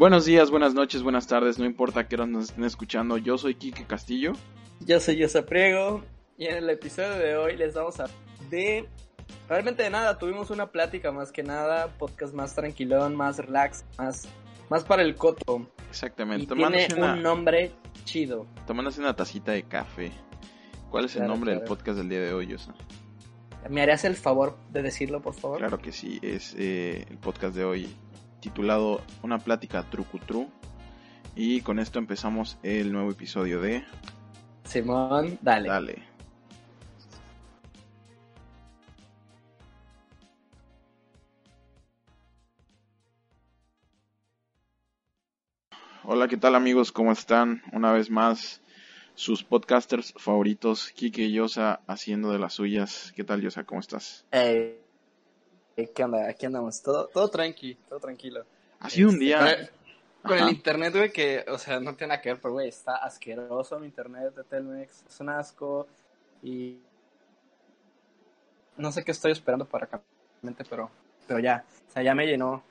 Buenos 0.00 0.24
días, 0.24 0.50
buenas 0.50 0.72
noches, 0.72 1.02
buenas 1.02 1.26
tardes, 1.26 1.58
no 1.58 1.66
importa 1.66 2.08
que 2.08 2.16
nos 2.16 2.44
estén 2.44 2.64
escuchando. 2.64 3.18
Yo 3.18 3.36
soy 3.36 3.54
Quique 3.54 3.84
Castillo. 3.84 4.32
Yo 4.86 4.98
soy 4.98 5.18
Yosa 5.18 5.44
Priego. 5.44 6.02
Y 6.38 6.46
en 6.46 6.56
el 6.56 6.70
episodio 6.70 7.10
de 7.18 7.36
hoy 7.36 7.54
les 7.58 7.74
vamos 7.74 8.00
a 8.00 8.06
de 8.48 8.88
realmente 9.46 9.82
de 9.82 9.90
nada. 9.90 10.16
Tuvimos 10.16 10.48
una 10.48 10.72
plática 10.72 11.12
más 11.12 11.32
que 11.32 11.42
nada, 11.42 11.88
podcast 11.98 12.32
más 12.32 12.54
tranquilón, 12.54 13.14
más 13.14 13.36
relax, 13.36 13.84
más, 13.98 14.26
más 14.70 14.84
para 14.84 15.02
el 15.02 15.16
coto. 15.16 15.70
Exactamente. 15.90 16.44
Y 16.44 16.56
tiene 16.56 16.88
un 16.96 17.22
nombre 17.22 17.70
chido. 18.04 18.46
Tomándose 18.66 19.02
una 19.02 19.14
tacita 19.14 19.52
de 19.52 19.64
café. 19.64 20.12
¿Cuál 20.90 21.04
es 21.04 21.16
el 21.16 21.26
nombre 21.26 21.52
del 21.52 21.60
podcast 21.64 21.98
del 21.98 22.08
día 22.08 22.20
de 22.20 22.32
hoy, 22.32 22.46
Yosa? 22.46 22.72
¿Me 23.68 23.82
harías 23.82 24.06
el 24.06 24.16
favor 24.16 24.56
de 24.70 24.80
decirlo, 24.80 25.20
por 25.20 25.34
favor? 25.34 25.58
Claro 25.58 25.76
que 25.76 25.92
sí, 25.92 26.18
es 26.22 26.54
eh, 26.58 27.04
el 27.10 27.18
podcast 27.18 27.54
de 27.54 27.64
hoy 27.64 27.94
titulado 28.40 29.02
Una 29.22 29.38
plática 29.38 29.82
trucutru. 29.84 30.48
Y 31.36 31.60
con 31.60 31.78
esto 31.78 31.98
empezamos 31.98 32.58
el 32.62 32.92
nuevo 32.92 33.10
episodio 33.10 33.60
de... 33.60 33.84
Simón, 34.64 35.38
dale. 35.40 35.68
Dale. 35.68 36.10
Hola, 46.02 46.26
¿qué 46.26 46.36
tal 46.36 46.56
amigos? 46.56 46.90
¿Cómo 46.90 47.12
están? 47.12 47.62
Una 47.72 47.92
vez 47.92 48.10
más, 48.10 48.60
sus 49.14 49.44
podcasters 49.44 50.12
favoritos, 50.16 50.90
Kike 50.90 51.22
y 51.22 51.32
Yosa, 51.32 51.82
haciendo 51.86 52.32
de 52.32 52.38
las 52.40 52.54
suyas. 52.54 53.12
¿Qué 53.14 53.22
tal, 53.22 53.42
Yosa? 53.42 53.64
¿Cómo 53.64 53.80
estás? 53.80 54.26
Hey, 54.32 54.80
¿Qué 55.88 56.04
onda? 56.04 56.28
Aquí 56.28 56.46
andamos. 56.46 56.82
Todo, 56.82 57.08
todo 57.08 57.28
tranqui, 57.28 57.74
todo 57.88 58.00
tranquilo. 58.00 58.44
Ha 58.80 58.90
sido 58.90 59.10
un 59.10 59.18
día... 59.18 59.52
Este, 59.52 59.70
con 60.22 60.36
el 60.36 60.50
internet, 60.50 60.94
güey, 60.94 61.10
que, 61.10 61.46
o 61.48 61.56
sea, 61.56 61.80
no 61.80 61.94
tiene 61.94 62.08
nada 62.08 62.20
que 62.20 62.28
ver, 62.28 62.40
pero, 62.42 62.52
güey, 62.52 62.68
está 62.68 62.96
asqueroso 62.96 63.80
mi 63.80 63.86
internet 63.86 64.34
de 64.34 64.44
Telmex. 64.44 65.04
Es 65.08 65.20
un 65.20 65.30
asco. 65.30 65.86
Y... 66.42 66.78
No 68.76 68.92
sé 68.92 69.02
qué 69.02 69.12
estoy 69.12 69.32
esperando 69.32 69.64
para 69.64 69.86
acá, 69.86 70.02
pero, 70.68 70.90
pero 71.26 71.40
ya. 71.40 71.64
O 71.88 71.92
sea, 71.92 72.02
ya 72.02 72.14
me 72.14 72.26
llenó 72.26 72.62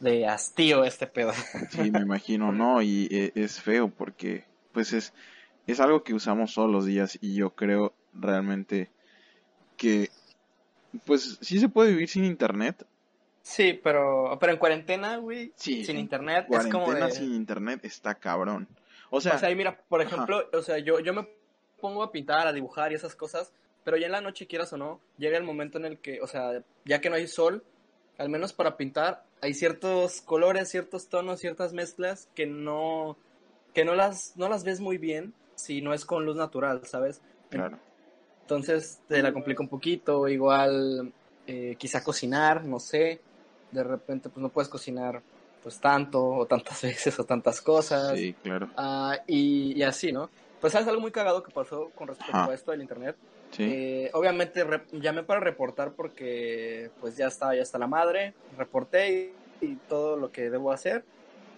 de 0.00 0.26
hastío 0.26 0.84
este 0.84 1.06
pedo. 1.06 1.32
Sí, 1.70 1.90
me 1.90 2.00
imagino, 2.00 2.52
¿no? 2.52 2.82
Y 2.82 3.08
eh, 3.10 3.32
es 3.34 3.60
feo 3.60 3.88
porque, 3.88 4.44
pues, 4.72 4.92
es, 4.92 5.14
es 5.66 5.80
algo 5.80 6.04
que 6.04 6.12
usamos 6.12 6.54
todos 6.54 6.70
los 6.70 6.84
días 6.84 7.18
y 7.22 7.34
yo 7.34 7.54
creo 7.54 7.94
realmente 8.12 8.90
que, 9.78 10.10
pues, 11.04 11.38
sí 11.40 11.58
se 11.58 11.68
puede 11.68 11.90
vivir 11.90 12.08
sin 12.08 12.24
internet. 12.24 12.86
Sí, 13.42 13.78
pero, 13.82 14.38
pero 14.40 14.52
en 14.52 14.58
cuarentena, 14.58 15.16
güey, 15.18 15.52
sí, 15.54 15.84
sin 15.84 15.98
internet 15.98 16.46
es 16.50 16.66
como 16.68 16.92
de... 16.92 17.10
sin 17.10 17.34
internet 17.34 17.80
está 17.84 18.14
cabrón. 18.14 18.66
O 19.10 19.20
sea, 19.20 19.34
o 19.34 19.38
sea, 19.38 19.54
mira, 19.54 19.78
por 19.88 20.00
ejemplo, 20.00 20.48
o 20.52 20.62
sea, 20.62 20.78
yo, 20.78 20.98
yo 21.00 21.12
me 21.12 21.28
pongo 21.80 22.02
a 22.02 22.10
pintar, 22.10 22.46
a 22.46 22.52
dibujar 22.52 22.90
y 22.92 22.94
esas 22.94 23.14
cosas, 23.14 23.52
pero 23.84 23.98
ya 23.98 24.06
en 24.06 24.12
la 24.12 24.22
noche, 24.22 24.46
quieras 24.46 24.72
o 24.72 24.78
no, 24.78 25.00
llega 25.18 25.36
el 25.36 25.44
momento 25.44 25.76
en 25.76 25.84
el 25.84 25.98
que, 25.98 26.20
o 26.22 26.26
sea, 26.26 26.62
ya 26.86 27.00
que 27.02 27.10
no 27.10 27.16
hay 27.16 27.26
sol, 27.26 27.62
al 28.16 28.30
menos 28.30 28.54
para 28.54 28.78
pintar, 28.78 29.24
hay 29.42 29.52
ciertos 29.52 30.22
colores, 30.22 30.70
ciertos 30.70 31.08
tonos, 31.08 31.40
ciertas 31.40 31.74
mezclas 31.74 32.30
que 32.34 32.46
no, 32.46 33.18
que 33.74 33.84
no 33.84 33.94
las, 33.94 34.36
no 34.36 34.48
las 34.48 34.64
ves 34.64 34.80
muy 34.80 34.96
bien 34.96 35.34
si 35.54 35.82
no 35.82 35.92
es 35.92 36.06
con 36.06 36.24
luz 36.24 36.36
natural, 36.36 36.86
¿sabes? 36.86 37.20
Claro. 37.50 37.78
Entonces 38.44 39.00
te 39.08 39.22
la 39.22 39.32
complica 39.32 39.62
un 39.62 39.70
poquito, 39.70 40.28
igual 40.28 41.10
eh, 41.46 41.76
quizá 41.78 42.04
cocinar, 42.04 42.62
no 42.62 42.78
sé, 42.78 43.22
de 43.70 43.82
repente 43.82 44.28
pues 44.28 44.42
no 44.42 44.50
puedes 44.50 44.68
cocinar 44.68 45.22
pues 45.62 45.80
tanto 45.80 46.22
o 46.22 46.44
tantas 46.44 46.82
veces 46.82 47.18
o 47.18 47.24
tantas 47.24 47.62
cosas. 47.62 48.18
Sí, 48.18 48.34
claro. 48.42 48.68
Ah, 48.76 49.16
y, 49.26 49.82
así, 49.82 50.12
¿no? 50.12 50.28
Pues 50.60 50.74
sabes 50.74 50.86
algo 50.88 51.00
muy 51.00 51.10
cagado 51.10 51.42
que 51.42 51.50
pasó 51.52 51.90
con 51.94 52.08
respecto 52.08 52.50
a 52.50 52.54
esto 52.54 52.70
del 52.70 52.82
internet. 52.82 53.16
Eh, 53.58 54.10
obviamente 54.12 54.66
llamé 54.92 55.22
para 55.22 55.40
reportar 55.40 55.92
porque 55.92 56.90
pues 57.00 57.16
ya 57.16 57.28
estaba, 57.28 57.54
ya 57.54 57.62
está 57.62 57.78
la 57.78 57.86
madre, 57.86 58.34
reporté 58.58 59.32
y, 59.62 59.76
todo 59.88 60.16
lo 60.16 60.30
que 60.30 60.50
debo 60.50 60.70
hacer. 60.70 61.02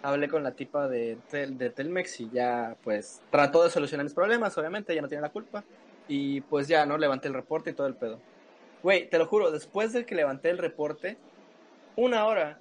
Hablé 0.03 0.29
con 0.29 0.45
la 0.45 0.53
tipa 0.53 0.87
de, 0.87 1.19
de 1.33 1.71
Telmex 1.71 2.21
y 2.21 2.31
ya 2.31 2.77
pues 2.85 3.23
trató 3.31 3.65
de 3.65 3.71
solucionar 3.71 4.05
mis 4.05 4.15
problemas, 4.15 4.57
obviamente, 4.57 4.95
ya 4.95 5.03
no 5.03 5.09
tiene 5.09 5.23
la 5.23 5.31
culpa. 5.31 5.65
Y 6.09 6.41
pues 6.43 6.69
ya, 6.69 6.87
¿no? 6.87 6.99
Levanté 6.99 7.29
el 7.29 7.35
reporte 7.35 7.71
y 7.71 7.73
todo 7.75 7.87
el 7.87 7.95
pedo. 7.95 8.21
Güey, 8.83 9.09
te 9.09 9.19
lo 9.19 9.27
juro, 9.27 9.51
después 9.51 9.93
de 9.93 10.07
que 10.07 10.15
levanté 10.15 10.51
el 10.51 10.59
reporte, 10.59 11.17
una 11.97 12.27
hora, 12.27 12.61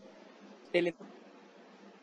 el 0.73 0.95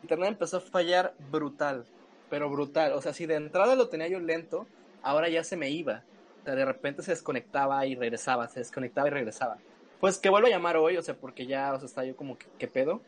internet 0.03 0.29
empezó 0.29 0.59
a 0.59 0.61
fallar 0.61 1.15
brutal, 1.31 1.85
pero 2.31 2.49
brutal. 2.49 2.93
O 2.93 3.03
sea, 3.03 3.13
si 3.13 3.27
de 3.27 3.35
entrada 3.35 3.75
lo 3.75 3.89
tenía 3.89 4.09
yo 4.09 4.21
lento, 4.21 4.67
ahora 5.03 5.29
ya 5.29 5.43
se 5.43 5.57
me 5.57 5.71
iba 5.71 6.05
de 6.45 6.65
repente 6.65 7.03
se 7.03 7.13
desconectaba 7.13 7.87
y 7.87 7.95
regresaba, 7.95 8.49
se 8.49 8.61
desconectaba 8.61 9.09
y 9.09 9.11
regresaba. 9.11 9.59
Pues 10.01 10.19
que 10.19 10.29
vuelvo 10.29 10.49
a 10.49 10.51
llamar 10.51 10.77
hoy, 10.77 10.97
o 10.97 11.03
sea, 11.03 11.15
porque 11.15 11.47
ya, 11.47 11.73
o 11.73 11.79
sea, 11.79 11.87
está 11.87 12.05
yo 12.05 12.17
como, 12.17 12.37
¿qué 12.59 12.67
pedo? 12.67 13.01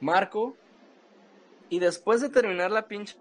Marco. 0.00 0.56
Y 1.68 1.78
después 1.78 2.20
de 2.20 2.28
terminar 2.28 2.70
la 2.70 2.88
pinche 2.88 3.16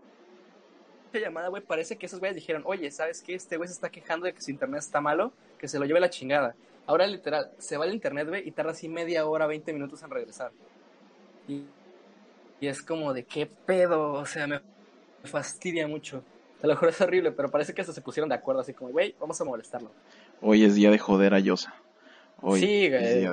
llamada, 1.18 1.50
güey, 1.50 1.64
parece 1.64 1.98
que 1.98 2.06
esos 2.06 2.20
güeyes 2.20 2.36
dijeron, 2.36 2.64
oye, 2.66 2.90
¿sabes 2.92 3.22
qué? 3.22 3.36
Este 3.36 3.58
güey 3.58 3.68
se 3.68 3.74
está 3.74 3.90
quejando 3.90 4.26
de 4.26 4.34
que 4.34 4.42
su 4.42 4.52
internet 4.52 4.80
está 4.80 5.02
malo, 5.02 5.34
que 5.58 5.68
se 5.68 5.80
lo 5.80 5.86
lleve 5.86 6.00
la 6.00 6.10
chingada. 6.10 6.56
Ahora, 6.86 7.06
literal, 7.08 7.52
se 7.58 7.78
va 7.78 7.86
el 7.86 7.94
internet, 7.94 8.28
güey, 8.28 8.48
y 8.48 8.52
tarda 8.52 8.72
así 8.72 8.88
media 8.88 9.26
hora, 9.26 9.48
20 9.48 9.74
minutos 9.74 10.02
en 10.04 10.10
regresar. 10.10 10.52
Y, 11.48 11.64
y 12.60 12.68
es 12.68 12.82
como 12.82 13.14
de, 13.14 13.24
¿qué 13.24 13.46
pedo? 13.46 14.14
O 14.14 14.26
sea, 14.26 14.48
me 14.48 14.62
fastidia 15.24 15.88
mucho. 15.88 16.24
Te 16.62 16.68
lo 16.68 16.76
juro, 16.76 16.90
es 16.90 17.02
horrible, 17.02 17.32
pero 17.32 17.52
parece 17.52 17.74
que 17.74 17.82
hasta 17.82 17.94
se 17.94 18.02
pusieron 18.02 18.30
de 18.30 18.36
acuerdo, 18.36 18.62
así 18.62 18.74
como, 18.74 18.92
güey, 18.92 19.16
vamos 19.20 19.40
a 19.40 19.44
molestarlo. 19.44 19.92
Hoy 20.42 20.64
es 20.64 20.76
día 20.76 20.90
de 20.90 20.98
joder 20.98 21.34
a 21.34 21.40
Yosa. 21.40 21.74
Hoy 22.42 22.60
sí, 22.60 22.90
güey. 22.90 23.28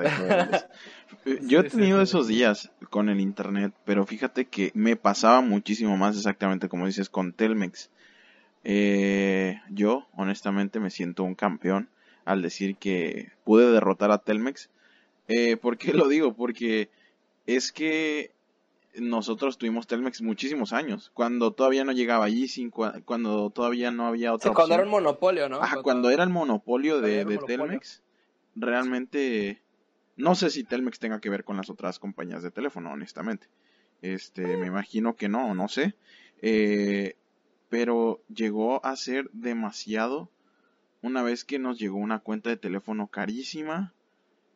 Yo 1.47 1.59
he 1.59 1.63
tenido 1.63 2.01
esos 2.01 2.27
días 2.27 2.71
con 2.89 3.09
el 3.09 3.19
internet, 3.19 3.73
pero 3.83 4.05
fíjate 4.05 4.45
que 4.45 4.71
me 4.73 4.95
pasaba 4.95 5.41
muchísimo 5.41 5.97
más 5.97 6.17
exactamente 6.17 6.69
como 6.69 6.85
dices 6.85 7.09
con 7.09 7.33
Telmex. 7.33 7.89
Eh, 8.63 9.59
yo, 9.69 10.07
honestamente, 10.15 10.79
me 10.79 10.89
siento 10.89 11.23
un 11.23 11.35
campeón 11.35 11.89
al 12.25 12.41
decir 12.41 12.75
que 12.75 13.31
pude 13.43 13.71
derrotar 13.71 14.11
a 14.11 14.17
Telmex. 14.17 14.69
Eh, 15.27 15.57
¿Por 15.57 15.77
qué 15.77 15.93
lo 15.93 16.07
digo? 16.07 16.33
Porque 16.33 16.89
es 17.45 17.71
que 17.71 18.31
nosotros 18.95 19.57
tuvimos 19.57 19.87
Telmex 19.87 20.21
muchísimos 20.21 20.73
años, 20.73 21.11
cuando 21.13 21.51
todavía 21.51 21.83
no 21.83 21.91
llegaba 21.91 22.25
allí, 22.25 22.47
cuando 23.05 23.49
todavía 23.49 23.91
no 23.91 24.07
había 24.07 24.33
otra 24.33 24.51
sí, 24.51 24.55
cuando 24.55 24.75
era 24.75 24.83
un 24.83 24.89
monopolio, 24.89 25.49
¿no? 25.49 25.61
Ajá, 25.61 25.81
cuando, 25.81 26.09
era 26.09 26.23
el 26.23 26.29
monopolio 26.29 27.01
de, 27.01 27.25
Telmex, 27.45 28.01
realmente 28.55 29.61
no 30.17 30.35
sé 30.35 30.49
si 30.49 30.63
Telmex 30.63 30.99
tenga 30.99 31.19
que 31.19 31.29
ver 31.29 31.43
con 31.43 31.57
las 31.57 31.69
otras 31.69 31.99
compañías 31.99 32.41
de 32.41 32.51
teléfono, 32.51 32.91
honestamente. 32.91 33.47
Este, 34.01 34.57
me 34.57 34.67
imagino 34.67 35.15
que 35.15 35.27
no, 35.27 35.53
no 35.53 35.67
sé. 35.67 35.95
Eh, 36.41 37.15
pero 37.69 38.21
llegó 38.33 38.85
a 38.85 38.95
ser 38.95 39.29
demasiado 39.33 40.29
una 41.01 41.21
vez 41.21 41.43
que 41.43 41.59
nos 41.59 41.77
llegó 41.79 41.97
una 41.97 42.19
cuenta 42.19 42.49
de 42.49 42.57
teléfono 42.57 43.07
carísima. 43.07 43.93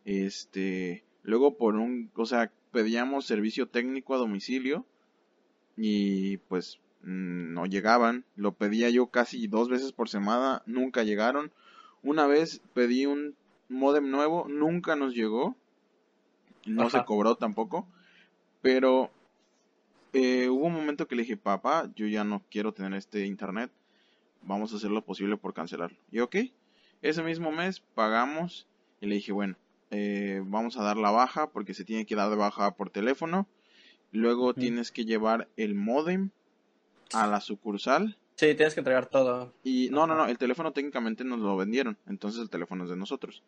Este, 0.06 1.04
luego 1.24 1.58
por 1.58 1.76
un, 1.76 2.10
o 2.16 2.26
sea, 2.26 2.52
pedíamos 2.72 3.26
servicio 3.26 3.68
técnico 3.68 4.16
a 4.16 4.20
domicilio 4.20 4.86
y 5.76 6.38
pues 6.38 6.80
mm, 7.02 7.54
no 7.54 7.66
llegaban. 7.66 8.24
Lo 8.36 8.54
pedía 8.54 8.90
yo 8.90 9.08
casi 9.08 9.48
dos 9.48 9.70
veces 9.70 9.92
por 9.92 10.08
semana, 10.08 10.64
nunca 10.66 11.04
llegaron. 11.04 11.52
Una 12.02 12.28
vez 12.28 12.62
pedí 12.74 13.06
un 13.06 13.36
modem 13.70 14.10
nuevo, 14.10 14.48
nunca 14.50 14.96
nos 14.96 15.14
llegó. 15.14 15.56
No 16.66 16.90
se 16.90 17.04
cobró 17.06 17.36
tampoco. 17.36 17.88
Pero 18.62 19.10
eh, 20.14 20.50
hubo 20.50 20.66
un 20.66 20.74
momento 20.74 21.08
que 21.08 21.16
le 21.16 21.22
dije, 21.22 21.38
papá, 21.38 21.90
yo 21.96 22.08
ya 22.08 22.24
no 22.24 22.44
quiero 22.50 22.74
tener 22.74 22.94
este 22.94 23.26
internet. 23.26 23.72
Vamos 24.42 24.74
a 24.74 24.78
hacer 24.78 24.92
lo 24.92 25.04
posible 25.04 25.38
por 25.38 25.54
cancelarlo. 25.54 25.98
Y 26.12 26.20
ok, 26.20 26.36
ese 27.02 27.24
mismo 27.24 27.52
mes 27.52 27.82
pagamos 27.96 28.68
y 29.02 29.08
le 29.08 29.16
dije, 29.16 29.32
bueno, 29.32 29.56
eh, 29.92 30.42
vamos 30.46 30.78
a 30.78 30.84
dar 30.84 30.98
la 30.98 31.12
baja 31.12 31.50
porque 31.52 31.74
se 31.74 31.86
tiene 31.86 32.06
que 32.06 32.16
dar 32.16 32.30
de 32.30 32.36
baja 32.36 32.72
por 32.76 32.90
teléfono. 32.90 33.48
Luego 34.12 34.54
tienes 34.54 34.92
que 34.92 35.06
llevar 35.06 35.48
el 35.56 35.76
modem 35.76 36.32
a 37.14 37.28
la 37.28 37.42
sucursal. 37.42 38.18
Sí, 38.36 38.56
tienes 38.56 38.74
que 38.74 38.80
entregar 38.80 39.08
todo. 39.08 39.54
Y 39.64 39.90
no, 39.92 40.08
no, 40.08 40.16
no, 40.16 40.26
el 40.26 40.38
teléfono 40.38 40.72
técnicamente 40.72 41.24
nos 41.24 41.40
lo 41.40 41.58
vendieron, 41.58 41.98
entonces 42.08 42.42
el 42.42 42.50
teléfono 42.50 42.86
es 42.86 42.90
de 42.90 42.96
nosotros. 42.96 43.44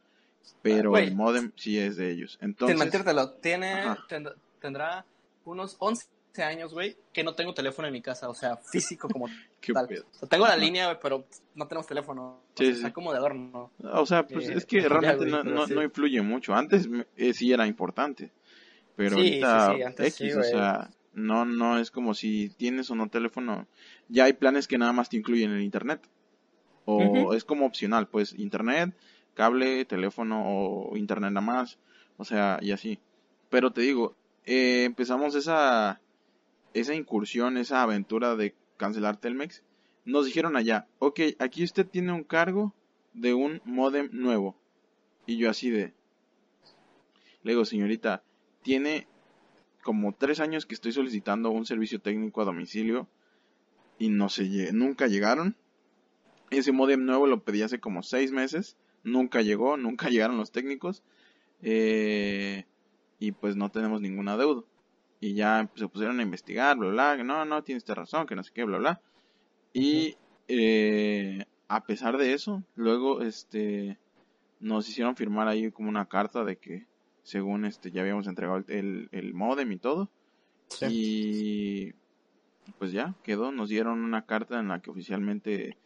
Pero 0.62 0.98
el 0.98 1.16
modem 1.16 1.52
sí 1.56 1.80
es 1.80 1.98
de 1.98 2.12
ellos. 2.12 2.38
Entonces, 2.42 2.78
sin 2.78 2.80
mentírtelo, 2.80 3.32
tiene, 3.32 3.84
tendrá 4.60 5.06
unos 5.46 5.76
11 5.80 6.08
años, 6.40 6.74
güey, 6.74 6.96
que 7.12 7.24
no 7.24 7.34
tengo 7.34 7.54
teléfono 7.54 7.88
en 7.88 7.94
mi 7.94 8.02
casa, 8.02 8.30
o 8.30 8.34
sea, 8.34 8.58
físico 8.58 9.10
como 9.10 9.28
tal. 9.74 9.88
tengo 10.30 10.48
la 10.48 10.56
línea, 10.56 11.00
pero 11.00 11.26
no 11.56 11.68
tenemos 11.68 11.88
teléfono. 11.88 12.40
Sí, 12.56 12.72
o 12.72 12.76
sea, 12.76 12.94
como 12.94 13.12
de 13.12 13.18
adorno. 13.18 13.72
O 13.84 14.06
sea, 14.06 14.26
pues 14.26 14.50
eh, 14.50 14.54
es 14.56 14.66
que 14.66 14.82
realmente 14.90 15.26
no, 15.26 15.44
no, 15.44 15.84
influye 15.84 16.22
mucho. 16.22 16.54
Antes 16.54 16.88
eh, 17.18 17.34
sí 17.34 17.52
era 17.52 17.68
importante, 17.68 18.32
pero 18.96 19.18
ahorita 19.18 19.76
X, 19.98 20.36
o 20.38 20.44
sea, 20.44 20.90
No, 21.14 21.44
no 21.44 21.80
es 21.80 21.92
como 21.92 22.14
si 22.14 22.50
tienes 22.50 22.90
o 22.92 22.96
no 22.96 23.10
teléfono. 23.10 23.68
Ya 24.08 24.26
hay 24.26 24.34
planes 24.34 24.68
que 24.68 24.78
nada 24.78 24.94
más 24.94 25.10
te 25.10 25.18
incluyen 25.18 25.52
el 25.52 25.62
internet. 25.62 26.08
O 26.86 27.34
es 27.34 27.46
como 27.46 27.66
opcional, 27.66 28.08
pues 28.08 28.34
internet, 28.34 28.94
cable, 29.34 29.86
teléfono 29.86 30.44
o 30.46 30.98
internet 30.98 31.32
nada 31.32 31.46
más. 31.46 31.80
O 32.18 32.26
sea, 32.26 32.60
y 32.62 32.72
así. 32.72 33.00
Pero 33.50 33.72
te 33.72 33.82
digo, 33.82 34.16
eh, 34.46 34.84
empezamos 34.86 35.36
esa, 35.36 36.02
esa 36.74 36.96
incursión, 36.96 37.58
esa 37.58 37.82
aventura 37.82 38.36
de 38.36 38.56
cancelar 38.78 39.18
Telmex. 39.18 39.64
Nos 40.06 40.26
dijeron 40.26 40.56
allá, 40.56 40.88
ok, 41.00 41.20
aquí 41.40 41.64
usted 41.64 41.88
tiene 41.88 42.12
un 42.12 42.24
cargo 42.24 42.74
de 43.14 43.34
un 43.34 43.62
modem 43.66 44.10
nuevo. 44.12 44.56
Y 45.26 45.38
yo 45.38 45.50
así 45.50 45.70
de... 45.70 45.94
Le 47.44 47.52
digo, 47.52 47.66
señorita, 47.66 48.24
tiene 48.62 49.08
como 49.84 50.14
tres 50.14 50.40
años 50.40 50.66
que 50.66 50.76
estoy 50.76 50.92
solicitando 50.92 51.50
un 51.50 51.66
servicio 51.66 52.00
técnico 52.00 52.42
a 52.42 52.46
domicilio 52.46 53.08
y 53.98 54.10
no 54.10 54.30
se 54.30 54.72
nunca 54.74 55.08
llegaron. 55.08 55.56
Ese 56.50 56.72
modem 56.72 57.06
nuevo 57.06 57.28
lo 57.28 57.44
pedí 57.44 57.62
hace 57.62 57.80
como 57.80 58.04
seis 58.04 58.32
meses, 58.32 58.78
nunca 59.04 59.42
llegó, 59.42 59.78
nunca 59.78 60.10
llegaron 60.10 60.38
los 60.38 60.52
técnicos 60.52 61.04
eh, 61.62 62.66
y 63.20 63.32
pues 63.32 63.56
no 63.56 63.70
tenemos 63.70 64.02
ninguna 64.02 64.38
deuda. 64.38 64.64
Y 65.20 65.36
ya 65.36 65.70
se 65.76 65.88
pusieron 65.88 66.20
a 66.20 66.24
investigar, 66.24 66.78
bla, 66.78 66.90
bla, 66.90 67.24
no, 67.24 67.46
no, 67.46 67.64
tienes 67.64 67.88
razón, 67.88 68.26
que 68.26 68.36
no 68.36 68.44
sé 68.44 68.52
qué, 68.54 68.64
bla, 68.64 68.80
bla. 68.80 69.02
Y 69.72 70.16
eh, 70.48 71.46
a 71.68 71.84
pesar 71.86 72.18
de 72.18 72.34
eso, 72.34 72.64
luego 72.76 73.22
este 73.22 74.00
nos 74.60 74.88
hicieron 74.90 75.16
firmar 75.16 75.48
ahí 75.48 75.72
como 75.72 75.90
una 75.90 76.08
carta 76.08 76.44
de 76.44 76.58
que 76.58 76.88
según 77.24 77.66
este 77.66 77.92
ya 77.92 78.02
habíamos 78.02 78.28
entregado 78.28 78.64
el, 78.68 79.10
el 79.12 79.34
modem 79.34 79.72
y 79.72 79.78
todo. 79.78 80.10
Y 80.90 81.94
pues 82.80 82.92
ya 82.92 83.16
quedó, 83.24 83.52
nos 83.52 83.70
dieron 83.70 84.04
una 84.04 84.26
carta 84.26 84.60
en 84.60 84.70
la 84.70 84.82
que 84.82 84.90
oficialmente 84.90 85.78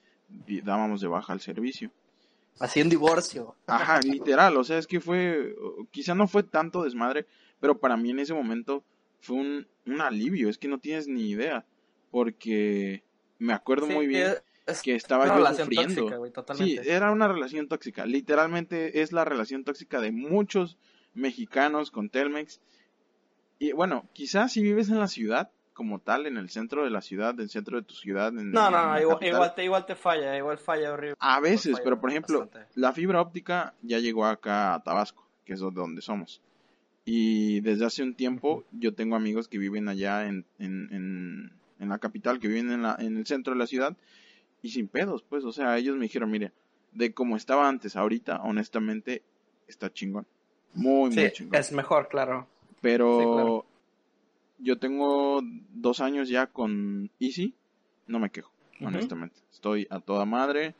dábamos 0.63 1.01
de 1.01 1.07
baja 1.07 1.33
el 1.33 1.39
servicio. 1.39 1.91
Así 2.59 2.81
un 2.81 2.89
divorcio. 2.89 3.55
Ajá, 3.67 3.99
literal, 4.01 4.55
o 4.57 4.63
sea, 4.63 4.77
es 4.77 4.87
que 4.87 5.01
fue, 5.01 5.55
quizá 5.91 6.15
no 6.15 6.27
fue 6.27 6.43
tanto 6.43 6.83
desmadre, 6.83 7.25
pero 7.59 7.79
para 7.79 7.97
mí 7.97 8.11
en 8.11 8.19
ese 8.19 8.33
momento 8.33 8.83
fue 9.19 9.37
un, 9.37 9.67
un 9.85 10.01
alivio, 10.01 10.49
es 10.49 10.57
que 10.57 10.67
no 10.67 10.79
tienes 10.79 11.07
ni 11.07 11.29
idea, 11.29 11.65
porque 12.11 13.03
me 13.39 13.53
acuerdo 13.53 13.87
muy 13.87 14.07
bien 14.07 14.35
que 14.83 14.95
estaba 14.95 15.27
yo 15.27 15.53
sufriendo. 15.53 16.09
sí, 16.55 16.79
era 16.83 17.11
una 17.11 17.27
relación 17.27 17.67
tóxica, 17.67 18.05
literalmente 18.05 19.01
es 19.01 19.11
la 19.11 19.25
relación 19.25 19.63
tóxica 19.63 19.99
de 19.99 20.11
muchos 20.11 20.77
mexicanos 21.13 21.91
con 21.91 22.09
Telmex. 22.09 22.61
Y 23.59 23.71
bueno, 23.71 24.09
quizás 24.13 24.51
si 24.51 24.61
vives 24.61 24.89
en 24.89 24.99
la 24.99 25.07
ciudad, 25.07 25.51
como 25.75 25.99
tal, 25.99 26.25
en 26.25 26.37
el 26.37 26.49
centro 26.49 26.85
de 26.85 26.89
la 26.89 27.01
ciudad, 27.01 27.35
en 27.35 27.41
el 27.41 27.49
centro 27.49 27.77
de 27.77 27.83
tu 27.83 27.93
ciudad. 27.93 28.29
En, 28.29 28.51
no, 28.51 28.71
no, 28.71 28.99
igual, 28.99 29.53
te, 29.53 29.63
igual 29.65 29.85
te 29.85 29.93
falla, 29.93 30.35
igual 30.35 30.57
falla 30.57 30.93
horrible. 30.93 31.17
A 31.19 31.41
veces, 31.41 31.79
pero 31.83 31.99
por 31.99 32.09
ejemplo, 32.09 32.49
la 32.75 32.93
fibra 32.93 33.21
óptica 33.21 33.75
ya 33.81 33.99
llegó 33.99 34.25
acá 34.25 34.73
a 34.73 34.81
Tabasco, 34.81 35.27
que 35.43 35.53
es 35.53 35.59
donde 35.59 36.01
somos. 36.01 36.41
Y 37.03 37.59
desde 37.59 37.85
hace 37.85 38.01
un 38.01 38.15
tiempo 38.15 38.63
yo 38.71 38.95
tengo 38.95 39.17
amigos 39.17 39.49
que 39.49 39.57
viven 39.57 39.89
allá 39.89 40.25
en, 40.25 40.45
en, 40.59 41.51
en, 41.79 41.89
la 41.89 41.99
capital, 41.99 42.39
que 42.39 42.47
viven 42.47 42.71
en, 42.71 42.81
la, 42.81 42.95
en 42.97 43.17
el 43.17 43.27
centro 43.27 43.53
de 43.53 43.59
la 43.59 43.67
ciudad, 43.67 43.97
y 44.61 44.69
sin 44.69 44.87
pedos, 44.87 45.23
pues, 45.27 45.43
o 45.43 45.51
sea, 45.51 45.77
ellos 45.77 45.97
me 45.97 46.03
dijeron, 46.03 46.31
mire, 46.31 46.53
de 46.93 47.13
como 47.13 47.35
estaba 47.35 47.67
antes, 47.67 47.97
ahorita, 47.97 48.41
honestamente, 48.43 49.23
está 49.67 49.91
chingón. 49.91 50.25
Muy, 50.73 51.09
muy 51.09 51.31
chingón. 51.31 51.59
Es 51.59 51.73
mejor, 51.73 52.07
claro. 52.07 52.47
Pero 52.79 53.65
yo 54.57 54.77
tengo 54.77 55.41
dos 55.73 55.99
años 55.99 56.29
ya 56.29 56.47
con 56.47 57.09
Easy, 57.19 57.53
no 58.07 58.19
me 58.19 58.29
quejo, 58.29 58.51
honestamente. 58.81 59.35
Estoy 59.51 59.87
a 59.89 59.99
toda 59.99 60.25
madre. 60.25 60.75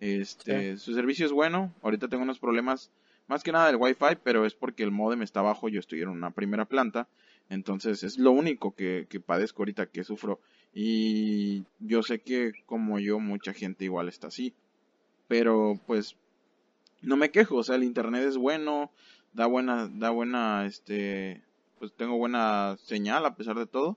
Este, 0.00 0.76
su 0.76 0.94
servicio 0.94 1.26
es 1.26 1.32
bueno. 1.32 1.72
Ahorita 1.82 2.08
tengo 2.08 2.22
unos 2.22 2.38
problemas, 2.38 2.90
más 3.28 3.42
que 3.42 3.52
nada 3.52 3.66
del 3.66 3.76
Wi-Fi, 3.76 4.18
pero 4.22 4.44
es 4.44 4.54
porque 4.54 4.82
el 4.82 4.90
modem 4.90 5.22
está 5.22 5.40
abajo. 5.40 5.68
Yo 5.68 5.80
estoy 5.80 6.02
en 6.02 6.08
una 6.08 6.30
primera 6.30 6.64
planta, 6.66 7.08
entonces 7.48 8.02
es 8.02 8.18
lo 8.18 8.32
único 8.32 8.74
que, 8.74 9.06
que 9.08 9.20
padezco 9.20 9.62
ahorita 9.62 9.86
que 9.86 10.04
sufro. 10.04 10.40
Y 10.74 11.64
yo 11.80 12.02
sé 12.02 12.20
que 12.20 12.52
como 12.66 12.98
yo, 12.98 13.18
mucha 13.18 13.52
gente 13.52 13.84
igual 13.84 14.08
está 14.08 14.28
así. 14.28 14.52
Pero 15.28 15.80
pues 15.86 16.16
no 17.02 17.16
me 17.16 17.30
quejo, 17.30 17.56
o 17.56 17.62
sea, 17.62 17.76
el 17.76 17.84
internet 17.84 18.24
es 18.24 18.36
bueno, 18.36 18.90
da 19.32 19.46
buena, 19.46 19.88
da 19.88 20.10
buena, 20.10 20.66
este, 20.66 21.42
pues 21.86 21.96
tengo 21.96 22.16
buena 22.16 22.76
señal 22.82 23.24
a 23.26 23.36
pesar 23.36 23.56
de 23.56 23.66
todo. 23.66 23.96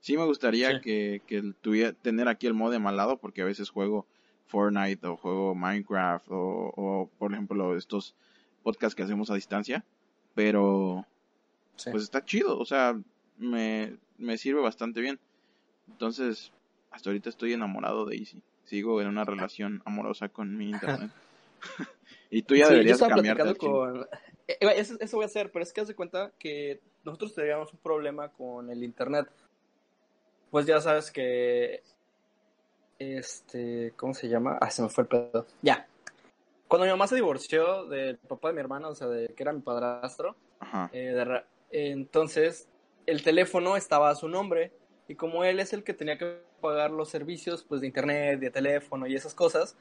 Sí 0.00 0.16
me 0.16 0.24
gustaría 0.24 0.80
que, 0.80 1.22
que 1.26 1.52
tuviera, 1.60 1.92
tener 1.92 2.26
aquí 2.26 2.46
el 2.48 2.54
modem 2.54 2.86
al 2.86 2.96
lado 2.96 3.18
porque 3.18 3.42
a 3.42 3.44
veces 3.44 3.70
juego 3.70 4.06
Fortnite 4.46 5.06
o 5.06 5.16
juego 5.16 5.54
Minecraft 5.54 6.26
o, 6.30 7.08
por 7.18 7.32
ejemplo 7.32 7.76
estos 7.76 8.16
podcasts 8.64 8.96
que 8.96 9.04
hacemos 9.04 9.30
a 9.30 9.34
distancia, 9.34 9.84
pero 10.34 11.06
pues 11.84 12.02
está 12.02 12.24
chido, 12.24 12.58
o 12.58 12.64
sea, 12.64 13.00
me, 13.36 13.96
me 14.16 14.36
sirve 14.36 14.60
bastante 14.60 15.00
bien. 15.00 15.20
Entonces, 15.86 16.52
hasta 16.90 17.10
ahorita 17.10 17.30
estoy 17.30 17.52
enamorado 17.52 18.04
de 18.04 18.16
Easy. 18.16 18.42
Sigo 18.64 19.00
en 19.00 19.06
una 19.06 19.24
relación 19.24 19.80
amorosa 19.84 20.28
con 20.28 20.56
mi 20.56 20.70
internet. 20.70 21.12
y 22.30 22.42
tú 22.42 22.56
ya 22.56 22.68
deberías 22.68 22.98
cambiarte. 22.98 23.54
Con... 23.54 24.06
Eh, 24.48 24.56
eso, 24.76 25.16
voy 25.16 25.24
a 25.24 25.26
hacer, 25.26 25.52
pero 25.52 25.62
es 25.62 25.72
que 25.72 25.82
haz 25.82 25.88
de 25.88 25.94
cuenta 25.94 26.32
que 26.38 26.80
nosotros 27.04 27.34
teníamos 27.34 27.72
un 27.72 27.78
problema 27.78 28.28
con 28.28 28.70
el 28.70 28.82
internet. 28.82 29.28
Pues 30.50 30.66
ya 30.66 30.80
sabes 30.80 31.10
que. 31.10 31.82
Este. 32.98 33.92
¿Cómo 33.96 34.14
se 34.14 34.28
llama? 34.28 34.58
Ah, 34.60 34.70
se 34.70 34.82
me 34.82 34.88
fue 34.88 35.02
el 35.02 35.08
pedo. 35.08 35.46
Ya. 35.62 35.86
Cuando 36.66 36.84
mi 36.84 36.90
mamá 36.90 37.06
se 37.06 37.14
divorció 37.14 37.86
del 37.86 38.18
papá 38.18 38.48
de 38.48 38.54
mi 38.54 38.60
hermana, 38.60 38.88
o 38.88 38.94
sea, 38.94 39.08
de 39.08 39.28
que 39.28 39.42
era 39.42 39.52
mi 39.52 39.60
padrastro, 39.60 40.36
eh, 40.92 41.42
entonces 41.70 42.68
el 43.06 43.22
teléfono 43.22 43.76
estaba 43.76 44.10
a 44.10 44.14
su 44.14 44.28
nombre. 44.28 44.72
Y 45.06 45.14
como 45.14 45.44
él 45.44 45.60
es 45.60 45.72
el 45.72 45.84
que 45.84 45.94
tenía 45.94 46.18
que 46.18 46.42
pagar 46.60 46.90
los 46.90 47.08
servicios 47.08 47.64
pues 47.66 47.80
de 47.80 47.86
internet, 47.86 48.40
de 48.40 48.50
teléfono 48.50 49.06
y 49.06 49.14
esas 49.14 49.32
cosas, 49.32 49.76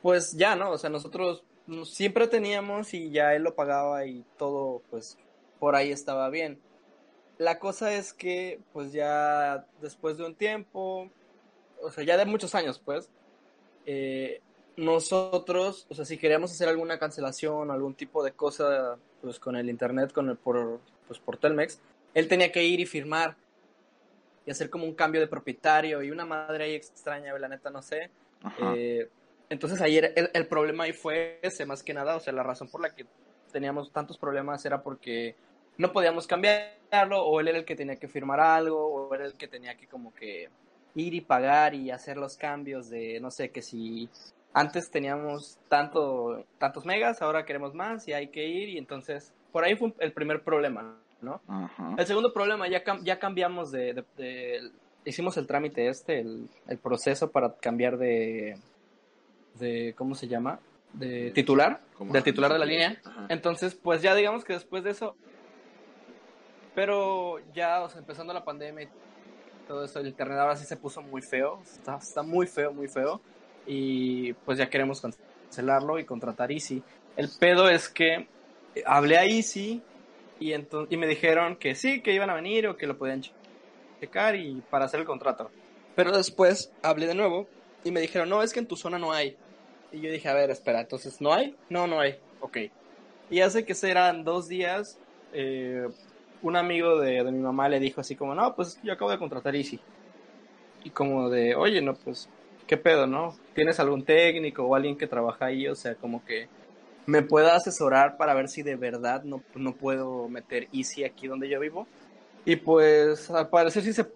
pues 0.00 0.32
ya, 0.32 0.56
¿no? 0.56 0.70
O 0.70 0.78
sea, 0.78 0.88
nosotros 0.88 1.44
siempre 1.84 2.26
teníamos 2.26 2.94
y 2.94 3.10
ya 3.10 3.34
él 3.34 3.42
lo 3.42 3.54
pagaba 3.54 4.06
y 4.06 4.24
todo, 4.38 4.82
pues 4.90 5.18
por 5.60 5.76
ahí 5.76 5.92
estaba 5.92 6.28
bien. 6.30 6.58
La 7.38 7.60
cosa 7.60 7.94
es 7.94 8.12
que, 8.12 8.60
pues 8.72 8.92
ya 8.92 9.64
después 9.80 10.18
de 10.18 10.26
un 10.26 10.34
tiempo, 10.34 11.08
o 11.80 11.90
sea, 11.90 12.04
ya 12.04 12.16
de 12.16 12.24
muchos 12.24 12.54
años, 12.54 12.80
pues, 12.84 13.08
eh, 13.86 14.40
nosotros, 14.76 15.86
o 15.88 15.94
sea, 15.94 16.04
si 16.04 16.18
queríamos 16.18 16.50
hacer 16.50 16.68
alguna 16.68 16.98
cancelación 16.98 17.70
o 17.70 17.72
algún 17.72 17.94
tipo 17.94 18.24
de 18.24 18.32
cosa, 18.32 18.98
pues 19.22 19.38
con 19.38 19.54
el 19.56 19.70
internet, 19.70 20.12
con 20.12 20.28
el 20.28 20.36
por, 20.36 20.80
pues, 21.06 21.20
por 21.20 21.36
Telmex, 21.36 21.80
él 22.14 22.28
tenía 22.28 22.50
que 22.50 22.64
ir 22.64 22.80
y 22.80 22.86
firmar 22.86 23.36
y 24.44 24.50
hacer 24.50 24.70
como 24.70 24.84
un 24.84 24.94
cambio 24.94 25.20
de 25.20 25.26
propietario 25.26 26.02
y 26.02 26.10
una 26.10 26.24
madre 26.24 26.64
ahí 26.64 26.74
extraña, 26.74 27.38
la 27.38 27.48
neta 27.48 27.70
no 27.70 27.82
sé. 27.82 28.10
Eh, 28.74 29.08
entonces 29.50 29.80
ayer 29.80 30.14
el, 30.32 30.46
problema 30.46 30.84
ahí 30.84 30.92
fue 30.92 31.38
ese, 31.42 31.66
más 31.66 31.82
que 31.82 31.92
nada, 31.92 32.16
o 32.16 32.20
sea, 32.20 32.32
la 32.32 32.42
razón 32.42 32.68
por 32.68 32.80
la 32.80 32.94
que 32.94 33.06
teníamos 33.52 33.92
tantos 33.92 34.16
problemas 34.16 34.64
era 34.64 34.82
porque 34.82 35.34
no 35.80 35.92
podíamos 35.92 36.26
cambiarlo, 36.26 37.24
o 37.24 37.40
él 37.40 37.48
era 37.48 37.58
el 37.58 37.64
que 37.64 37.76
tenía 37.76 37.96
que 37.96 38.08
firmar 38.08 38.40
algo, 38.40 38.86
o 38.86 39.14
era 39.14 39.24
el 39.24 39.34
que 39.34 39.48
tenía 39.48 39.76
que 39.76 39.86
como 39.86 40.14
que 40.14 40.48
ir 40.94 41.14
y 41.14 41.20
pagar 41.20 41.74
y 41.74 41.90
hacer 41.90 42.16
los 42.16 42.36
cambios 42.36 42.90
de, 42.90 43.18
no 43.20 43.30
sé, 43.30 43.50
que 43.50 43.62
si 43.62 44.08
antes 44.52 44.90
teníamos 44.90 45.58
tanto, 45.68 46.44
tantos 46.58 46.84
megas, 46.84 47.22
ahora 47.22 47.44
queremos 47.44 47.74
más 47.74 48.06
y 48.08 48.12
hay 48.12 48.28
que 48.28 48.46
ir, 48.46 48.68
y 48.68 48.78
entonces 48.78 49.32
por 49.52 49.64
ahí 49.64 49.76
fue 49.76 49.92
el 50.00 50.12
primer 50.12 50.42
problema, 50.42 50.98
¿no? 51.22 51.40
El 51.96 52.06
segundo 52.06 52.32
problema, 52.32 52.68
ya, 52.68 52.82
ya 53.02 53.18
cambiamos 53.18 53.70
de, 53.70 54.04
hicimos 55.04 55.36
el 55.36 55.46
trámite 55.46 55.88
este, 55.88 56.20
el, 56.20 56.48
el 56.68 56.78
proceso 56.78 57.30
para 57.30 57.54
cambiar 57.54 57.96
de, 57.96 58.58
de 59.58 59.94
¿cómo 59.96 60.14
se 60.14 60.28
llama? 60.28 60.60
De 60.92 61.30
titular, 61.30 61.80
del 62.00 62.22
titular 62.24 62.52
de 62.52 62.58
la 62.58 62.64
línea. 62.64 63.00
Entonces, 63.28 63.76
pues 63.76 64.02
ya 64.02 64.14
digamos 64.16 64.44
que 64.44 64.54
después 64.54 64.82
de 64.82 64.90
eso, 64.90 65.14
pero 66.74 67.38
ya, 67.54 67.82
o 67.82 67.88
sea, 67.88 68.00
empezando 68.00 68.32
la 68.32 68.44
pandemia 68.44 68.84
y 68.84 68.88
todo 69.66 69.84
eso, 69.84 70.00
el 70.00 70.08
internet 70.08 70.38
ahora 70.38 70.56
sí 70.56 70.64
se 70.64 70.76
puso 70.76 71.02
muy 71.02 71.22
feo, 71.22 71.60
está, 71.62 71.96
está 71.96 72.22
muy 72.22 72.46
feo, 72.46 72.72
muy 72.72 72.88
feo, 72.88 73.20
y 73.66 74.32
pues 74.32 74.58
ya 74.58 74.68
queremos 74.68 75.00
cancelarlo 75.00 75.98
y 75.98 76.04
contratar 76.04 76.50
Easy. 76.50 76.82
El 77.16 77.28
pedo 77.38 77.68
es 77.68 77.88
que 77.88 78.28
hablé 78.86 79.18
a 79.18 79.24
Easy 79.24 79.82
y, 80.38 80.52
y 80.54 80.96
me 80.96 81.06
dijeron 81.06 81.56
que 81.56 81.74
sí, 81.74 82.00
que 82.02 82.12
iban 82.12 82.30
a 82.30 82.34
venir 82.34 82.66
o 82.66 82.76
que 82.76 82.86
lo 82.86 82.96
podían 82.96 83.22
checar 84.00 84.36
y 84.36 84.62
para 84.70 84.86
hacer 84.86 85.00
el 85.00 85.06
contrato. 85.06 85.50
Pero 85.94 86.16
después 86.16 86.72
hablé 86.82 87.06
de 87.06 87.14
nuevo 87.14 87.46
y 87.84 87.90
me 87.90 88.00
dijeron, 88.00 88.28
no, 88.28 88.42
es 88.42 88.52
que 88.52 88.60
en 88.60 88.66
tu 88.66 88.76
zona 88.76 88.98
no 88.98 89.12
hay. 89.12 89.36
Y 89.92 90.00
yo 90.00 90.10
dije, 90.10 90.28
a 90.28 90.34
ver, 90.34 90.50
espera, 90.50 90.80
entonces, 90.80 91.20
¿no 91.20 91.32
hay? 91.32 91.56
No, 91.68 91.86
no 91.86 92.00
hay. 92.00 92.18
Ok. 92.40 92.58
Y 93.28 93.40
hace 93.40 93.64
que 93.64 93.74
serán 93.74 94.24
dos 94.24 94.48
días, 94.48 94.98
eh, 95.32 95.86
un 96.42 96.56
amigo 96.56 96.98
de, 96.98 97.22
de 97.22 97.32
mi 97.32 97.40
mamá 97.40 97.68
le 97.68 97.80
dijo 97.80 98.00
así 98.00 98.16
como, 98.16 98.34
no, 98.34 98.54
pues 98.54 98.78
yo 98.82 98.92
acabo 98.92 99.10
de 99.10 99.18
contratar 99.18 99.54
Easy. 99.54 99.80
Y 100.84 100.90
como 100.90 101.28
de, 101.28 101.54
oye, 101.54 101.82
no, 101.82 101.94
pues, 101.94 102.28
¿qué 102.66 102.76
pedo, 102.76 103.06
no? 103.06 103.36
¿Tienes 103.54 103.80
algún 103.80 104.04
técnico 104.04 104.64
o 104.64 104.74
alguien 104.74 104.96
que 104.96 105.06
trabaja 105.06 105.46
ahí? 105.46 105.68
O 105.68 105.74
sea, 105.74 105.94
como 105.94 106.24
que 106.24 106.48
me 107.06 107.22
pueda 107.22 107.56
asesorar 107.56 108.16
para 108.16 108.34
ver 108.34 108.48
si 108.48 108.62
de 108.62 108.76
verdad 108.76 109.22
no, 109.24 109.42
no 109.54 109.74
puedo 109.74 110.28
meter 110.28 110.68
Easy 110.72 111.04
aquí 111.04 111.26
donde 111.26 111.48
yo 111.48 111.60
vivo. 111.60 111.86
Y 112.44 112.56
pues, 112.56 113.30
al 113.30 113.48
parecer 113.48 113.82
sí 113.82 113.92
se 113.92 114.06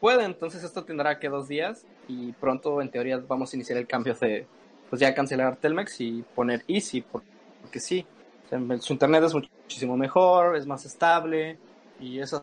puede, 0.00 0.24
entonces 0.24 0.64
esto 0.64 0.84
tendrá 0.84 1.18
que 1.18 1.28
dos 1.28 1.46
días 1.46 1.84
y 2.08 2.32
pronto 2.32 2.80
en 2.80 2.90
teoría 2.90 3.18
vamos 3.18 3.52
a 3.52 3.56
iniciar 3.56 3.78
el 3.78 3.86
cambio 3.86 4.14
de, 4.14 4.46
pues 4.88 5.00
ya 5.00 5.14
cancelar 5.14 5.56
Telmex 5.56 6.00
y 6.00 6.24
poner 6.34 6.64
Easy, 6.66 7.02
porque 7.02 7.78
sí, 7.78 8.06
su 8.80 8.92
internet 8.92 9.24
es 9.24 9.34
muchísimo 9.34 9.96
mejor, 9.96 10.56
es 10.56 10.66
más 10.66 10.84
estable 10.84 11.58
y 12.00 12.18
esas 12.18 12.42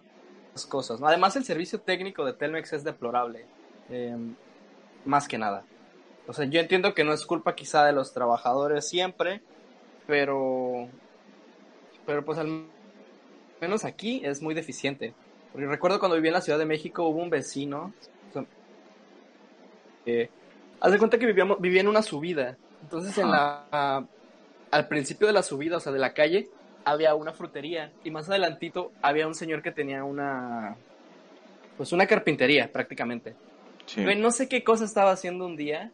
cosas. 0.70 1.02
Además, 1.04 1.36
el 1.36 1.44
servicio 1.44 1.82
técnico 1.82 2.26
de 2.26 2.34
Telmex 2.34 2.74
es 2.74 2.84
deplorable, 2.84 3.46
em, 3.90 4.36
más 5.06 5.28
que 5.28 5.38
nada. 5.38 5.64
O 6.28 6.34
sea, 6.34 6.46
yo 6.46 6.60
entiendo 6.60 6.94
que 6.94 7.04
no 7.04 7.14
es 7.14 7.26
culpa 7.26 7.56
quizá 7.56 7.86
de 7.86 7.94
los 7.94 8.14
trabajadores 8.14 8.88
siempre, 8.88 9.42
pero, 10.06 10.88
pero 12.06 12.24
pues 12.26 12.38
al 12.38 12.66
menos 13.62 13.86
aquí 13.86 14.22
es 14.24 14.42
muy 14.42 14.54
deficiente. 14.54 15.14
Porque 15.52 15.68
recuerdo 15.68 16.00
cuando 16.00 16.16
viví 16.16 16.28
en 16.28 16.34
la 16.34 16.42
Ciudad 16.42 16.60
de 16.60 16.66
México 16.66 17.08
hubo 17.08 17.22
un 17.22 17.30
vecino, 17.30 17.94
haz 20.80 20.92
de 20.92 20.98
cuenta 20.98 21.18
que 21.18 21.26
vivíamos, 21.26 21.60
vivía 21.60 21.82
en 21.82 21.88
una 21.88 22.02
subida. 22.02 22.58
Entonces 22.82 23.18
en 23.18 23.32
la 23.32 24.06
al 24.72 24.88
principio 24.88 25.28
de 25.28 25.34
la 25.34 25.44
subida, 25.44 25.78
o 25.78 25.80
sea, 25.80 25.92
de 25.92 26.00
la 26.00 26.14
calle, 26.14 26.50
había 26.86 27.16
una 27.16 27.34
frutería 27.34 27.92
y 28.04 28.12
más 28.12 28.30
adelantito 28.30 28.92
había 29.02 29.28
un 29.28 29.36
señor 29.36 29.62
que 29.62 29.72
tenía 29.72 30.04
una 30.04 30.78
pues 31.76 31.92
una 31.92 32.08
carpintería 32.08 32.72
prácticamente. 32.72 33.36
no 34.18 34.32
sé 34.32 34.50
qué 34.50 34.64
cosa 34.64 34.86
estaba 34.86 35.12
haciendo 35.12 35.46
un 35.46 35.56
día 35.56 35.92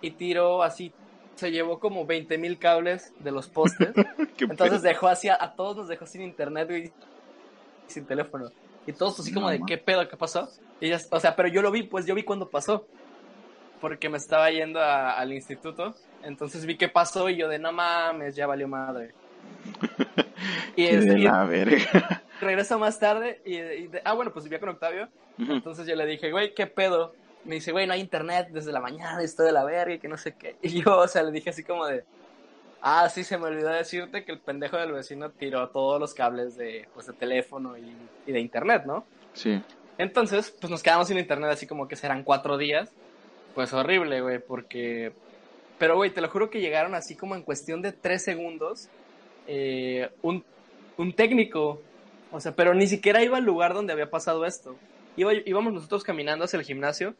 y 0.00 0.12
tiró 0.12 0.62
así, 0.62 0.92
se 1.34 1.50
llevó 1.50 1.80
como 1.80 2.06
20 2.06 2.38
mil 2.38 2.58
cables 2.58 3.12
de 3.18 3.32
los 3.32 3.48
postes. 3.48 3.92
Entonces 4.38 4.82
dejó 4.82 5.08
así, 5.08 5.28
a, 5.28 5.54
todos 5.56 5.76
nos 5.76 5.88
dejó 5.88 6.06
sin 6.06 6.22
internet 6.22 6.70
y 6.70 6.92
sin 7.92 8.06
teléfono. 8.06 8.50
Y 8.86 8.92
todos 8.92 9.18
así 9.18 9.32
como 9.32 9.48
de, 9.48 9.60
¿qué 9.66 9.78
pedo? 9.78 10.06
¿Qué 10.08 10.16
pasó? 10.16 10.48
Y 10.80 10.90
ya, 10.90 11.00
o 11.10 11.18
sea, 11.18 11.34
pero 11.34 11.48
yo 11.48 11.62
lo 11.62 11.70
vi, 11.70 11.82
pues 11.82 12.06
yo 12.06 12.14
vi 12.14 12.22
cuando 12.22 12.50
pasó. 12.50 12.86
Porque 13.80 14.08
me 14.08 14.18
estaba 14.18 14.50
yendo 14.50 14.80
al 14.80 15.32
instituto 15.32 15.94
entonces 16.24 16.66
vi 16.66 16.76
qué 16.76 16.88
pasó 16.88 17.28
y 17.28 17.36
yo 17.36 17.48
de 17.48 17.58
no 17.58 17.72
mames, 17.72 18.34
ya 18.34 18.46
valió 18.46 18.68
madre. 18.68 19.12
y 20.76 20.84
es 20.84 21.04
de 21.06 21.18
la 21.18 21.44
verga. 21.44 22.22
Regresa 22.40 22.76
más 22.76 22.98
tarde 22.98 23.40
y, 23.44 23.88
ah 24.04 24.12
bueno, 24.12 24.32
pues 24.32 24.44
vivía 24.44 24.60
con 24.60 24.70
Octavio. 24.70 25.08
Entonces 25.38 25.86
yo 25.86 25.96
le 25.96 26.06
dije, 26.06 26.30
güey, 26.30 26.54
¿qué 26.54 26.66
pedo? 26.66 27.14
Me 27.44 27.56
dice, 27.56 27.72
güey, 27.72 27.86
no 27.86 27.92
hay 27.92 28.00
internet 28.00 28.48
desde 28.50 28.72
la 28.72 28.80
mañana, 28.80 29.22
estoy 29.22 29.46
de 29.46 29.52
la 29.52 29.64
verga 29.64 29.94
y 29.94 29.98
que 29.98 30.08
no 30.08 30.16
sé 30.16 30.34
qué. 30.34 30.56
Y 30.62 30.82
yo, 30.82 30.98
o 30.98 31.08
sea, 31.08 31.22
le 31.22 31.30
dije 31.30 31.50
así 31.50 31.62
como 31.62 31.86
de, 31.86 32.04
ah, 32.82 33.08
sí, 33.08 33.24
se 33.24 33.38
me 33.38 33.46
olvidó 33.46 33.70
decirte 33.70 34.24
que 34.24 34.32
el 34.32 34.40
pendejo 34.40 34.76
del 34.76 34.92
vecino 34.92 35.30
tiró 35.30 35.68
todos 35.68 36.00
los 36.00 36.14
cables 36.14 36.56
de, 36.56 36.88
pues, 36.94 37.06
de 37.06 37.12
teléfono 37.12 37.76
y, 37.76 37.94
y 38.26 38.32
de 38.32 38.40
internet, 38.40 38.84
¿no? 38.86 39.04
Sí. 39.34 39.62
Entonces, 39.98 40.50
pues 40.60 40.70
nos 40.70 40.82
quedamos 40.82 41.08
sin 41.08 41.18
internet 41.18 41.50
así 41.50 41.66
como 41.66 41.86
que 41.86 41.96
serán 41.96 42.24
cuatro 42.24 42.58
días. 42.58 42.90
Pues 43.54 43.72
horrible, 43.72 44.20
güey, 44.20 44.40
porque 44.40 45.12
pero, 45.78 45.96
güey, 45.96 46.10
te 46.10 46.20
lo 46.20 46.28
juro 46.28 46.50
que 46.50 46.60
llegaron 46.60 46.94
así 46.94 47.16
como 47.16 47.34
en 47.34 47.42
cuestión 47.42 47.82
de 47.82 47.92
tres 47.92 48.22
segundos. 48.24 48.88
Eh, 49.46 50.08
un, 50.22 50.44
un, 50.96 51.12
técnico. 51.12 51.80
O 52.30 52.40
sea, 52.40 52.52
pero 52.52 52.74
ni 52.74 52.86
siquiera 52.86 53.22
iba 53.22 53.38
al 53.38 53.44
lugar 53.44 53.74
donde 53.74 53.92
había 53.92 54.10
pasado 54.10 54.44
esto. 54.44 54.76
Iba, 55.16 55.32
íbamos 55.34 55.72
nosotros 55.72 56.04
caminando 56.04 56.44
hacia 56.44 56.58
el 56.58 56.64
gimnasio. 56.64 57.14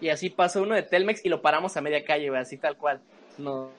Y 0.00 0.10
así 0.10 0.30
pasó 0.30 0.62
uno 0.62 0.74
de 0.74 0.82
Telmex 0.82 1.24
y 1.24 1.28
lo 1.28 1.42
paramos 1.42 1.76
a 1.76 1.80
media 1.80 2.04
calle, 2.04 2.28
güey, 2.28 2.40
así 2.40 2.58
tal 2.58 2.76
cual. 2.76 3.00
No, 3.38 3.70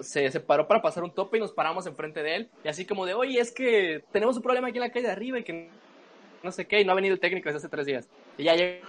se, 0.00 0.30
se, 0.30 0.40
paró 0.40 0.66
para 0.66 0.80
pasar 0.80 1.04
un 1.04 1.10
tope 1.10 1.36
y 1.36 1.40
nos 1.40 1.52
paramos 1.52 1.86
enfrente 1.86 2.22
de 2.22 2.36
él. 2.36 2.50
Y 2.64 2.68
así 2.68 2.86
como 2.86 3.06
de, 3.06 3.14
oye, 3.14 3.38
es 3.38 3.52
que 3.52 4.02
tenemos 4.10 4.36
un 4.36 4.42
problema 4.42 4.68
aquí 4.68 4.78
en 4.78 4.84
la 4.84 4.90
calle 4.90 5.06
de 5.06 5.12
arriba 5.12 5.38
y 5.38 5.44
que 5.44 5.68
no 6.42 6.50
sé 6.50 6.66
qué. 6.66 6.80
Y 6.80 6.84
no 6.84 6.92
ha 6.92 6.96
venido 6.96 7.14
el 7.14 7.20
técnico 7.20 7.48
desde 7.48 7.58
hace 7.58 7.68
tres 7.68 7.86
días. 7.86 8.08
Y 8.38 8.44
ya 8.44 8.54
llegó 8.54 8.86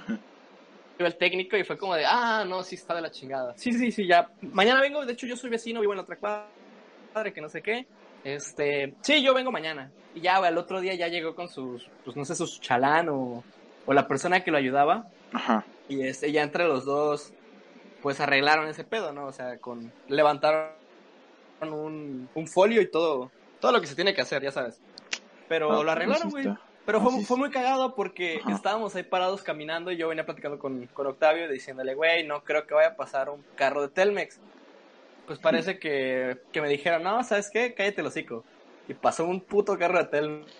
el 1.00 1.16
técnico 1.18 1.58
y 1.58 1.64
fue 1.64 1.78
como 1.78 1.96
de, 1.96 2.06
ah, 2.06 2.46
no, 2.48 2.64
sí 2.64 2.76
está 2.76 2.96
de 2.96 3.02
la 3.02 3.12
chingada. 3.12 3.54
Sí, 3.58 3.74
sí, 3.74 3.92
sí, 3.92 4.08
ya. 4.08 4.30
Mañana 4.42 4.82
vengo, 4.82 5.06
de 5.06 5.14
hecho 5.14 5.28
yo 5.28 5.36
soy 5.36 5.50
vecino, 5.50 5.82
vivo 5.82 5.94
en 5.94 5.98
la 5.98 6.04
otra 6.04 6.18
cuadra, 6.18 7.34
que 7.34 7.42
no 7.42 7.50
sé 7.50 7.62
qué. 7.62 7.86
Este, 8.24 8.94
sí, 9.02 9.22
yo 9.22 9.34
vengo 9.34 9.52
mañana. 9.52 9.92
Y 10.16 10.22
ya, 10.22 10.38
güey, 10.38 10.50
al 10.50 10.58
otro 10.58 10.80
día 10.80 10.94
ya 10.94 11.08
llegó 11.08 11.36
con 11.36 11.50
sus, 11.50 11.90
pues 12.06 12.16
no 12.16 12.26
sé, 12.26 12.36
sus 12.36 12.62
chalán 12.62 13.10
o, 13.10 13.44
o 13.86 13.94
la 13.94 14.08
persona 14.08 14.44
que 14.44 14.52
lo 14.52 14.58
ayudaba. 14.58 15.08
Ajá. 15.34 15.66
Y 15.90 16.04
este, 16.04 16.32
ya 16.32 16.44
entre 16.44 16.66
los 16.66 16.86
dos, 16.86 17.34
pues 18.02 18.20
arreglaron 18.20 18.68
ese 18.68 18.84
pedo, 18.84 19.12
¿no? 19.12 19.26
O 19.26 19.34
sea, 19.34 19.58
con, 19.58 19.92
levantaron 20.08 20.72
un, 21.62 22.30
un 22.34 22.48
folio 22.48 22.82
y 22.82 22.90
todo, 22.90 23.32
todo 23.60 23.72
lo 23.72 23.82
que 23.82 23.88
se 23.88 23.96
tiene 23.96 24.14
que 24.14 24.22
hacer, 24.22 24.42
ya 24.44 24.52
sabes. 24.52 24.80
Pero 25.50 25.72
ah, 25.72 25.84
lo 25.84 25.92
arreglaron, 25.92 26.30
güey. 26.30 26.48
Pero 26.86 27.00
fue, 27.00 27.24
fue, 27.24 27.38
muy 27.38 27.50
cagado 27.50 27.96
porque 27.96 28.42
estábamos 28.50 28.94
ahí 28.96 29.04
parados 29.04 29.42
caminando 29.42 29.92
y 29.92 29.98
yo 29.98 30.10
venía 30.10 30.25
platicando 30.25 30.60
con, 30.60 30.88
con 30.88 31.08
Octavio 31.08 31.50
diciéndole, 31.50 31.96
güey, 31.96 32.28
no 32.28 32.44
creo 32.44 32.68
que 32.68 32.74
vaya 32.74 32.90
a 32.90 32.96
pasar 32.96 33.30
un 33.30 33.44
carro 33.56 33.82
de 33.82 33.88
Telmex. 33.88 34.40
Pues 35.25 35.40
parece 35.40 35.80
que, 35.80 36.42
que 36.52 36.62
me 36.62 36.68
dijeron, 36.68 37.04
no, 37.04 37.24
¿sabes 37.24 37.50
qué? 37.50 37.74
Cállate 37.74 38.02
el 38.02 38.08
hocico. 38.08 38.44
Y 38.90 38.94
pasó 38.94 39.25
un 39.25 39.40
puto 39.40 39.78
carro 39.78 39.98
de 39.98 40.06
Telmex. 40.06 40.52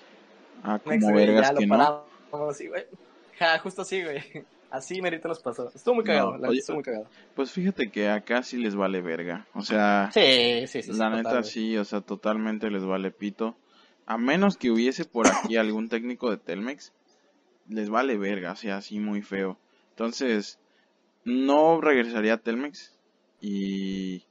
Ah, 0.64 0.80
como 0.82 1.14
vergas 1.14 1.50
ya 1.50 1.56
que 1.56 1.66
lo 1.66 1.78
paramos, 1.78 2.06
güey. 2.32 2.86
Ja, 3.38 3.60
justo 3.60 3.82
así, 3.82 4.02
güey. 4.02 4.22
Así 4.72 5.02
merito 5.02 5.28
nos 5.28 5.40
pasó. 5.40 5.70
Estuvo 5.76 5.96
muy 5.96 6.04
cagado, 6.04 6.36
la 6.38 6.50
estuvo 6.50 6.78
muy 6.78 6.84
cagado. 6.84 7.06
Pues 7.36 7.52
fíjate 7.52 7.92
que 7.92 8.10
acá 8.10 8.42
sí 8.42 8.58
les 8.58 8.76
vale 8.76 9.02
verga. 9.02 9.46
O 9.54 9.62
sea, 9.62 10.10
sí, 10.12 10.66
sí, 10.66 10.82
sí, 10.82 10.94
la 10.94 11.12
neta 11.12 11.44
sí, 11.44 11.78
o 11.78 11.86
sea, 11.86 12.02
totalmente 12.02 12.72
les 12.72 12.84
vale 12.84 13.12
pito 13.12 13.56
a 14.06 14.18
menos 14.18 14.58
que 14.58 14.72
hubiese 14.72 15.06
por 15.06 15.28
aquí 15.28 15.56
algún 15.58 15.90
técnico 15.90 16.30
de 16.30 16.38
Telmex, 16.38 16.94
les 17.70 17.90
vale 17.90 18.18
verga, 18.18 18.52
o 18.52 18.56
sea, 18.56 18.78
así 18.78 19.00
muy 19.00 19.22
feo. 19.22 19.58
Entonces, 19.92 20.60
no 21.24 21.80
regresaría 21.82 22.34
a 22.34 22.38
Telmex 22.38 22.94
y, 23.42 24.24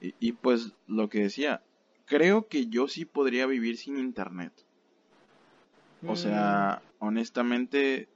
y, 0.00 0.32
pues 0.32 0.72
lo 0.86 1.08
que 1.08 1.20
decía, 1.20 1.62
creo 2.06 2.48
que 2.48 2.66
yo 2.66 2.88
sí 2.88 3.04
podría 3.04 3.46
vivir 3.46 3.76
sin 3.76 3.98
internet. 3.98 4.52
O 6.06 6.16
sea, 6.16 6.82
mm. 6.82 7.04
honestamente, 7.04 8.08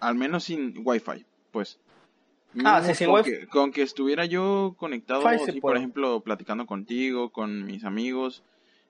al 0.00 0.14
menos 0.14 0.44
sin 0.44 0.74
wifi, 0.84 1.24
pues. 1.50 1.78
Ah, 2.64 2.82
sí, 2.82 3.04
con, 3.04 3.22
que, 3.22 3.46
con 3.46 3.72
que 3.72 3.82
estuviera 3.82 4.24
yo 4.24 4.74
conectado, 4.76 5.22
por 5.60 5.76
ejemplo, 5.76 6.20
platicando 6.20 6.66
contigo, 6.66 7.30
con 7.30 7.64
mis 7.64 7.84
amigos, 7.84 8.42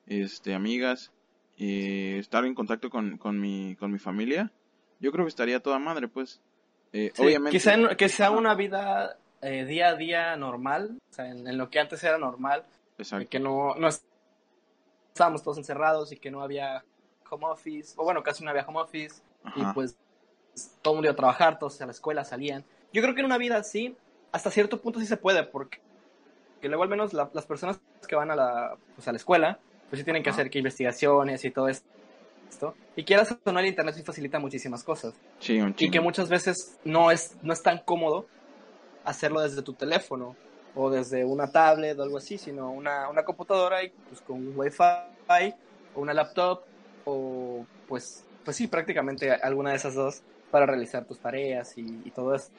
este, 0.06 0.54
amigas, 0.54 1.12
y 1.60 2.18
estar 2.18 2.46
en 2.46 2.54
contacto 2.54 2.88
con, 2.88 3.18
con, 3.18 3.38
mi, 3.38 3.76
con 3.76 3.92
mi 3.92 3.98
familia, 3.98 4.50
yo 4.98 5.12
creo 5.12 5.26
que 5.26 5.28
estaría 5.28 5.60
toda 5.60 5.78
madre, 5.78 6.08
pues. 6.08 6.40
Eh, 6.94 7.12
obviamente. 7.18 7.50
Quizá, 7.50 7.76
que 7.96 8.08
sea 8.08 8.30
una 8.30 8.54
vida 8.54 9.18
eh, 9.42 9.66
día 9.66 9.88
a 9.88 9.94
día 9.94 10.36
normal, 10.36 10.98
o 11.10 11.12
sea, 11.12 11.28
en, 11.28 11.58
lo 11.58 11.68
que 11.68 11.78
antes 11.78 12.02
era 12.02 12.16
normal. 12.16 12.64
Exacto. 12.96 13.28
Que 13.28 13.38
no, 13.38 13.74
no 13.74 13.88
estábamos 15.08 15.42
todos 15.42 15.58
encerrados 15.58 16.12
y 16.12 16.16
que 16.16 16.30
no 16.30 16.40
había 16.40 16.82
home 17.28 17.44
office, 17.44 17.92
o 17.98 18.04
bueno, 18.04 18.22
casi 18.22 18.42
no 18.42 18.48
había 18.48 18.64
home 18.66 18.80
office, 18.80 19.20
y 19.54 19.62
pues 19.74 19.98
todo 20.80 20.94
el 20.94 20.96
mundo 20.96 21.08
iba 21.08 21.12
a 21.12 21.16
trabajar, 21.16 21.58
todos 21.58 21.78
a 21.82 21.84
la 21.84 21.92
escuela 21.92 22.24
salían. 22.24 22.64
Yo 22.90 23.02
creo 23.02 23.14
que 23.14 23.20
en 23.20 23.26
una 23.26 23.36
vida 23.36 23.58
así, 23.58 23.94
hasta 24.32 24.50
cierto 24.50 24.80
punto 24.80 24.98
sí 24.98 25.04
se 25.04 25.18
puede, 25.18 25.44
porque 25.44 25.78
que 26.62 26.68
luego 26.68 26.84
al 26.84 26.88
menos 26.88 27.12
las 27.12 27.44
personas 27.44 27.78
que 28.08 28.16
van 28.16 28.30
a 28.30 28.36
la, 28.36 28.78
pues 28.96 29.06
a 29.08 29.12
la 29.12 29.18
escuela, 29.18 29.58
pues 29.90 29.98
sí 29.98 30.04
tienen 30.04 30.22
que 30.22 30.30
hacer 30.30 30.48
que 30.48 30.58
investigaciones 30.58 31.44
y 31.44 31.50
todo 31.50 31.68
esto. 31.68 31.84
Y 32.96 33.04
quieras 33.04 33.36
o 33.44 33.52
no, 33.52 33.60
el 33.60 33.66
internet 33.66 33.94
sí 33.94 34.02
facilita 34.02 34.38
muchísimas 34.38 34.82
cosas. 34.82 35.14
Sí, 35.38 35.60
un 35.60 35.74
y 35.78 35.90
que 35.90 36.00
muchas 36.00 36.28
veces 36.28 36.78
no 36.84 37.10
es, 37.10 37.36
no 37.42 37.52
es 37.52 37.62
tan 37.62 37.78
cómodo 37.78 38.26
hacerlo 39.04 39.40
desde 39.40 39.62
tu 39.62 39.72
teléfono 39.72 40.36
o 40.74 40.90
desde 40.90 41.24
una 41.24 41.50
tablet 41.50 41.98
o 41.98 42.02
algo 42.02 42.18
así, 42.18 42.38
sino 42.38 42.70
una, 42.70 43.08
una 43.08 43.24
computadora 43.24 43.82
y 43.82 43.90
pues 44.08 44.20
con 44.20 44.36
un 44.36 44.52
wifi 44.56 45.54
o 45.94 46.00
una 46.00 46.14
laptop 46.14 46.62
o 47.04 47.64
pues, 47.88 48.24
pues 48.44 48.56
sí, 48.56 48.66
prácticamente 48.66 49.32
alguna 49.32 49.70
de 49.70 49.76
esas 49.76 49.94
dos 49.94 50.22
para 50.50 50.66
realizar 50.66 51.04
tus 51.04 51.18
tareas 51.18 51.72
y, 51.76 52.10
todo 52.10 52.34
eso. 52.34 52.50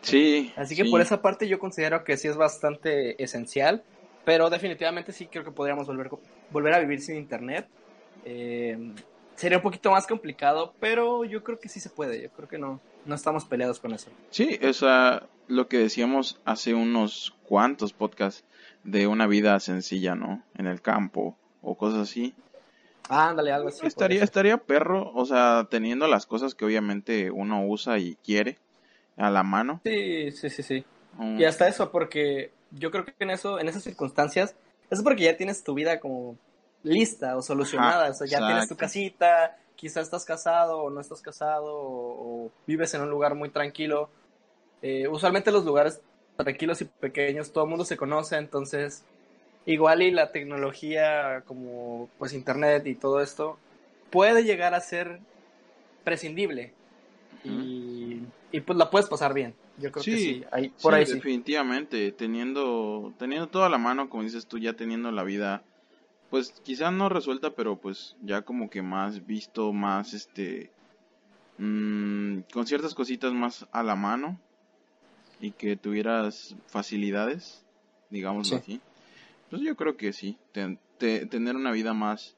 Sí. 0.00 0.52
Así 0.56 0.74
que 0.74 0.84
por 0.84 1.00
esa 1.00 1.22
parte 1.22 1.46
yo 1.46 1.58
considero 1.58 2.04
que 2.04 2.16
sí 2.16 2.28
es 2.28 2.36
bastante 2.36 3.22
esencial 3.22 3.84
pero 4.24 4.50
definitivamente 4.50 5.12
sí 5.12 5.26
creo 5.26 5.44
que 5.44 5.50
podríamos 5.50 5.86
volver, 5.86 6.10
volver 6.50 6.74
a 6.74 6.78
vivir 6.78 7.00
sin 7.00 7.16
internet. 7.16 7.66
Eh, 8.24 8.92
sería 9.34 9.58
un 9.58 9.62
poquito 9.62 9.90
más 9.90 10.06
complicado, 10.06 10.74
pero 10.80 11.24
yo 11.24 11.42
creo 11.42 11.58
que 11.58 11.68
sí 11.68 11.80
se 11.80 11.90
puede. 11.90 12.22
Yo 12.22 12.30
creo 12.30 12.48
que 12.48 12.58
no, 12.58 12.80
no 13.04 13.14
estamos 13.14 13.44
peleados 13.44 13.80
con 13.80 13.92
eso. 13.92 14.10
Sí, 14.30 14.58
o 14.62 14.72
sea, 14.72 15.26
lo 15.48 15.68
que 15.68 15.78
decíamos 15.78 16.40
hace 16.44 16.74
unos 16.74 17.34
cuantos 17.44 17.92
podcasts 17.92 18.44
de 18.84 19.06
una 19.06 19.26
vida 19.26 19.58
sencilla, 19.60 20.14
¿no? 20.14 20.42
En 20.56 20.66
el 20.66 20.80
campo 20.80 21.36
o 21.60 21.76
cosas 21.76 22.08
así. 22.08 22.34
Ándale, 23.08 23.52
algo 23.52 23.68
así. 23.68 23.86
Estaría, 23.86 24.22
estaría 24.22 24.58
perro, 24.58 25.12
o 25.14 25.24
sea, 25.26 25.66
teniendo 25.70 26.06
las 26.06 26.26
cosas 26.26 26.54
que 26.54 26.64
obviamente 26.64 27.30
uno 27.30 27.66
usa 27.66 27.98
y 27.98 28.16
quiere 28.24 28.58
a 29.16 29.30
la 29.30 29.42
mano. 29.42 29.80
Sí, 29.84 30.30
sí, 30.32 30.50
sí, 30.50 30.62
sí. 30.62 30.84
Y 31.36 31.44
hasta 31.44 31.68
eso, 31.68 31.90
porque 31.90 32.52
yo 32.72 32.90
creo 32.90 33.04
que 33.04 33.14
en 33.18 33.30
eso, 33.30 33.58
en 33.60 33.68
esas 33.68 33.82
circunstancias, 33.82 34.54
es 34.90 35.02
porque 35.02 35.24
ya 35.24 35.36
tienes 35.36 35.64
tu 35.64 35.74
vida 35.74 36.00
como 36.00 36.36
lista 36.82 37.36
o 37.36 37.42
solucionada, 37.42 38.10
o 38.10 38.14
sea, 38.14 38.26
ya 38.26 38.38
tienes 38.38 38.68
tu 38.68 38.76
casita, 38.76 39.56
quizás 39.76 40.04
estás 40.04 40.24
casado 40.24 40.78
o 40.78 40.90
no 40.90 41.00
estás 41.00 41.22
casado 41.22 41.70
o, 41.72 42.50
vives 42.66 42.94
en 42.94 43.02
un 43.02 43.10
lugar 43.10 43.34
muy 43.34 43.50
tranquilo. 43.50 44.10
Eh, 44.82 45.08
usualmente 45.08 45.52
los 45.52 45.64
lugares 45.64 46.00
tranquilos 46.36 46.80
y 46.80 46.84
pequeños, 46.86 47.52
todo 47.52 47.64
el 47.64 47.70
mundo 47.70 47.84
se 47.84 47.96
conoce, 47.96 48.36
entonces 48.36 49.04
igual 49.64 50.02
y 50.02 50.10
la 50.10 50.32
tecnología 50.32 51.42
como 51.46 52.08
pues 52.18 52.32
internet 52.32 52.86
y 52.86 52.94
todo 52.94 53.20
esto 53.20 53.58
puede 54.10 54.44
llegar 54.44 54.74
a 54.74 54.80
ser 54.80 55.20
prescindible 56.04 56.72
y, 57.44 58.20
pues 58.66 58.78
la 58.78 58.90
puedes 58.90 59.08
pasar 59.08 59.34
bien. 59.34 59.54
Yo 59.78 59.90
creo 59.90 60.04
que 60.04 60.16
sí, 60.16 60.44
por 60.82 60.94
ahí 60.94 61.04
definitivamente, 61.04 62.12
teniendo 62.12 63.12
teniendo 63.18 63.48
toda 63.48 63.68
la 63.68 63.78
mano, 63.78 64.08
como 64.08 64.22
dices 64.22 64.46
tú, 64.46 64.58
ya 64.58 64.74
teniendo 64.74 65.10
la 65.10 65.24
vida 65.24 65.62
pues 66.30 66.54
quizá 66.64 66.90
no 66.90 67.08
resuelta, 67.08 67.50
pero 67.50 67.76
pues 67.76 68.16
ya 68.22 68.42
como 68.42 68.70
que 68.70 68.80
más 68.80 69.26
visto, 69.26 69.72
más 69.72 70.14
este 70.14 70.70
mmm, 71.58 72.40
con 72.52 72.66
ciertas 72.66 72.94
cositas 72.94 73.32
más 73.32 73.66
a 73.72 73.82
la 73.82 73.96
mano 73.96 74.40
y 75.40 75.50
que 75.50 75.76
tuvieras 75.76 76.54
facilidades, 76.68 77.64
digámoslo 78.10 78.58
así. 78.58 78.80
Pues 79.50 79.60
yo 79.60 79.76
creo 79.76 79.96
que 79.96 80.12
sí, 80.12 80.38
tener 80.98 81.56
una 81.56 81.72
vida 81.72 81.92
más, 81.92 82.36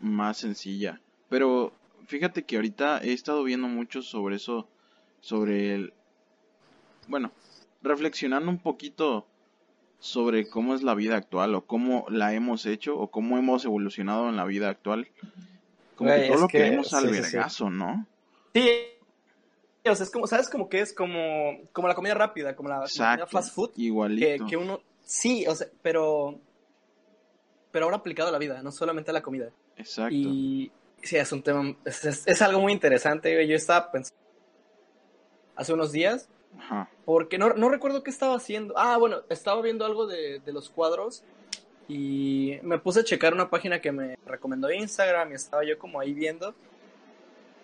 más 0.00 0.38
sencilla. 0.38 1.00
Pero 1.28 1.74
fíjate 2.06 2.44
que 2.44 2.56
ahorita 2.56 3.00
he 3.02 3.12
estado 3.12 3.44
viendo 3.44 3.68
mucho 3.68 4.00
sobre 4.00 4.36
eso, 4.36 4.68
sobre 5.20 5.74
el... 5.74 5.92
Bueno, 7.10 7.32
reflexionando 7.82 8.50
un 8.50 8.58
poquito 8.58 9.26
sobre 9.98 10.48
cómo 10.48 10.74
es 10.74 10.82
la 10.82 10.94
vida 10.94 11.16
actual 11.16 11.54
o 11.56 11.66
cómo 11.66 12.06
la 12.08 12.32
hemos 12.32 12.66
hecho 12.66 12.96
o 12.96 13.10
cómo 13.10 13.36
hemos 13.36 13.64
evolucionado 13.64 14.28
en 14.28 14.36
la 14.36 14.44
vida 14.44 14.70
actual. 14.70 15.08
Como 15.96 16.10
que 16.10 16.28
todo 16.28 16.38
lo 16.38 16.48
que, 16.48 16.58
vemos 16.60 16.94
al 16.94 17.10
vergazo, 17.10 17.68
¿no? 17.68 18.06
Sí, 18.54 18.70
o 19.84 19.94
sea, 19.94 20.04
es 20.04 20.10
como, 20.10 20.26
¿sabes? 20.26 20.48
Como 20.48 20.68
que 20.68 20.80
es 20.80 20.94
como, 20.94 21.58
como 21.72 21.88
la 21.88 21.94
comida 21.94 22.14
rápida, 22.14 22.54
como 22.54 22.68
la, 22.68 22.86
fast 23.26 23.54
food. 23.54 23.72
Igualito. 23.76 24.46
Que, 24.46 24.56
uno, 24.56 24.80
sí, 25.02 25.46
o 25.46 25.54
sea, 25.54 25.66
pero, 25.82 26.38
pero 27.72 27.86
ahora 27.86 27.96
aplicado 27.96 28.28
a 28.28 28.32
la 28.32 28.38
vida, 28.38 28.62
no 28.62 28.70
solamente 28.70 29.10
a 29.10 29.14
la 29.14 29.22
comida. 29.22 29.50
Exacto. 29.76 30.14
Y 30.14 30.70
sí, 31.02 31.16
es 31.16 31.32
un 31.32 31.42
tema, 31.42 31.76
es, 31.84 32.42
algo 32.42 32.60
muy 32.60 32.72
interesante. 32.72 33.46
Yo 33.46 33.56
estaba 33.56 33.90
pensando 33.90 34.20
hace 35.56 35.74
unos 35.74 35.92
días, 35.92 36.28
Ajá. 36.58 36.90
porque 37.04 37.38
no, 37.38 37.54
no 37.54 37.68
recuerdo 37.68 38.02
qué 38.02 38.10
estaba 38.10 38.36
haciendo. 38.36 38.74
Ah, 38.76 38.96
bueno, 38.98 39.22
estaba 39.28 39.62
viendo 39.62 39.84
algo 39.84 40.06
de, 40.06 40.40
de 40.40 40.52
los 40.52 40.68
cuadros 40.70 41.22
y 41.88 42.58
me 42.62 42.78
puse 42.78 43.00
a 43.00 43.04
checar 43.04 43.34
una 43.34 43.50
página 43.50 43.80
que 43.80 43.92
me 43.92 44.16
recomendó 44.26 44.70
Instagram 44.70 45.32
y 45.32 45.34
estaba 45.34 45.64
yo 45.64 45.78
como 45.78 46.00
ahí 46.00 46.12
viendo 46.12 46.54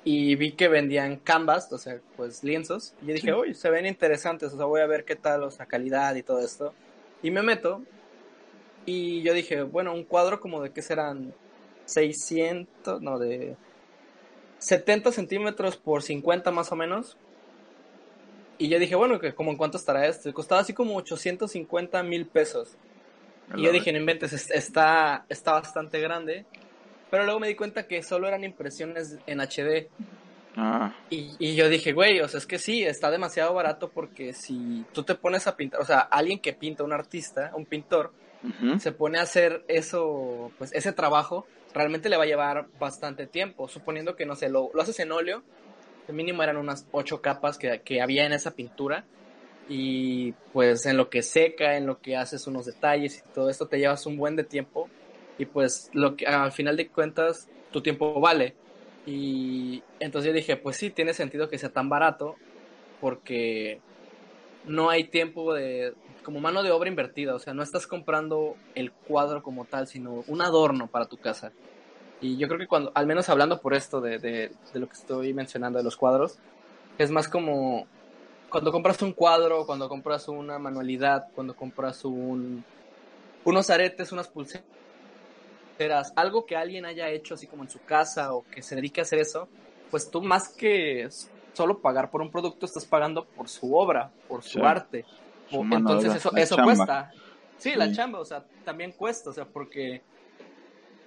y 0.06 0.36
vi 0.36 0.52
que 0.52 0.68
vendían 0.68 1.16
canvas, 1.16 1.72
o 1.72 1.78
sea, 1.78 1.98
pues 2.16 2.44
lienzos. 2.44 2.94
Y 3.02 3.06
yo 3.06 3.14
dije, 3.14 3.34
uy, 3.34 3.54
se 3.54 3.70
ven 3.70 3.86
interesantes, 3.86 4.52
o 4.52 4.56
sea, 4.56 4.64
voy 4.64 4.80
a 4.80 4.86
ver 4.86 5.04
qué 5.04 5.16
tal, 5.16 5.42
o 5.42 5.50
sea, 5.50 5.66
calidad 5.66 6.14
y 6.14 6.22
todo 6.22 6.38
esto. 6.38 6.72
Y 7.24 7.32
me 7.32 7.42
meto. 7.42 7.82
Y 8.84 9.22
yo 9.22 9.34
dije, 9.34 9.62
bueno, 9.62 9.92
un 9.92 10.04
cuadro 10.04 10.38
como 10.38 10.62
de 10.62 10.70
qué 10.70 10.80
serán 10.80 11.34
600, 11.86 13.02
no, 13.02 13.18
de 13.18 13.56
70 14.58 15.10
centímetros 15.10 15.76
por 15.76 16.04
50 16.04 16.52
más 16.52 16.70
o 16.70 16.76
menos. 16.76 17.16
Y 18.58 18.68
yo 18.68 18.78
dije, 18.78 18.94
bueno, 18.94 19.18
que 19.18 19.34
como 19.34 19.50
en 19.50 19.56
cuánto 19.56 19.76
estará 19.76 20.06
esto. 20.06 20.32
Costaba 20.32 20.60
así 20.60 20.72
como 20.72 20.96
850 20.96 22.02
mil 22.02 22.26
pesos. 22.26 22.76
Y 23.54 23.62
yo 23.62 23.72
dije, 23.72 23.92
no 23.92 23.98
inventes, 23.98 24.32
está, 24.50 25.24
está 25.28 25.52
bastante 25.52 26.00
grande. 26.00 26.44
Pero 27.10 27.24
luego 27.24 27.38
me 27.38 27.48
di 27.48 27.54
cuenta 27.54 27.86
que 27.86 28.02
solo 28.02 28.26
eran 28.26 28.44
impresiones 28.44 29.18
en 29.26 29.40
HD. 29.40 29.88
Ah. 30.56 30.94
Y, 31.10 31.54
yo 31.54 31.68
dije, 31.68 31.92
güey, 31.92 32.20
o 32.20 32.28
sea, 32.28 32.38
es 32.38 32.46
que 32.46 32.58
sí, 32.58 32.82
está 32.82 33.10
demasiado 33.10 33.52
barato 33.54 33.90
porque 33.90 34.32
si 34.32 34.84
tú 34.92 35.02
te 35.02 35.14
pones 35.14 35.46
a 35.46 35.56
pintar, 35.56 35.80
o 35.80 35.84
sea, 35.84 36.00
alguien 36.00 36.38
que 36.38 36.54
pinta, 36.54 36.82
un 36.82 36.92
artista, 36.92 37.52
un 37.54 37.66
pintor, 37.66 38.12
se 38.78 38.92
pone 38.92 39.18
a 39.18 39.22
hacer 39.22 39.64
eso, 39.66 40.52
pues 40.56 40.72
ese 40.72 40.92
trabajo, 40.92 41.46
realmente 41.74 42.08
le 42.08 42.16
va 42.16 42.22
a 42.22 42.26
llevar 42.26 42.66
bastante 42.78 43.26
tiempo, 43.26 43.68
suponiendo 43.68 44.14
que, 44.14 44.24
no 44.24 44.36
sé, 44.36 44.48
lo, 44.48 44.70
lo 44.72 44.82
haces 44.82 45.00
en 45.00 45.10
óleo, 45.10 45.42
mínimo 46.12 46.42
eran 46.42 46.56
unas 46.56 46.86
ocho 46.92 47.20
capas 47.20 47.58
que, 47.58 47.80
que 47.82 48.00
había 48.00 48.26
en 48.26 48.32
esa 48.32 48.52
pintura, 48.52 49.04
y 49.68 50.32
pues 50.52 50.86
en 50.86 50.96
lo 50.96 51.10
que 51.10 51.22
seca, 51.22 51.76
en 51.76 51.86
lo 51.86 52.00
que 52.00 52.16
haces 52.16 52.46
unos 52.46 52.66
detalles 52.66 53.18
y 53.18 53.34
todo 53.34 53.50
esto, 53.50 53.66
te 53.66 53.78
llevas 53.78 54.06
un 54.06 54.16
buen 54.16 54.36
de 54.36 54.44
tiempo 54.44 54.88
y 55.38 55.46
pues 55.46 55.90
lo 55.92 56.16
que 56.16 56.26
al 56.26 56.52
final 56.52 56.76
de 56.76 56.88
cuentas 56.88 57.48
tu 57.72 57.82
tiempo 57.82 58.20
vale. 58.20 58.54
Y 59.06 59.82
entonces 60.00 60.28
yo 60.28 60.34
dije, 60.34 60.56
pues 60.56 60.76
sí, 60.76 60.90
tiene 60.90 61.14
sentido 61.14 61.48
que 61.48 61.58
sea 61.58 61.70
tan 61.70 61.88
barato 61.88 62.36
porque 63.00 63.80
no 64.64 64.90
hay 64.90 65.04
tiempo 65.04 65.52
de 65.54 65.94
como 66.22 66.40
mano 66.40 66.64
de 66.64 66.72
obra 66.72 66.88
invertida, 66.88 67.36
o 67.36 67.38
sea, 67.38 67.54
no 67.54 67.62
estás 67.62 67.86
comprando 67.86 68.56
el 68.74 68.90
cuadro 68.90 69.44
como 69.44 69.64
tal, 69.64 69.86
sino 69.86 70.24
un 70.26 70.42
adorno 70.42 70.88
para 70.88 71.06
tu 71.06 71.18
casa. 71.18 71.52
Y 72.20 72.36
yo 72.36 72.48
creo 72.48 72.58
que 72.58 72.66
cuando, 72.66 72.92
al 72.94 73.06
menos 73.06 73.28
hablando 73.28 73.60
por 73.60 73.74
esto 73.74 74.00
de, 74.00 74.18
de, 74.18 74.52
de 74.72 74.80
lo 74.80 74.86
que 74.88 74.94
estoy 74.94 75.34
mencionando 75.34 75.78
de 75.78 75.84
los 75.84 75.96
cuadros, 75.96 76.38
es 76.98 77.10
más 77.10 77.28
como 77.28 77.86
cuando 78.48 78.72
compras 78.72 79.02
un 79.02 79.12
cuadro, 79.12 79.66
cuando 79.66 79.88
compras 79.88 80.28
una 80.28 80.58
manualidad, 80.58 81.28
cuando 81.34 81.54
compras 81.54 82.04
un, 82.04 82.64
unos 83.44 83.70
aretes, 83.70 84.12
unas 84.12 84.28
pulseras, 84.28 84.64
algo 86.16 86.46
que 86.46 86.56
alguien 86.56 86.86
haya 86.86 87.10
hecho 87.10 87.34
así 87.34 87.46
como 87.46 87.64
en 87.64 87.70
su 87.70 87.80
casa 87.80 88.32
o 88.34 88.44
que 88.50 88.62
se 88.62 88.74
dedique 88.76 89.00
a 89.00 89.02
hacer 89.02 89.18
eso, 89.18 89.48
pues 89.90 90.10
tú 90.10 90.22
más 90.22 90.48
que 90.48 91.08
solo 91.52 91.78
pagar 91.80 92.10
por 92.10 92.22
un 92.22 92.30
producto, 92.30 92.66
estás 92.66 92.84
pagando 92.84 93.24
por 93.24 93.48
su 93.48 93.76
obra, 93.76 94.10
por 94.28 94.42
su 94.42 94.64
arte. 94.64 95.04
Entonces 95.50 96.14
eso, 96.14 96.34
eso 96.36 96.56
cuesta. 96.62 97.12
Sí, 97.58 97.74
la 97.74 97.90
chamba, 97.92 98.20
o 98.20 98.24
sea, 98.24 98.44
también 98.64 98.92
cuesta, 98.92 99.30
o 99.30 99.32
sea, 99.32 99.46
porque 99.46 100.02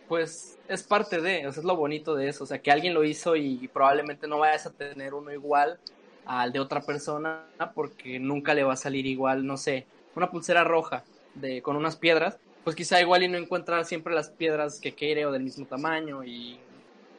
pues 0.10 0.58
es 0.67 0.84
parte 0.84 1.22
de, 1.22 1.48
o 1.48 1.54
sea, 1.54 1.62
es 1.62 1.65
lo 1.65 1.78
bonito 1.78 2.15
de 2.15 2.28
eso, 2.28 2.43
o 2.43 2.48
sea, 2.48 2.62
que 2.62 2.72
alguien 2.72 2.93
lo 2.93 3.06
hizo 3.06 3.36
y 3.38 3.69
probablemente 3.69 4.28
no 4.28 4.39
vayas 4.39 4.65
a 4.65 4.72
tener 4.72 5.13
uno 5.13 5.32
igual 5.32 5.80
al 6.26 6.52
de 6.52 6.60
otra 6.60 6.82
persona 6.82 7.45
porque 7.74 8.19
nunca 8.19 8.54
le 8.54 8.63
va 8.63 8.74
a 8.74 8.76
salir 8.76 9.06
igual, 9.06 9.45
no 9.45 9.56
sé, 9.56 9.86
una 10.15 10.30
pulsera 10.30 10.65
roja 10.65 11.04
de 11.36 11.62
con 11.62 11.76
unas 11.78 11.95
piedras, 11.95 12.39
pues 12.63 12.76
quizá 12.76 13.00
igual 13.00 13.24
y 13.24 13.30
no 13.30 13.38
encuentra 13.38 13.84
siempre 13.86 14.13
las 14.13 14.30
piedras 14.30 14.80
que 14.82 14.93
quiere 14.93 15.26
o 15.26 15.32
del 15.32 15.43
mismo 15.43 15.65
tamaño 15.65 16.24
y, 16.24 16.60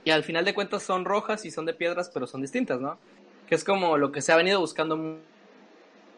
y 0.05 0.11
al 0.11 0.25
final 0.25 0.45
de 0.45 0.55
cuentas 0.55 0.83
son 0.83 1.05
rojas 1.05 1.45
y 1.45 1.51
son 1.51 1.67
de 1.67 1.75
piedras 1.75 2.11
pero 2.13 2.27
son 2.27 2.43
distintas, 2.43 2.81
¿no? 2.81 2.99
Que 3.49 3.55
es 3.55 3.65
como 3.65 3.97
lo 3.97 4.13
que 4.13 4.21
se 4.21 4.33
ha 4.33 4.37
venido 4.37 4.61
buscando 4.61 5.19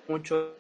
mucho 0.09 0.55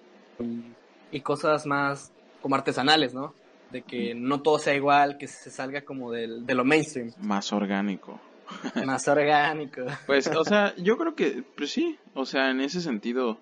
y, 1.10 1.20
cosas 1.20 1.66
más 1.66 2.12
como 2.40 2.54
artesanales, 2.54 3.14
¿no? 3.14 3.34
De 3.72 3.82
que 3.82 4.14
no 4.14 4.42
todo 4.42 4.58
sea 4.58 4.74
igual, 4.74 5.18
que 5.18 5.26
se 5.26 5.50
salga 5.50 5.82
como 5.82 6.12
del, 6.12 6.46
de 6.46 6.54
lo 6.54 6.64
mainstream. 6.64 7.12
Más 7.20 7.52
orgánico. 7.52 8.20
Más 8.86 9.08
orgánico. 9.08 9.82
Pues, 10.06 10.26
o 10.28 10.44
sea, 10.44 10.74
yo 10.76 10.98
creo 10.98 11.14
que, 11.14 11.42
pues 11.56 11.70
sí, 11.70 11.98
o 12.14 12.26
sea, 12.26 12.50
en 12.50 12.60
ese 12.60 12.80
sentido, 12.80 13.38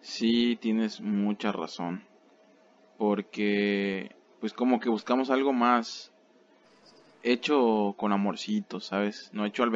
sí 0.00 0.58
tienes 0.60 1.00
mucha 1.00 1.52
razón. 1.52 2.04
Porque 2.96 4.16
pues 4.40 4.52
como 4.52 4.80
que 4.80 4.88
buscamos 4.88 5.30
algo 5.30 5.52
más 5.52 6.12
hecho 7.22 7.94
con 7.96 8.12
amorcito, 8.12 8.80
¿sabes? 8.80 9.30
No 9.32 9.44
hecho 9.44 9.62
al 9.62 9.72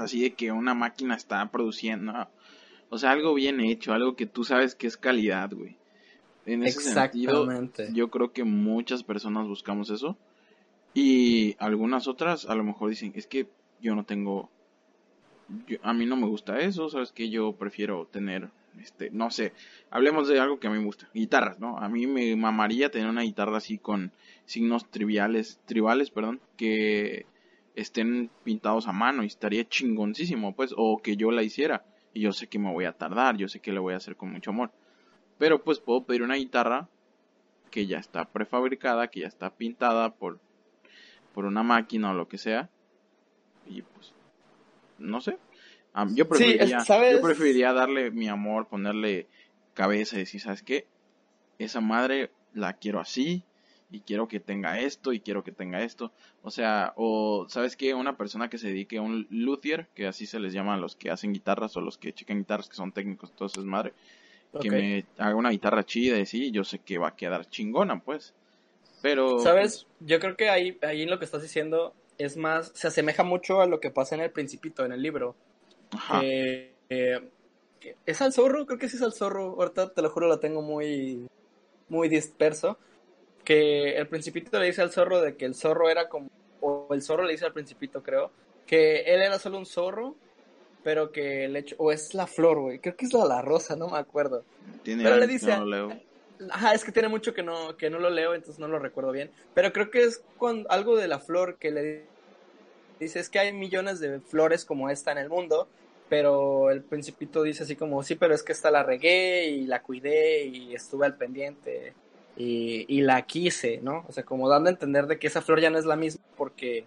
así 0.00 0.22
de 0.22 0.34
que 0.34 0.52
una 0.52 0.74
máquina 0.74 1.14
está 1.14 1.50
produciendo. 1.50 2.12
O 2.90 2.98
sea, 2.98 3.10
algo 3.10 3.34
bien 3.34 3.60
hecho, 3.60 3.92
algo 3.92 4.14
que 4.14 4.26
tú 4.26 4.44
sabes 4.44 4.74
que 4.74 4.86
es 4.86 4.96
calidad, 4.96 5.50
güey. 5.52 5.76
En 6.46 6.62
ese 6.62 6.80
sentido, 6.80 7.48
yo 7.92 8.10
creo 8.10 8.32
que 8.32 8.44
muchas 8.44 9.02
personas 9.02 9.46
buscamos 9.46 9.90
eso. 9.90 10.16
Y 10.92 11.56
algunas 11.58 12.06
otras 12.06 12.46
a 12.46 12.54
lo 12.54 12.64
mejor 12.64 12.90
dicen, 12.90 13.12
es 13.16 13.26
que 13.26 13.48
yo 13.80 13.94
no 13.94 14.04
tengo... 14.04 14.50
a 15.82 15.92
mí 15.92 16.06
no 16.06 16.16
me 16.16 16.26
gusta 16.26 16.60
eso, 16.60 16.88
¿sabes? 16.88 17.12
Que 17.12 17.30
yo 17.30 17.52
prefiero 17.52 18.06
tener 18.06 18.50
este, 18.80 19.10
no 19.10 19.30
sé, 19.30 19.52
hablemos 19.90 20.28
de 20.28 20.40
algo 20.40 20.58
que 20.58 20.66
a 20.66 20.70
mí 20.70 20.78
me 20.78 20.84
gusta, 20.84 21.08
guitarras, 21.14 21.60
¿no? 21.60 21.78
A 21.78 21.88
mí 21.88 22.06
me 22.06 22.34
mamaría 22.36 22.90
tener 22.90 23.08
una 23.08 23.22
guitarra 23.22 23.58
así 23.58 23.78
con 23.78 24.12
signos 24.46 24.90
triviales, 24.90 25.60
tribales, 25.64 26.10
perdón, 26.10 26.40
que 26.56 27.26
estén 27.74 28.30
pintados 28.42 28.86
a 28.86 28.92
mano 28.92 29.22
y 29.22 29.26
estaría 29.26 29.68
chingoncísimo, 29.68 30.54
pues, 30.54 30.74
o 30.76 31.00
que 31.02 31.16
yo 31.16 31.30
la 31.30 31.42
hiciera. 31.42 31.84
Y 32.12 32.20
yo 32.20 32.32
sé 32.32 32.46
que 32.46 32.58
me 32.58 32.72
voy 32.72 32.84
a 32.84 32.92
tardar, 32.92 33.36
yo 33.36 33.48
sé 33.48 33.60
que 33.60 33.72
la 33.72 33.80
voy 33.80 33.94
a 33.94 33.98
hacer 33.98 34.16
con 34.16 34.30
mucho 34.30 34.50
amor. 34.50 34.70
Pero 35.38 35.62
pues 35.62 35.78
puedo 35.80 36.04
pedir 36.04 36.22
una 36.22 36.36
guitarra 36.36 36.88
que 37.70 37.86
ya 37.86 37.98
está 37.98 38.26
prefabricada, 38.26 39.08
que 39.08 39.20
ya 39.20 39.26
está 39.26 39.50
pintada 39.50 40.14
por, 40.14 40.38
por 41.32 41.44
una 41.44 41.62
máquina 41.62 42.10
o 42.10 42.14
lo 42.14 42.28
que 42.28 42.38
sea. 42.38 42.70
y 43.66 43.82
pues, 43.82 44.12
no 44.98 45.20
sé. 45.20 45.38
yo, 46.14 46.28
preferiría, 46.28 46.84
yo 46.84 47.20
preferiría 47.20 47.72
darle 47.72 48.10
mi 48.10 48.28
amor, 48.28 48.68
ponerle 48.68 49.26
cabeza 49.74 50.16
y 50.16 50.20
decir, 50.20 50.40
¿sabes 50.40 50.62
qué? 50.62 50.86
Esa 51.58 51.80
madre 51.80 52.30
la 52.52 52.74
quiero 52.74 53.00
así, 53.00 53.44
y 53.94 54.00
quiero 54.00 54.26
que 54.26 54.40
tenga 54.40 54.80
esto 54.80 55.12
y 55.12 55.20
quiero 55.20 55.44
que 55.44 55.52
tenga 55.52 55.82
esto. 55.82 56.12
O 56.42 56.50
sea, 56.50 56.92
o 56.96 57.46
sabes 57.48 57.76
que 57.76 57.94
una 57.94 58.16
persona 58.16 58.50
que 58.50 58.58
se 58.58 58.68
dedique 58.68 58.98
a 58.98 59.02
un 59.02 59.26
luthier, 59.30 59.88
que 59.94 60.06
así 60.06 60.26
se 60.26 60.40
les 60.40 60.52
llama 60.52 60.74
a 60.74 60.78
los 60.78 60.96
que 60.96 61.10
hacen 61.10 61.32
guitarras 61.32 61.76
o 61.76 61.80
los 61.80 61.96
que 61.96 62.12
chequen 62.12 62.38
guitarras 62.38 62.68
que 62.68 62.74
son 62.74 62.92
técnicos, 62.92 63.30
entonces 63.30 63.64
madre, 63.64 63.94
que 64.60 64.70
me 64.70 65.04
haga 65.18 65.34
una 65.34 65.50
guitarra 65.50 65.84
chida 65.84 66.18
y 66.18 66.26
sí, 66.26 66.50
yo 66.50 66.64
sé 66.64 66.78
que 66.78 66.98
va 66.98 67.08
a 67.08 67.16
quedar 67.16 67.48
chingona, 67.48 68.00
pues. 68.00 68.34
Pero 69.02 69.38
¿Sabes? 69.40 69.86
Yo 70.00 70.18
creo 70.20 70.36
que 70.36 70.48
ahí 70.48 70.78
ahí 70.82 71.02
en 71.02 71.10
lo 71.10 71.18
que 71.18 71.24
estás 71.24 71.42
diciendo 71.42 71.94
es 72.18 72.36
más 72.36 72.72
se 72.74 72.88
asemeja 72.88 73.22
mucho 73.22 73.60
a 73.60 73.66
lo 73.66 73.80
que 73.80 73.90
pasa 73.90 74.14
en 74.14 74.22
el 74.22 74.30
Principito 74.30 74.84
en 74.84 74.92
el 74.92 75.02
libro. 75.02 75.34
Ajá. 75.92 76.22
¿Es 78.06 78.22
al 78.22 78.32
zorro? 78.32 78.64
Creo 78.64 78.78
que 78.78 78.88
sí 78.88 78.96
es 78.96 79.02
al 79.02 79.12
zorro. 79.12 79.56
Ahorita 79.58 79.92
te 79.92 80.00
lo 80.00 80.08
juro, 80.10 80.28
lo 80.28 80.38
tengo 80.38 80.62
muy 80.62 81.26
muy 81.88 82.08
disperso 82.08 82.78
que 83.44 83.96
el 83.96 84.08
principito 84.08 84.58
le 84.58 84.66
dice 84.66 84.82
al 84.82 84.90
zorro 84.90 85.20
de 85.20 85.36
que 85.36 85.44
el 85.44 85.54
zorro 85.54 85.90
era 85.90 86.08
como, 86.08 86.30
o 86.60 86.88
el 86.92 87.02
zorro 87.02 87.24
le 87.24 87.32
dice 87.32 87.44
al 87.44 87.52
principito, 87.52 88.02
creo, 88.02 88.30
que 88.66 89.02
él 89.02 89.22
era 89.22 89.38
solo 89.38 89.58
un 89.58 89.66
zorro, 89.66 90.16
pero 90.84 91.10
que 91.10 91.46
el 91.46 91.56
hecho, 91.56 91.74
o 91.78 91.90
es 91.90 92.14
la 92.14 92.26
flor, 92.26 92.60
güey, 92.60 92.78
creo 92.78 92.94
que 92.94 93.06
es 93.06 93.12
la, 93.12 93.24
la 93.24 93.42
rosa, 93.42 93.74
no 93.74 93.88
me 93.88 93.98
acuerdo. 93.98 94.44
Tiene 94.82 95.02
pero 95.02 95.16
le 95.16 95.26
dice, 95.26 95.48
no 95.56 95.64
lo 95.64 95.88
leo. 95.88 96.00
Ajá, 96.50 96.74
es 96.74 96.84
que 96.84 96.92
tiene 96.92 97.08
mucho 97.08 97.32
que 97.32 97.42
no, 97.42 97.76
que 97.76 97.88
no 97.90 97.98
lo 97.98 98.10
leo, 98.10 98.34
entonces 98.34 98.58
no 98.58 98.68
lo 98.68 98.78
recuerdo 98.78 99.10
bien. 99.10 99.30
Pero 99.54 99.72
creo 99.72 99.90
que 99.90 100.02
es 100.02 100.22
cuando, 100.36 100.70
algo 100.70 100.96
de 100.96 101.08
la 101.08 101.18
flor 101.18 101.56
que 101.56 101.70
le 101.70 102.04
dice, 103.00 103.18
es 103.18 103.30
que 103.30 103.38
hay 103.38 103.52
millones 103.52 103.98
de 103.98 104.20
flores 104.20 104.66
como 104.66 104.90
esta 104.90 105.10
en 105.10 105.18
el 105.18 105.30
mundo, 105.30 105.68
pero 106.10 106.70
el 106.70 106.82
principito 106.82 107.42
dice 107.42 107.62
así 107.62 107.76
como, 107.76 108.02
sí, 108.02 108.14
pero 108.14 108.34
es 108.34 108.42
que 108.42 108.52
esta 108.52 108.70
la 108.70 108.82
regué 108.82 109.46
y 109.46 109.66
la 109.66 109.80
cuidé 109.80 110.44
y 110.44 110.74
estuve 110.74 111.06
al 111.06 111.16
pendiente 111.16 111.94
y, 112.36 113.00
la 113.02 113.22
quise, 113.22 113.80
¿no? 113.80 114.04
O 114.08 114.12
sea, 114.12 114.24
como 114.24 114.48
dando 114.48 114.68
a 114.68 114.72
entender 114.72 115.06
de 115.06 115.18
que 115.18 115.28
esa 115.28 115.40
flor 115.40 115.60
ya 115.60 115.70
no 115.70 115.78
es 115.78 115.86
la 115.86 115.96
misma 115.96 116.22
porque, 116.36 116.84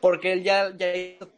porque 0.00 0.32
él 0.32 0.42
ya, 0.42 0.74
ya 0.76 0.94
hizo 0.96 1.28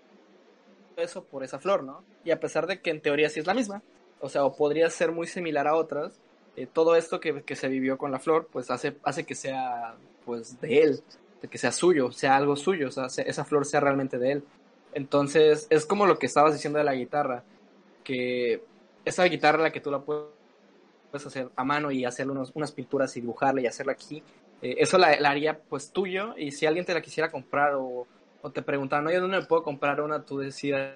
eso 0.96 1.24
por 1.24 1.44
esa 1.44 1.59
flor, 1.59 1.85
¿no? 1.85 2.04
Y 2.24 2.30
a 2.30 2.40
pesar 2.40 2.66
de 2.66 2.80
que 2.80 2.90
en 2.90 3.00
teoría 3.00 3.28
sí 3.28 3.40
es 3.40 3.46
la 3.46 3.54
misma, 3.54 3.82
o 4.20 4.28
sea, 4.28 4.44
o 4.44 4.56
podría 4.56 4.88
ser 4.90 5.12
muy 5.12 5.26
similar 5.26 5.66
a 5.66 5.74
otras, 5.74 6.20
eh, 6.56 6.66
todo 6.66 6.96
esto 6.96 7.20
que, 7.20 7.42
que, 7.42 7.56
se 7.56 7.68
vivió 7.68 7.98
con 7.98 8.11
la 8.11 8.18
flor, 8.18 8.48
pues 8.50 8.70
hace, 8.70 8.96
hace 9.02 9.24
que 9.24 9.35
sea, 9.35 9.96
pues, 10.24 10.61
de 10.61 10.82
él, 10.82 11.00
de 11.42 11.48
que 11.48 11.59
sea 11.59 11.72
suyo, 11.72 12.12
sea 12.12 12.37
algo 12.37 12.56
suyo, 12.56 12.88
o 12.88 12.90
sea, 12.90 13.06
esa 13.06 13.44
flor 13.44 13.66
sea 13.66 13.80
realmente 13.80 14.18
de 14.18 14.32
él. 14.32 14.44
Entonces, 14.94 15.66
es 15.68 15.85
como 15.85 16.06
lo 16.06 16.18
que 16.18 16.26
estabas 16.26 16.54
diciendo 16.54 16.78
de 16.78 16.85
la 16.85 16.94
guitarra, 16.94 17.44
que 18.02 18.62
esa 19.04 19.24
guitarra 19.24 19.62
la 19.62 19.70
que 19.70 19.80
tú 19.80 19.90
la 19.90 20.00
puedes 20.00 20.30
hacer 21.14 21.50
a 21.54 21.64
mano 21.64 21.90
y 21.90 22.04
hacer 22.04 22.30
unos, 22.30 22.50
unas 22.54 22.72
pinturas 22.72 23.16
y 23.16 23.20
dibujarla 23.20 23.61
y 23.61 23.66
hacerla 23.66 23.92
aquí. 23.92 24.22
Eh, 24.62 24.76
eso 24.78 24.96
la, 24.96 25.09
haría 25.09 25.59
pues 25.59 25.90
tuyo 25.90 26.35
y 26.37 26.52
si 26.52 26.64
alguien 26.64 26.87
te 26.87 26.94
la 26.94 27.02
quisiera 27.02 27.30
comprar 27.30 27.74
o, 27.74 28.06
o 28.46 28.52
te 28.52 28.62
preguntaran, 28.62 29.04
no, 29.04 29.11
yo 29.11 29.20
dónde 29.20 29.40
me 29.40 29.44
puedo 29.44 29.64
comprar 29.64 30.00
una, 30.00 30.22
tú 30.22 30.38
decías 30.38 30.94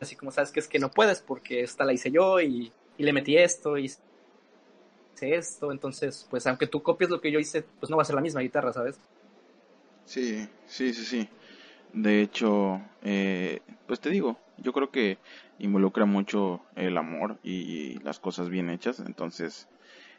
así 0.00 0.16
como 0.16 0.30
sabes 0.30 0.50
que 0.50 0.60
es 0.60 0.68
que 0.68 0.78
no 0.78 0.90
puedes 0.90 1.20
porque 1.20 1.60
esta 1.60 1.84
la 1.84 1.92
hice 1.92 2.10
yo 2.10 2.40
y, 2.40 2.72
y 2.96 3.02
le 3.02 3.12
metí 3.12 3.36
esto 3.36 3.76
y 3.76 3.84
hice 3.84 4.00
esto, 5.20 5.72
entonces 5.72 6.26
pues 6.30 6.46
aunque 6.46 6.66
tú 6.66 6.82
copies 6.82 7.10
lo 7.10 7.20
que 7.20 7.30
yo 7.30 7.38
hice, 7.38 7.66
pues 7.78 7.90
no 7.90 7.98
va 7.98 8.02
a 8.02 8.06
ser 8.06 8.14
la 8.14 8.22
misma 8.22 8.40
guitarra, 8.40 8.72
¿sabes? 8.72 8.98
Sí, 10.06 10.48
sí, 10.66 10.94
sí, 10.94 11.04
sí. 11.04 11.28
De 11.92 12.22
hecho, 12.22 12.80
eh, 13.02 13.60
pues 13.86 14.00
te 14.00 14.08
digo, 14.08 14.38
yo 14.56 14.72
creo 14.72 14.90
que 14.90 15.18
involucra 15.58 16.06
mucho 16.06 16.62
el 16.76 16.96
amor 16.96 17.36
y 17.42 17.98
las 17.98 18.20
cosas 18.20 18.48
bien 18.48 18.70
hechas, 18.70 19.00
entonces 19.00 19.68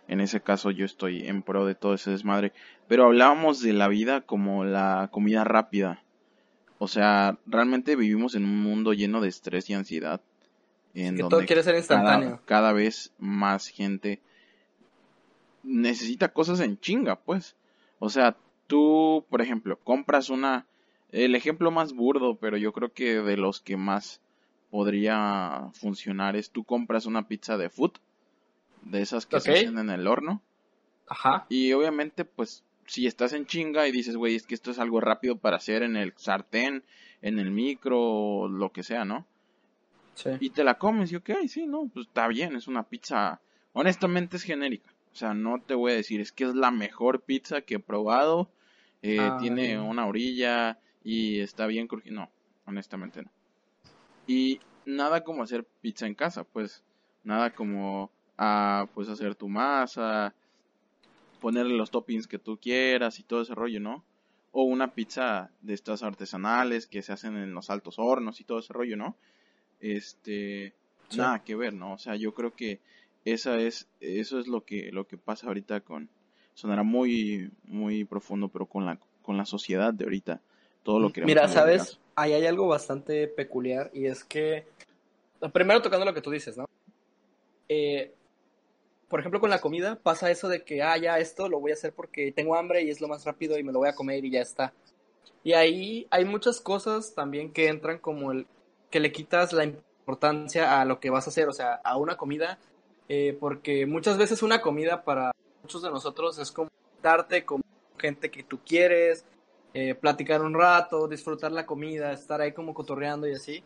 en 0.10 0.22
ese 0.22 0.42
caso 0.42 0.72
yo 0.72 0.86
estoy 0.86 1.28
en 1.28 1.44
pro 1.44 1.66
de 1.66 1.76
todo 1.76 1.94
ese 1.94 2.10
desmadre. 2.10 2.52
Pero 2.88 3.06
hablábamos 3.06 3.62
de 3.62 3.74
la 3.74 3.88
vida 3.88 4.22
como 4.22 4.66
la 4.66 5.08
comida 5.12 5.44
rápida. 5.44 6.04
O 6.80 6.88
sea, 6.88 7.38
realmente 7.46 7.98
vivimos 7.98 8.36
en 8.36 8.46
un 8.46 8.64
mundo 8.64 8.94
lleno 8.94 9.20
de 9.20 9.28
estrés 9.28 9.70
y 9.70 9.74
ansiedad. 9.74 10.22
En 10.94 11.18
donde 11.18 11.30
todo 11.30 11.46
quiere 11.46 11.62
ser 11.62 11.76
instantáneo. 11.76 12.42
Cada, 12.46 12.72
vez 12.72 13.14
más 13.20 13.68
gente 13.68 14.22
necesita 15.62 16.32
cosas 16.32 16.62
en 16.62 16.80
chinga, 16.80 17.18
pues. 17.18 17.58
O 18.00 18.10
sea, 18.10 18.38
tú, 18.66 19.26
por 19.30 19.42
ejemplo, 19.42 19.78
compras 19.84 20.30
una... 20.30 20.66
El 21.12 21.36
ejemplo 21.36 21.70
más 21.70 21.94
burdo, 21.94 22.36
pero 22.36 22.56
yo 22.56 22.72
creo 22.72 22.94
que 22.94 23.22
de 23.22 23.36
los 23.36 23.60
que 23.60 23.76
más 23.76 24.22
podría 24.72 25.70
funcionar 25.74 26.36
es 26.36 26.52
tú 26.52 26.64
compras 26.64 27.06
una 27.06 27.28
pizza 27.28 27.58
de 27.58 27.70
food, 27.70 27.94
de 28.84 29.02
esas 29.02 29.26
que 29.26 29.40
se 29.42 29.52
hacen 29.52 29.80
en 29.80 29.90
el 29.90 30.08
horno. 30.08 30.42
Ajá. 31.08 31.46
Y 31.50 31.74
obviamente, 31.74 32.24
pues, 32.24 32.64
si 32.90 33.06
estás 33.06 33.34
en 33.34 33.46
chinga 33.46 33.88
y 33.88 33.92
dices, 33.92 34.18
güey, 34.18 34.36
es 34.36 34.48
que 34.48 34.56
esto 34.56 34.72
es 34.72 34.80
algo 34.80 35.00
rápido 35.00 35.38
para 35.38 35.58
hacer 35.58 35.84
en 35.84 35.96
el 35.96 36.12
sartén, 36.18 36.84
en 37.22 37.38
el 37.38 37.52
micro, 37.52 38.48
lo 38.48 38.72
que 38.72 38.82
sea, 38.82 39.06
¿no? 39.06 39.28
Sí. 40.16 40.32
Y 40.40 40.50
te 40.50 40.64
la 40.64 40.80
comes 40.80 41.12
y 41.12 41.18
ok, 41.18 41.30
sí, 41.48 41.68
no, 41.68 41.88
pues 41.94 42.08
está 42.08 42.28
bien, 42.28 42.56
es 42.56 42.68
una 42.68 42.82
pizza, 42.82 43.42
honestamente 43.74 44.38
es 44.38 44.44
genérica. 44.44 44.92
O 45.14 45.16
sea, 45.16 45.36
no 45.36 45.62
te 45.62 45.76
voy 45.76 45.92
a 45.92 45.96
decir, 45.96 46.20
es 46.20 46.32
que 46.32 46.46
es 46.46 46.56
la 46.56 46.72
mejor 46.72 47.22
pizza 47.22 47.62
que 47.62 47.76
he 47.76 47.80
probado, 47.80 48.50
eh, 49.04 49.20
ah, 49.20 49.38
tiene 49.40 49.80
una 49.80 50.08
orilla 50.08 50.80
y 51.04 51.42
está 51.42 51.68
bien 51.68 51.88
crujiente. 51.88 52.20
No, 52.20 52.32
honestamente 52.66 53.22
no. 53.22 53.30
Y 54.26 54.60
nada 54.86 55.24
como 55.24 55.44
hacer 55.44 55.64
pizza 55.82 56.08
en 56.08 56.16
casa, 56.16 56.44
pues 56.44 56.84
nada 57.24 57.52
como 57.52 58.10
a 58.36 58.82
ah, 58.82 58.90
pues 58.96 59.10
hacer 59.10 59.36
tu 59.36 59.48
masa, 59.48 60.34
ponerle 61.40 61.76
los 61.76 61.92
toppings 61.92 62.28
que 62.28 62.40
tú 62.40 62.58
quieras 62.58 63.20
y 63.20 63.24
todo 63.24 63.42
ese 63.42 63.56
rollo, 63.56 63.80
¿no? 63.80 64.04
O 64.52 64.64
una 64.64 64.94
pizza 64.94 65.52
de 65.62 65.74
estas 65.74 66.04
artesanales 66.04 66.88
que 66.88 67.02
se 67.02 67.14
hacen 67.14 67.38
en 67.38 67.54
los 67.54 67.70
altos 67.70 68.00
hornos 68.00 68.42
y 68.42 68.44
todo 68.44 68.60
ese 68.60 68.74
rollo, 68.74 68.98
¿no? 68.98 69.16
Este, 69.80 70.74
nada 71.16 71.44
que 71.44 71.56
ver, 71.56 71.74
¿no? 71.74 71.94
O 71.94 71.98
sea, 71.98 72.16
yo 72.16 72.34
creo 72.34 72.54
que 72.54 72.80
esa 73.26 73.58
es 73.58 73.88
eso 74.00 74.40
es 74.40 74.48
lo 74.48 74.64
que 74.64 74.92
lo 74.92 75.08
que 75.08 75.18
pasa 75.18 75.48
ahorita 75.48 75.82
con 75.82 76.10
sonará 76.54 76.84
muy 76.84 77.52
muy 77.64 78.06
profundo, 78.06 78.50
pero 78.50 78.66
con 78.66 78.86
la 78.86 79.00
con 79.22 79.38
la 79.38 79.46
sociedad 79.46 79.94
de 79.94 80.06
ahorita 80.06 80.42
todo 80.84 81.00
lo 81.00 81.12
que 81.12 81.24
Mira, 81.24 81.48
¿sabes? 81.48 82.00
ahí 82.16 82.34
hay 82.34 82.46
algo 82.46 82.68
bastante 82.68 83.28
peculiar 83.28 83.92
y 83.94 84.06
es 84.06 84.24
que, 84.24 84.66
primero 85.54 85.82
tocando 85.82 86.06
lo 86.06 86.14
que 86.14 86.22
tú 86.22 86.32
dices, 86.32 86.58
¿no? 86.58 86.66
Eh, 87.70 88.14
por 89.10 89.20
ejemplo, 89.20 89.40
con 89.40 89.50
la 89.50 89.60
comida 89.60 89.98
pasa 90.02 90.30
eso 90.30 90.48
de 90.48 90.64
que, 90.64 90.84
ah, 90.84 90.98
ya 90.98 91.18
esto 91.18 91.50
lo 91.50 91.60
voy 91.60 91.72
a 91.72 91.74
hacer 91.74 91.94
porque 91.94 92.32
tengo 92.32 92.56
hambre 92.56 92.84
y 92.84 92.90
es 92.90 93.02
lo 93.02 93.08
más 93.08 93.26
rápido 93.26 93.58
y 93.58 93.64
me 93.64 93.74
lo 93.74 93.80
voy 93.80 93.90
a 93.90 93.96
comer 93.96 94.24
y 94.24 94.32
ya 94.32 94.42
está. 94.42 94.74
Y 95.44 95.54
ahí 95.54 96.08
hay 96.12 96.26
muchas 96.26 96.62
cosas 96.62 97.16
también 97.16 97.52
que 97.52 97.68
entran 97.68 97.98
como 97.98 98.32
el 98.32 98.46
que 98.92 99.00
le 99.00 99.12
quitas 99.12 99.54
la 99.54 99.64
importancia 99.64 100.80
a 100.80 100.86
lo 100.86 101.00
que 101.00 101.10
vas 101.10 101.28
a 101.28 101.30
hacer, 101.30 101.48
o 101.48 101.54
sea, 101.54 101.76
a 101.84 101.98
una 101.98 102.18
comida, 102.18 102.60
eh, 103.08 103.36
porque 103.40 103.86
muchas 103.86 104.18
veces 104.18 104.44
una 104.44 104.62
comida 104.62 105.04
para 105.04 105.32
muchos 105.64 105.82
de 105.82 105.90
nosotros 105.90 106.38
es 106.40 106.52
como 106.52 106.70
darte 107.02 107.46
con 107.46 107.62
gente 107.98 108.30
que 108.30 108.44
tú 108.44 108.60
quieres, 108.66 109.26
eh, 109.74 109.96
platicar 109.96 110.42
un 110.42 110.54
rato, 110.54 111.08
disfrutar 111.08 111.52
la 111.52 111.66
comida, 111.66 112.12
estar 112.12 112.42
ahí 112.42 112.52
como 112.52 112.74
cotorreando 112.74 113.28
y 113.28 113.34
así. 113.34 113.64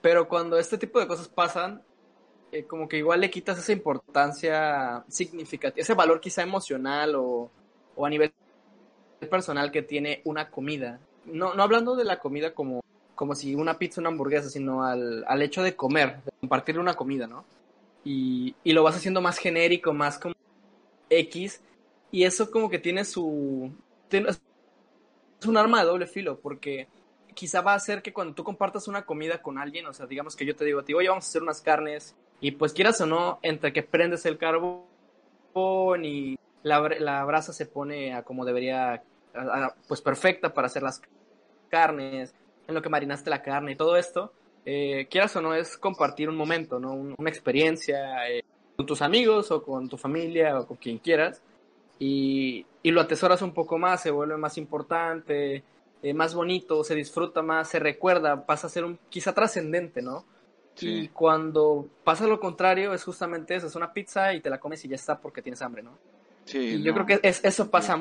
Pero 0.00 0.28
cuando 0.28 0.58
este 0.58 0.78
tipo 0.78 0.98
de 0.98 1.06
cosas 1.06 1.28
pasan, 1.28 1.82
eh, 2.52 2.64
como 2.64 2.86
que 2.86 2.98
igual 2.98 3.20
le 3.20 3.30
quitas 3.30 3.58
esa 3.58 3.72
importancia 3.72 5.04
significativa, 5.08 5.80
ese 5.82 5.94
valor 5.94 6.20
quizá 6.20 6.42
emocional 6.42 7.14
o, 7.14 7.50
o, 7.96 8.06
a 8.06 8.10
nivel 8.10 8.32
personal 9.30 9.72
que 9.72 9.82
tiene 9.82 10.20
una 10.24 10.50
comida. 10.50 11.00
No, 11.24 11.54
no 11.54 11.62
hablando 11.62 11.96
de 11.96 12.04
la 12.04 12.18
comida 12.18 12.54
como, 12.54 12.82
como 13.14 13.34
si 13.34 13.54
una 13.54 13.78
pizza, 13.78 14.00
una 14.00 14.10
hamburguesa, 14.10 14.50
sino 14.50 14.84
al, 14.84 15.24
al 15.26 15.42
hecho 15.42 15.62
de 15.62 15.74
comer, 15.74 16.22
de 16.24 16.32
compartir 16.40 16.78
una 16.78 16.94
comida, 16.94 17.26
¿no? 17.26 17.44
Y, 18.04 18.54
y 18.64 18.72
lo 18.72 18.82
vas 18.82 18.96
haciendo 18.96 19.20
más 19.20 19.38
genérico, 19.38 19.94
más 19.94 20.18
como 20.18 20.34
X, 21.08 21.62
y 22.10 22.24
eso 22.24 22.50
como 22.50 22.68
que 22.68 22.78
tiene 22.78 23.04
su... 23.04 23.72
Es 24.10 25.46
un 25.46 25.56
arma 25.56 25.80
de 25.80 25.86
doble 25.86 26.06
filo, 26.06 26.38
porque 26.38 26.86
quizá 27.34 27.62
va 27.62 27.72
a 27.72 27.76
hacer 27.76 28.02
que 28.02 28.12
cuando 28.12 28.34
tú 28.34 28.44
compartas 28.44 28.88
una 28.88 29.06
comida 29.06 29.40
con 29.40 29.56
alguien, 29.56 29.86
o 29.86 29.92
sea, 29.94 30.06
digamos 30.06 30.36
que 30.36 30.44
yo 30.44 30.54
te 30.54 30.64
digo 30.66 30.80
a 30.80 30.84
ti, 30.84 30.92
oye, 30.92 31.08
vamos 31.08 31.24
a 31.24 31.28
hacer 31.28 31.42
unas 31.42 31.62
carnes, 31.62 32.14
y 32.42 32.50
pues 32.50 32.74
quieras 32.74 33.00
o 33.00 33.06
no, 33.06 33.38
entre 33.40 33.72
que 33.72 33.82
prendes 33.82 34.26
el 34.26 34.36
carbón 34.36 34.84
y 36.04 36.36
la, 36.62 36.80
la 36.98 37.24
brasa 37.24 37.54
se 37.54 37.64
pone 37.64 38.12
a 38.12 38.22
como 38.22 38.44
debería, 38.44 39.02
pues 39.88 40.02
perfecta 40.02 40.52
para 40.52 40.66
hacer 40.66 40.82
las 40.82 41.00
carnes, 41.70 42.34
en 42.68 42.74
lo 42.74 42.82
que 42.82 42.90
marinaste 42.90 43.30
la 43.30 43.42
carne 43.42 43.72
y 43.72 43.76
todo 43.76 43.96
esto, 43.96 44.32
eh, 44.66 45.06
quieras 45.10 45.34
o 45.36 45.40
no, 45.40 45.54
es 45.54 45.78
compartir 45.78 46.28
un 46.28 46.36
momento, 46.36 46.78
¿no? 46.78 46.92
una 46.92 47.30
experiencia 47.30 48.28
eh, 48.28 48.44
con 48.76 48.84
tus 48.84 49.00
amigos 49.00 49.50
o 49.50 49.62
con 49.62 49.88
tu 49.88 49.96
familia 49.96 50.60
o 50.60 50.66
con 50.66 50.76
quien 50.76 50.98
quieras 50.98 51.40
y, 51.98 52.66
y, 52.82 52.90
lo 52.90 53.00
atesoras 53.00 53.40
un 53.40 53.54
poco 53.54 53.78
más, 53.78 54.02
se 54.02 54.10
vuelve 54.10 54.36
más 54.36 54.58
importante 54.58 55.62
eh, 56.02 56.14
más 56.14 56.34
bonito, 56.34 56.82
se 56.82 56.96
disfruta 56.96 57.42
más, 57.42 57.68
se 57.68 57.78
recuerda, 57.78 58.44
pasa 58.44 58.66
a 58.66 58.70
ser 58.70 58.84
un 58.84 58.98
quizá 59.08 59.32
trascendente, 59.32 60.02
¿no? 60.02 60.24
Y 60.80 61.08
cuando 61.08 61.88
pasa 62.02 62.26
lo 62.26 62.40
contrario, 62.40 62.94
es 62.94 63.04
justamente 63.04 63.54
eso, 63.54 63.66
es 63.66 63.76
una 63.76 63.92
pizza 63.92 64.32
y 64.34 64.40
te 64.40 64.50
la 64.50 64.58
comes 64.58 64.84
y 64.84 64.88
ya 64.88 64.96
está 64.96 65.20
porque 65.20 65.42
tienes 65.42 65.62
hambre, 65.62 65.82
¿no? 65.82 65.98
Sí. 66.44 66.58
Y 66.58 66.82
yo 66.82 66.94
creo 66.94 67.06
que 67.06 67.20
es, 67.22 67.44
eso 67.44 67.70
pasa 67.70 68.00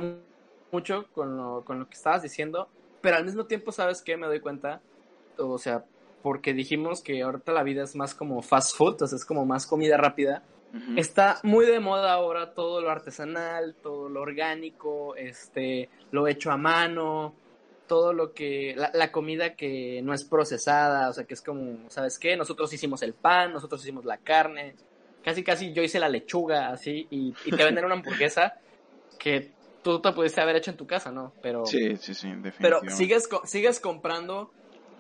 mucho 0.72 1.06
con 1.14 1.38
lo, 1.38 1.64
con 1.66 1.80
lo 1.80 1.88
que 1.88 1.96
estabas 1.96 2.22
diciendo, 2.22 2.70
pero 3.02 3.18
al 3.18 3.26
mismo 3.26 3.46
tiempo, 3.46 3.72
¿sabes 3.72 4.02
qué? 4.02 4.18
Me 4.18 4.28
doy 4.28 4.40
cuenta, 4.40 4.82
o 5.38 5.58
sea, 5.58 5.84
porque 6.22 6.54
dijimos 6.54 7.02
que 7.02 7.22
ahorita 7.22 7.52
la 7.52 7.64
vida 7.64 7.84
es 7.84 7.96
más 7.96 8.16
como 8.16 8.42
fast 8.42 8.76
food, 8.76 8.94
entonces 8.94 9.22
es 9.22 9.26
como 9.26 9.46
más 9.46 9.66
comida 9.68 9.98
rápida. 9.98 10.44
Está 10.96 11.38
muy 11.44 11.66
de 11.66 11.82
moda 11.82 12.14
ahora 12.14 12.54
todo 12.54 12.80
lo 12.80 12.90
artesanal, 12.90 13.76
todo 13.84 14.08
lo 14.08 14.22
orgánico, 14.22 15.18
este, 15.18 15.90
lo 16.12 16.30
hecho 16.30 16.50
a 16.50 16.56
mano, 16.56 17.36
todo 17.88 18.13
lo 18.13 18.34
que, 18.34 18.76
la, 18.76 19.12
comida 19.12 19.56
que 19.56 20.02
no 20.02 20.13
es 20.13 20.24
procesada, 20.24 21.10
o 21.10 21.13
sea, 21.13 21.26
que 21.26 21.34
es 21.34 21.41
como, 21.41 21.89
¿sabes 21.89 22.17
qué? 22.17 22.38
Nosotros 22.38 22.72
hicimos 22.74 23.02
el 23.02 23.13
pan, 23.13 23.52
nosotros 23.52 23.82
hicimos 23.82 24.06
la 24.06 24.17
carne, 24.17 24.76
casi 25.24 25.44
casi 25.44 25.74
yo 25.74 25.84
hice 25.84 26.00
la 26.00 26.10
lechuga, 26.10 26.70
así, 26.70 27.08
y, 27.10 27.34
te 27.34 27.63
venden 27.63 27.86
una 27.86 27.96
hamburguesa 27.96 28.54
que 29.20 29.52
tú 29.84 30.00
te 30.00 30.12
pudiste 30.13 30.41
haber 30.41 30.56
hecho 30.56 30.72
en 30.72 30.78
tu 30.78 30.88
casa, 30.88 31.12
¿no? 31.12 31.34
Pero, 31.41 31.65
sí, 31.65 31.98
sí, 31.98 32.13
sí, 32.13 32.28
definitivamente. 32.30 32.54
Pero 32.62 32.82
sigues, 32.89 33.30
sigues 33.44 33.80
comprando, 33.80 34.52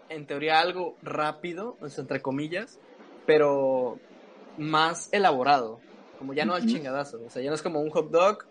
en 0.09 0.27
teoría, 0.27 0.59
algo 0.59 0.97
rápido, 1.01 1.77
entre 1.97 2.21
comillas, 2.21 2.79
pero 3.25 3.99
más 4.57 5.07
elaborado, 5.13 5.79
como 6.17 6.33
ya 6.33 6.45
no 6.45 6.53
al 6.55 6.65
chingadazo, 6.65 7.21
o 7.25 7.29
sea, 7.29 7.41
ya 7.41 7.49
no 7.49 7.55
es 7.55 7.61
como 7.61 7.79
un 7.79 7.89
hot 7.89 8.11
dog 8.11 8.45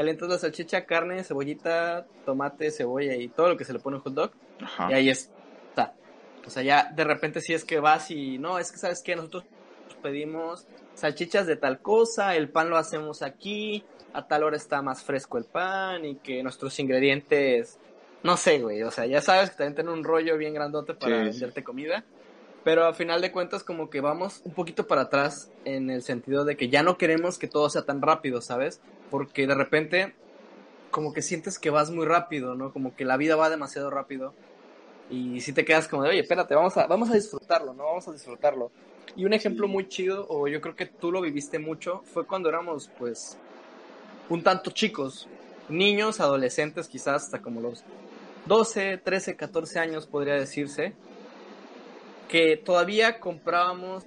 calientas 0.00 0.30
la 0.30 0.38
salchicha, 0.38 0.86
carne, 0.86 1.22
cebollita, 1.24 2.06
tomate, 2.24 2.70
cebolla 2.70 3.14
y 3.16 3.28
todo 3.28 3.50
lo 3.50 3.56
que 3.58 3.66
se 3.66 3.74
le 3.74 3.80
pone 3.80 3.98
un 3.98 4.02
hot 4.02 4.14
dog. 4.14 4.30
Y 4.88 4.94
ahí 4.94 5.10
está. 5.10 5.92
O 6.46 6.48
sea, 6.48 6.62
ya 6.62 6.90
de 6.90 7.04
repente 7.04 7.42
si 7.42 7.52
es 7.52 7.66
que 7.66 7.80
vas 7.80 8.10
y 8.10 8.38
no, 8.38 8.58
es 8.58 8.72
que 8.72 8.78
sabes 8.78 9.02
que 9.02 9.14
nosotros 9.14 9.44
pedimos 10.02 10.66
salchichas 10.94 11.46
de 11.46 11.56
tal 11.56 11.80
cosa, 11.80 12.34
el 12.34 12.48
pan 12.48 12.70
lo 12.70 12.78
hacemos 12.78 13.20
aquí, 13.20 13.84
a 14.14 14.26
tal 14.26 14.44
hora 14.44 14.56
está 14.56 14.80
más 14.80 15.02
fresco 15.02 15.36
el 15.36 15.44
pan 15.44 16.06
y 16.06 16.14
que 16.14 16.42
nuestros 16.42 16.78
ingredientes, 16.80 17.78
no 18.22 18.38
sé, 18.38 18.58
güey, 18.58 18.82
o 18.82 18.90
sea, 18.90 19.04
ya 19.04 19.20
sabes 19.20 19.50
que 19.50 19.56
también 19.56 19.74
tienen 19.74 19.92
un 19.92 20.02
rollo 20.02 20.38
bien 20.38 20.54
grandote 20.54 20.94
para 20.94 21.18
venderte 21.18 21.62
comida. 21.62 22.06
Pero 22.62 22.86
a 22.86 22.92
final 22.92 23.22
de 23.22 23.32
cuentas 23.32 23.64
como 23.64 23.88
que 23.88 24.00
vamos 24.00 24.42
un 24.44 24.52
poquito 24.52 24.86
para 24.86 25.02
atrás 25.02 25.50
en 25.64 25.88
el 25.90 26.02
sentido 26.02 26.44
de 26.44 26.56
que 26.56 26.68
ya 26.68 26.82
no 26.82 26.98
queremos 26.98 27.38
que 27.38 27.48
todo 27.48 27.70
sea 27.70 27.82
tan 27.82 28.02
rápido, 28.02 28.42
¿sabes? 28.42 28.80
Porque 29.10 29.46
de 29.46 29.54
repente 29.54 30.14
como 30.90 31.12
que 31.12 31.22
sientes 31.22 31.58
que 31.58 31.70
vas 31.70 31.90
muy 31.90 32.04
rápido, 32.04 32.54
¿no? 32.54 32.72
Como 32.72 32.94
que 32.94 33.04
la 33.04 33.16
vida 33.16 33.36
va 33.36 33.48
demasiado 33.48 33.90
rápido. 33.90 34.34
Y 35.08 35.40
si 35.40 35.52
te 35.52 35.64
quedas 35.64 35.88
como 35.88 36.02
de, 36.02 36.10
oye, 36.10 36.20
espérate, 36.20 36.54
vamos 36.54 36.76
a, 36.76 36.86
vamos 36.86 37.10
a 37.10 37.14
disfrutarlo, 37.14 37.72
¿no? 37.72 37.84
Vamos 37.84 38.06
a 38.08 38.12
disfrutarlo. 38.12 38.70
Y 39.16 39.24
un 39.24 39.32
ejemplo 39.32 39.66
muy 39.66 39.88
chido, 39.88 40.26
o 40.28 40.46
yo 40.46 40.60
creo 40.60 40.76
que 40.76 40.86
tú 40.86 41.10
lo 41.10 41.20
viviste 41.20 41.58
mucho, 41.58 42.02
fue 42.12 42.26
cuando 42.26 42.48
éramos, 42.48 42.90
pues, 42.98 43.36
un 44.28 44.42
tanto 44.42 44.70
chicos, 44.70 45.26
niños, 45.68 46.20
adolescentes, 46.20 46.88
quizás 46.88 47.24
hasta 47.24 47.42
como 47.42 47.60
los 47.60 47.82
12, 48.46 48.98
13, 48.98 49.36
14 49.36 49.78
años, 49.80 50.06
podría 50.06 50.34
decirse 50.34 50.94
que 52.30 52.56
todavía 52.56 53.18
comprábamos 53.18 54.04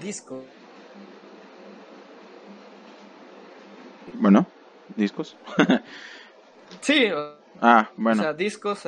discos. 0.00 0.44
Bueno, 4.14 4.46
discos. 4.94 5.36
sí. 6.80 7.08
Ah, 7.60 7.90
bueno. 7.96 8.20
O 8.20 8.24
sea, 8.24 8.32
discos. 8.32 8.84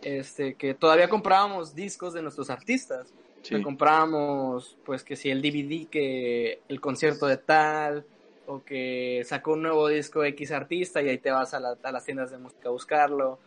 Este, 0.00 0.54
que 0.54 0.72
todavía 0.72 1.08
comprábamos 1.08 1.74
discos 1.74 2.14
de 2.14 2.22
nuestros 2.22 2.48
artistas. 2.48 3.12
Sí. 3.42 3.60
comprábamos, 3.60 4.78
pues, 4.84 5.02
que 5.02 5.16
si 5.16 5.28
el 5.28 5.42
DVD, 5.42 5.88
que 5.90 6.60
el 6.68 6.80
concierto 6.80 7.26
de 7.26 7.36
tal, 7.36 8.06
o 8.46 8.62
que 8.62 9.22
sacó 9.26 9.54
un 9.54 9.62
nuevo 9.62 9.88
disco 9.88 10.24
X 10.24 10.52
artista 10.52 11.02
y 11.02 11.08
ahí 11.08 11.18
te 11.18 11.32
vas 11.32 11.52
a, 11.52 11.60
las 11.60 12.04
tiendas 12.04 12.30
de 12.30 12.38
música 12.38 12.68
a 12.68 12.72
buscarlo. 12.72 13.38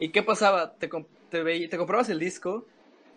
¿Y 0.00 0.08
qué 0.08 0.22
pasaba? 0.22 0.72
Te, 0.72 0.88
te, 1.30 1.68
te 1.68 1.78
comprabas 1.78 2.08
el 2.08 2.18
disco 2.18 2.66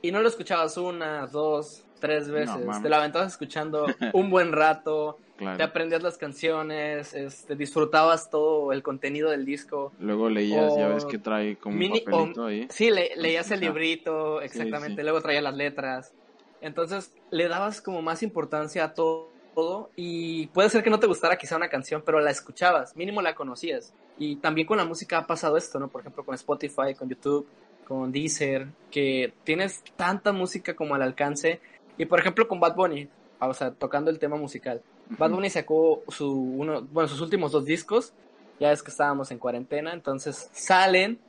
y 0.02 0.12
no 0.12 0.22
lo 0.22 0.28
escuchabas 0.28 0.78
una, 0.78 1.28
dos, 1.28 1.86
tres 2.00 2.30
veces. 2.30 2.82
te 2.82 2.90
lo 2.90 2.96
aventabas 2.96 3.34
escuchando 3.34 3.86
un 4.14 4.30
buen 4.30 4.52
rato. 4.52 5.18
Te 5.58 5.64
aprendías 5.64 6.02
las 6.02 6.18
canciones, 6.18 7.14
este, 7.14 7.58
disfrutabas 7.58 8.30
todo 8.30 8.72
el 8.72 8.82
contenido 8.82 9.32
del 9.32 9.44
disco. 9.44 9.92
Luego 10.00 10.30
leías, 10.30 10.78
ya 10.78 10.88
ves 10.88 11.04
que 11.04 11.18
trae 11.18 11.58
como 11.58 11.76
un 11.76 11.90
papelito 11.90 12.46
ahí. 12.46 12.68
Sí, 12.70 12.90
leías 12.90 13.52
el 13.52 13.60
librito, 13.60 14.40
exactamente. 14.42 15.04
Luego 15.04 15.20
traía 15.22 15.42
las 15.42 15.56
letras. 15.56 16.14
Entonces 16.62 17.14
le 17.32 17.50
dabas 17.50 17.82
como 17.82 18.02
más 18.02 18.24
importancia 18.24 18.86
a 18.86 18.94
todo, 18.94 19.30
todo 19.54 19.90
y 19.98 20.48
puede 20.48 20.70
ser 20.70 20.84
que 20.84 20.90
no 20.90 21.00
te 21.00 21.08
gustara 21.08 21.38
quizá 21.38 21.58
una 21.58 21.68
canción, 21.68 22.02
pero 22.06 22.22
la 22.22 22.32
escuchabas, 22.32 22.96
mínimo 22.96 23.22
la 23.22 23.36
conocías. 23.36 23.94
Y 24.18 24.38
también 24.38 24.66
con 24.66 24.78
la 24.78 24.86
música 24.86 25.18
ha 25.18 25.28
pasado 25.28 25.58
esto, 25.58 25.80
¿no? 25.80 25.90
Por 25.90 26.02
ejemplo, 26.02 26.24
con 26.24 26.34
Spotify, 26.36 26.96
con 26.98 27.10
YouTube 27.10 27.46
con 27.88 28.12
Deezer, 28.12 28.68
que 28.92 29.34
tienes 29.44 29.84
tanta 29.96 30.32
música 30.32 30.76
como 30.76 30.96
al 30.96 31.02
alcance. 31.02 31.60
Y 31.98 32.06
por 32.06 32.20
ejemplo 32.20 32.48
con 32.48 32.60
Bad 32.60 32.76
Bunny, 32.76 33.08
o 33.40 33.54
sea, 33.54 33.72
tocando 33.72 34.12
el 34.12 34.20
tema 34.20 34.36
musical. 34.36 34.82
Bad 35.10 35.32
Bunny 35.32 35.50
sacó 35.50 36.04
su 36.10 36.32
uno, 36.32 36.82
bueno, 36.92 37.08
sus 37.08 37.22
últimos 37.22 37.52
dos 37.52 37.66
discos, 37.66 38.14
ya 38.60 38.72
es 38.72 38.82
que 38.82 38.92
estábamos 38.92 39.32
en 39.32 39.40
cuarentena, 39.40 39.94
entonces 39.94 40.50
salen 40.52 41.20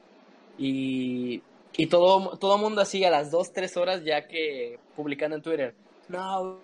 y, 0.59 1.43
y 1.77 1.87
todo, 1.87 2.37
todo 2.39 2.59
mundo 2.59 2.81
así 2.81 3.05
a 3.05 3.11
las 3.11 3.31
dos, 3.31 3.53
tres 3.53 3.77
horas 3.77 4.03
ya 4.03 4.27
que 4.27 4.79
publicando 4.97 5.37
en 5.37 5.43
Twitter, 5.43 5.75
no, 6.09 6.59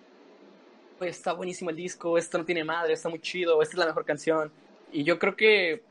está 1.01 1.33
buenísimo 1.33 1.71
el 1.71 1.77
disco, 1.77 2.17
esto 2.17 2.39
no 2.39 2.45
tiene 2.45 2.65
madre, 2.65 2.95
está 2.95 3.09
muy 3.09 3.21
chido, 3.21 3.61
esta 3.63 3.75
es 3.75 3.79
la 3.79 3.87
mejor 3.87 4.05
canción. 4.05 4.53
Y 4.93 5.05
yo 5.05 5.19
creo 5.19 5.37
que 5.37 5.83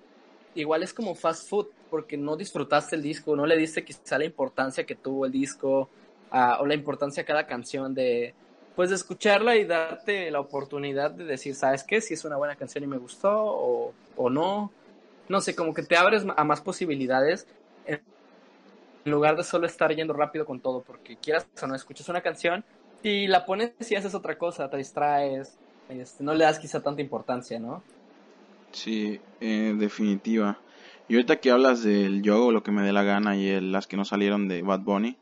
igual 0.56 0.84
es 0.84 0.94
como 0.94 1.16
fast 1.16 1.50
food, 1.50 1.68
porque 1.92 2.18
no 2.18 2.36
disfrutaste 2.36 2.96
el 2.96 3.04
disco, 3.04 3.36
no 3.36 3.46
le 3.46 3.56
diste 3.58 3.84
quizá 3.84 4.18
la 4.18 4.26
importancia 4.26 4.86
que 4.86 4.96
tuvo 4.96 5.28
el 5.28 5.32
disco 5.32 5.90
o 6.32 6.66
la 6.66 6.74
importancia 6.74 7.22
a 7.22 7.26
cada 7.26 7.46
canción 7.46 7.94
de 7.94 8.34
pues 8.76 8.90
de 8.90 8.96
escucharla 8.96 9.58
y 9.58 9.66
darte 9.66 10.32
la 10.32 10.40
oportunidad 10.40 11.12
de 11.12 11.26
decir, 11.26 11.54
¿sabes 11.54 11.84
qué? 11.84 12.00
Si 12.00 12.14
es 12.14 12.24
una 12.24 12.38
buena 12.38 12.56
canción 12.56 12.84
y 12.86 12.88
me 12.88 12.98
gustó 12.98 13.30
o, 13.30 13.94
o 14.16 14.30
no. 14.30 14.72
No 15.28 15.42
sé, 15.42 15.56
como 15.56 15.74
que 15.74 15.84
te 15.84 15.98
abres 15.98 16.26
a 16.36 16.44
más 16.46 16.62
posibilidades 16.62 17.46
en 17.86 18.02
lugar 19.12 19.36
de 19.36 19.44
solo 19.44 19.66
estar 19.66 19.94
yendo 19.94 20.14
rápido 20.14 20.46
con 20.46 20.60
todo, 20.60 20.82
porque 20.82 21.18
quieras 21.18 21.48
o 21.62 21.68
no, 21.68 21.76
escuchas 21.76 22.08
una 22.10 22.22
canción 22.22 22.64
y 23.04 23.28
la 23.28 23.46
pones 23.46 23.74
y 23.90 23.96
haces 23.96 24.14
otra 24.14 24.38
cosa, 24.38 24.70
te 24.70 24.78
distraes, 24.78 25.58
este, 25.90 26.24
no 26.24 26.34
le 26.34 26.46
das 26.46 26.60
quizá 26.60 26.82
tanta 26.82 27.02
importancia, 27.02 27.60
¿no? 27.60 27.84
Sí, 28.72 29.20
en 29.40 29.80
definitiva. 29.80 30.58
Y 31.08 31.16
ahorita 31.16 31.38
que 31.38 31.52
hablas 31.52 31.84
del 31.84 32.22
yo 32.22 32.52
lo 32.52 32.64
que 32.64 32.72
me 32.72 32.84
dé 32.84 32.94
la 32.94 33.04
gana 33.04 33.36
y 33.36 33.48
el, 33.48 33.72
las 33.72 33.88
que 33.88 33.98
no 33.98 34.06
salieron 34.06 34.48
de 34.48 34.62
Bad 34.62 34.82
Bunny. 34.82 35.18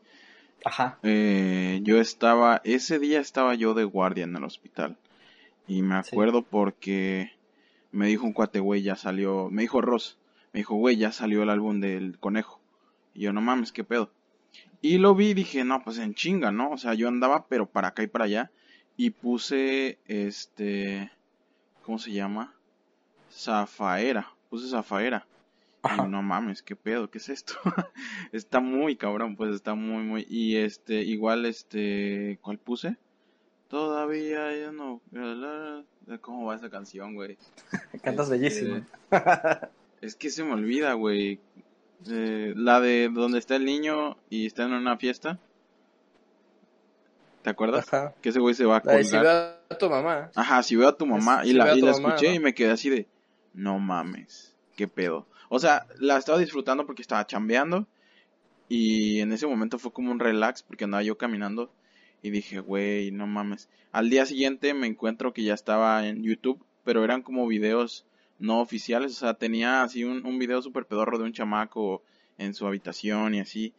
Ajá. 0.64 0.98
Eh, 1.02 1.80
yo 1.82 2.00
estaba, 2.00 2.60
ese 2.64 2.98
día 2.98 3.20
estaba 3.20 3.54
yo 3.54 3.74
de 3.74 3.84
guardia 3.84 4.24
en 4.24 4.36
el 4.36 4.44
hospital. 4.44 4.96
Y 5.66 5.82
me 5.82 5.96
acuerdo 5.96 6.42
porque 6.42 7.32
me 7.92 8.06
dijo 8.06 8.26
un 8.26 8.32
cuate, 8.32 8.60
güey, 8.60 8.82
ya 8.82 8.96
salió, 8.96 9.50
me 9.50 9.62
dijo 9.62 9.80
Ross, 9.80 10.18
me 10.52 10.60
dijo, 10.60 10.74
güey, 10.74 10.96
ya 10.96 11.12
salió 11.12 11.42
el 11.42 11.50
álbum 11.50 11.80
del 11.80 12.18
conejo. 12.18 12.60
Y 13.14 13.22
yo, 13.22 13.32
no 13.32 13.40
mames, 13.40 13.72
qué 13.72 13.84
pedo. 13.84 14.10
Y 14.82 14.98
lo 14.98 15.14
vi 15.14 15.28
y 15.28 15.34
dije, 15.34 15.64
no, 15.64 15.82
pues 15.84 15.98
en 15.98 16.14
chinga, 16.14 16.52
¿no? 16.52 16.70
O 16.70 16.78
sea, 16.78 16.94
yo 16.94 17.08
andaba, 17.08 17.46
pero 17.48 17.66
para 17.66 17.88
acá 17.88 18.02
y 18.02 18.06
para 18.06 18.24
allá. 18.24 18.50
Y 18.96 19.10
puse, 19.10 19.98
este, 20.06 21.10
¿cómo 21.82 21.98
se 21.98 22.12
llama? 22.12 22.54
Zafaera, 23.30 24.32
puse 24.48 24.68
Zafaera. 24.68 25.26
Y 25.84 26.08
no 26.08 26.22
mames, 26.22 26.62
qué 26.62 26.76
pedo, 26.76 27.10
¿qué 27.10 27.18
es 27.18 27.28
esto? 27.28 27.54
está 28.32 28.60
muy 28.60 28.96
cabrón, 28.96 29.36
pues 29.36 29.54
está 29.54 29.74
muy, 29.74 30.02
muy. 30.02 30.26
Y 30.28 30.56
este, 30.56 31.02
igual, 31.02 31.46
este, 31.46 32.38
¿cuál 32.42 32.58
puse? 32.58 32.96
Todavía 33.68 34.54
yo 34.58 34.72
no. 34.72 35.00
¿Cómo 36.20 36.46
va 36.46 36.56
esa 36.56 36.70
canción, 36.70 37.14
güey? 37.14 37.38
Cantas 38.02 38.30
este, 38.30 38.38
bellísimo. 38.38 38.86
es 40.00 40.16
que 40.16 40.30
se 40.30 40.44
me 40.44 40.52
olvida, 40.52 40.92
güey. 40.94 41.40
Eh, 42.08 42.52
la 42.56 42.80
de 42.80 43.10
donde 43.12 43.38
está 43.38 43.56
el 43.56 43.64
niño 43.64 44.16
y 44.28 44.46
está 44.46 44.64
en 44.64 44.72
una 44.72 44.96
fiesta. 44.96 45.38
¿Te 47.42 47.50
acuerdas? 47.50 47.88
Que 48.20 48.30
ese 48.30 48.40
güey 48.40 48.54
se 48.54 48.66
va 48.66 48.78
a 48.78 48.80
colgar. 48.80 49.04
si 49.04 49.16
veo 49.16 49.30
a 49.30 49.78
tu 49.78 49.88
mamá. 49.88 50.30
Ajá, 50.34 50.62
si 50.62 50.76
veo 50.76 50.88
a 50.88 50.96
tu 50.96 51.06
mamá. 51.06 51.42
y 51.44 51.52
la, 51.52 51.74
y 51.74 51.80
la 51.80 51.92
escuché 51.92 52.34
y 52.34 52.38
me 52.38 52.54
quedé 52.54 52.70
así 52.70 52.90
de. 52.90 53.06
No 53.54 53.78
mames, 53.78 54.54
qué 54.76 54.88
pedo. 54.88 55.26
O 55.50 55.58
sea, 55.58 55.86
la 55.98 56.16
estaba 56.16 56.38
disfrutando 56.38 56.86
porque 56.86 57.02
estaba 57.02 57.26
chambeando. 57.26 57.86
Y 58.68 59.20
en 59.20 59.32
ese 59.32 59.46
momento 59.46 59.78
fue 59.78 59.92
como 59.92 60.12
un 60.12 60.20
relax 60.20 60.62
porque 60.62 60.84
andaba 60.84 61.02
yo 61.02 61.18
caminando. 61.18 61.70
Y 62.22 62.30
dije, 62.30 62.60
güey, 62.60 63.10
no 63.10 63.26
mames. 63.26 63.68
Al 63.92 64.08
día 64.08 64.24
siguiente 64.24 64.72
me 64.72 64.86
encuentro 64.86 65.34
que 65.34 65.42
ya 65.42 65.54
estaba 65.54 66.06
en 66.06 66.22
YouTube. 66.22 66.64
Pero 66.84 67.04
eran 67.04 67.20
como 67.20 67.46
videos 67.46 68.06
no 68.38 68.60
oficiales. 68.60 69.12
O 69.12 69.16
sea, 69.16 69.34
tenía 69.34 69.82
así 69.82 70.04
un, 70.04 70.24
un 70.24 70.38
video 70.38 70.62
súper 70.62 70.86
pedorro 70.86 71.18
de 71.18 71.24
un 71.24 71.32
chamaco 71.32 72.02
en 72.40 72.54
su 72.54 72.66
habitación 72.66 73.34
y 73.34 73.40
así, 73.40 73.74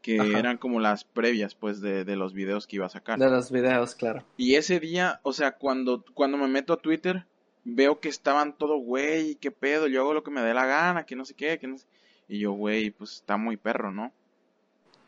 que 0.00 0.16
eran 0.16 0.58
como 0.58 0.80
las 0.80 1.04
previas, 1.04 1.54
pues, 1.54 1.80
de, 1.80 2.04
de, 2.04 2.16
los 2.16 2.32
videos 2.32 2.66
que 2.66 2.76
iba 2.76 2.86
a 2.86 2.90
sacar. 2.90 3.18
De 3.18 3.28
los 3.28 3.50
videos, 3.50 3.94
claro. 3.94 4.24
Y 4.36 4.54
ese 4.54 4.78
día, 4.78 5.20
o 5.22 5.32
sea, 5.32 5.56
cuando, 5.56 6.04
cuando 6.14 6.38
me 6.38 6.46
meto 6.46 6.72
a 6.74 6.76
Twitter, 6.76 7.26
veo 7.64 8.00
que 8.00 8.08
estaban 8.08 8.56
todo, 8.56 8.76
güey, 8.76 9.36
qué 9.36 9.50
pedo, 9.50 9.86
yo 9.86 10.02
hago 10.02 10.14
lo 10.14 10.22
que 10.22 10.30
me 10.30 10.42
dé 10.42 10.54
la 10.54 10.66
gana, 10.66 11.06
que 11.06 11.16
no 11.16 11.24
sé 11.24 11.34
qué, 11.34 11.58
que 11.58 11.66
no 11.66 11.78
sé. 11.78 11.86
Y 12.28 12.38
yo, 12.38 12.52
güey, 12.52 12.90
pues 12.90 13.14
está 13.14 13.36
muy 13.36 13.56
perro, 13.56 13.90
¿no? 13.90 14.12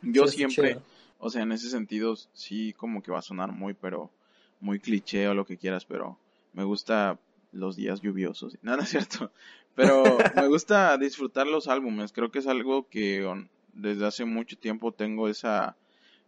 Yo 0.02 0.26
siempre, 0.26 0.78
o 1.18 1.30
sea, 1.30 1.42
en 1.42 1.52
ese 1.52 1.70
sentido, 1.70 2.16
sí, 2.32 2.72
como 2.74 3.02
que 3.02 3.12
va 3.12 3.18
a 3.18 3.22
sonar 3.22 3.52
muy, 3.52 3.74
pero 3.74 4.10
muy 4.60 4.78
cliché 4.80 5.28
o 5.28 5.34
lo 5.34 5.46
que 5.46 5.56
quieras, 5.56 5.84
pero 5.84 6.18
me 6.52 6.64
gusta 6.64 7.18
los 7.52 7.76
días 7.76 8.00
lluviosos. 8.00 8.58
No, 8.62 8.76
no 8.76 8.82
es 8.82 8.90
cierto. 8.90 9.32
Pero 9.74 10.18
me 10.34 10.48
gusta 10.48 10.96
disfrutar 10.98 11.46
los 11.46 11.68
álbumes. 11.68 12.12
Creo 12.12 12.30
que 12.30 12.38
es 12.38 12.46
algo 12.46 12.88
que 12.88 13.26
desde 13.72 14.06
hace 14.06 14.24
mucho 14.24 14.58
tiempo 14.58 14.92
tengo 14.92 15.28
esa 15.28 15.76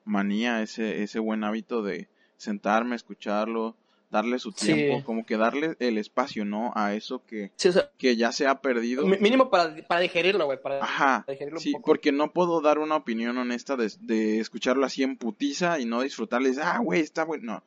manía, 0.05 0.63
ese, 0.63 1.03
ese 1.03 1.19
buen 1.19 1.45
hábito 1.45 1.83
de 1.83 2.09
sentarme, 2.37 2.97
escucharlo, 2.97 3.77
darle 4.11 4.39
su 4.39 4.53
tiempo, 4.53 5.05
como 5.05 5.25
que 5.27 5.37
darle 5.37 5.77
el 5.81 5.99
espacio, 5.99 6.45
¿no? 6.45 6.73
A 6.75 6.95
eso 6.95 7.25
que, 7.25 7.53
que 7.99 8.17
ya 8.17 8.33
se 8.33 8.47
ha 8.47 8.61
perdido. 8.61 9.07
Mínimo 9.07 9.51
para, 9.51 9.77
para 9.87 10.01
digerirlo, 10.01 10.47
güey. 10.47 10.61
Para, 10.61 10.83
Ajá. 10.83 11.27
sí, 11.59 11.75
porque 11.85 12.13
no 12.13 12.33
puedo 12.33 12.61
dar 12.61 12.79
una 12.79 12.97
opinión 12.97 13.37
honesta 13.37 13.77
de, 13.77 13.93
de, 14.01 14.41
escucharlo 14.41 14.87
así 14.87 15.03
en 15.03 15.17
putiza 15.17 15.79
y 15.79 15.85
no 15.85 16.01
disfrutarles, 16.01 16.59
ah, 16.59 16.79
güey, 16.83 17.01
está 17.01 17.25
bueno. 17.25 17.63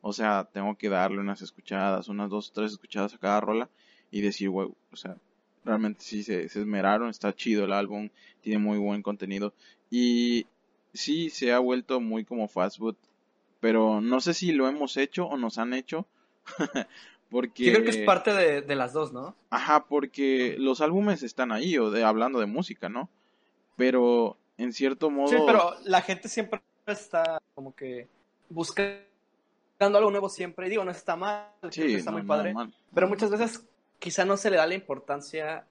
O 0.00 0.12
sea, 0.12 0.48
tengo 0.52 0.76
que 0.76 0.88
darle 0.88 1.18
unas 1.18 1.42
escuchadas, 1.42 2.08
unas 2.08 2.30
dos, 2.30 2.52
tres 2.52 2.72
escuchadas 2.72 3.14
a 3.14 3.18
cada 3.18 3.40
rola 3.40 3.68
y 4.10 4.20
decir, 4.20 4.48
güey, 4.48 4.68
o 4.92 4.96
sea, 4.96 5.16
realmente 5.64 6.02
sí 6.02 6.22
se, 6.22 6.48
se 6.48 6.60
esmeraron, 6.60 7.10
está 7.10 7.34
chido 7.34 7.64
el 7.64 7.72
álbum, 7.72 8.08
tiene 8.40 8.58
muy 8.58 8.78
buen 8.78 9.02
contenido 9.02 9.52
y 9.90 10.46
sí 10.94 11.30
se 11.30 11.52
ha 11.52 11.58
vuelto 11.58 12.00
muy 12.00 12.24
como 12.24 12.48
fast 12.48 12.78
food 12.78 12.96
pero 13.60 14.00
no 14.00 14.20
sé 14.20 14.34
si 14.34 14.52
lo 14.52 14.68
hemos 14.68 14.96
hecho 14.96 15.26
o 15.26 15.36
nos 15.36 15.58
han 15.58 15.74
hecho. 15.74 16.06
porque... 17.30 17.64
Yo 17.64 17.72
creo 17.72 17.84
que 17.84 17.90
es 17.90 18.06
parte 18.06 18.32
de, 18.32 18.74
las 18.74 18.92
dos, 18.92 19.12
¿no? 19.12 19.36
Ajá, 19.50 19.84
porque 19.86 20.56
los 20.58 20.80
álbumes 20.80 21.22
están 21.22 21.52
ahí, 21.52 21.78
o 21.78 21.90
de, 21.90 22.02
hablando 22.02 22.40
de 22.40 22.46
música, 22.46 22.88
¿no? 22.88 23.08
Pero 23.76 24.36
en 24.56 24.72
cierto 24.72 25.10
modo... 25.10 25.28
Sí, 25.28 25.36
pero 25.46 25.74
la 25.84 26.02
gente 26.02 26.28
siempre 26.28 26.60
está 26.86 27.40
como 27.54 27.74
que 27.74 28.08
buscando 28.48 29.00
algo 29.80 30.10
nuevo 30.10 30.28
siempre. 30.28 30.66
Y 30.66 30.70
digo, 30.70 30.84
no 30.84 30.90
está 30.90 31.16
mal, 31.16 31.46
sí, 31.70 31.94
está 31.94 32.10
muy 32.10 32.22
padre. 32.22 32.54
Pero 32.92 33.08
muchas 33.08 33.30
veces 33.30 33.66
quizá 33.98 34.24
no 34.24 34.36
se 34.36 34.50
le 34.50 34.56
da 34.56 34.66
la 34.66 34.74
importancia 34.74 35.66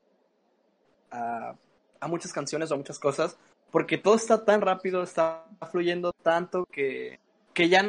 a, 1.12 1.56
a 2.00 2.08
muchas 2.08 2.32
canciones 2.32 2.72
o 2.72 2.76
a 2.76 2.78
muchas 2.78 3.00
cosas, 3.00 3.38
porque 3.72 3.98
todo 3.98 4.16
está 4.16 4.46
tan 4.46 4.62
rápido, 4.62 5.04
está 5.04 5.46
fluyendo 5.72 6.14
tanto 6.14 6.66
que 6.66 7.20
que 7.54 7.70
ya 7.70 7.86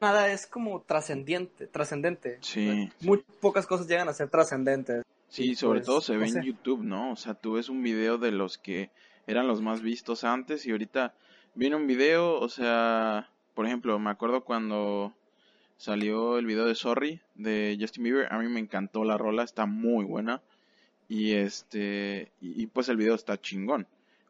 nada 0.00 0.32
es 0.32 0.46
como 0.46 0.82
trascendiente, 0.82 1.66
trascendente. 1.66 2.38
Sí. 2.40 2.90
Muy 3.00 3.24
pocas 3.40 3.66
cosas 3.66 3.88
llegan 3.88 4.08
a 4.08 4.12
ser 4.12 4.28
trascendentes. 4.28 5.04
Sí, 5.28 5.54
sobre 5.54 5.80
pues, 5.80 5.86
todo 5.86 6.00
se 6.00 6.16
ve 6.16 6.26
en 6.26 6.42
YouTube, 6.42 6.82
¿no? 6.82 7.12
O 7.12 7.16
sea, 7.16 7.34
tú 7.34 7.54
ves 7.54 7.68
un 7.68 7.82
video 7.82 8.18
de 8.18 8.30
los 8.30 8.58
que 8.58 8.90
eran 9.26 9.48
los 9.48 9.62
más 9.62 9.82
vistos 9.82 10.22
antes 10.24 10.66
y 10.66 10.70
ahorita 10.70 11.14
viene 11.54 11.76
un 11.76 11.86
video, 11.86 12.38
o 12.38 12.48
sea, 12.48 13.30
por 13.54 13.66
ejemplo, 13.66 13.98
me 13.98 14.10
acuerdo 14.10 14.44
cuando 14.44 15.12
salió 15.76 16.38
el 16.38 16.46
video 16.46 16.66
de 16.66 16.74
Sorry 16.74 17.20
de 17.34 17.76
Justin 17.80 18.04
Bieber, 18.04 18.32
a 18.32 18.38
mí 18.38 18.48
me 18.48 18.60
encantó 18.60 19.04
la 19.04 19.18
rola, 19.18 19.42
está 19.42 19.66
muy 19.66 20.04
buena 20.04 20.40
y 21.08 21.32
este 21.32 22.30
y 22.40 22.66
pues 22.68 22.88
el 22.88 22.96
video 22.96 23.14
está 23.14 23.40
chingón. 23.40 23.86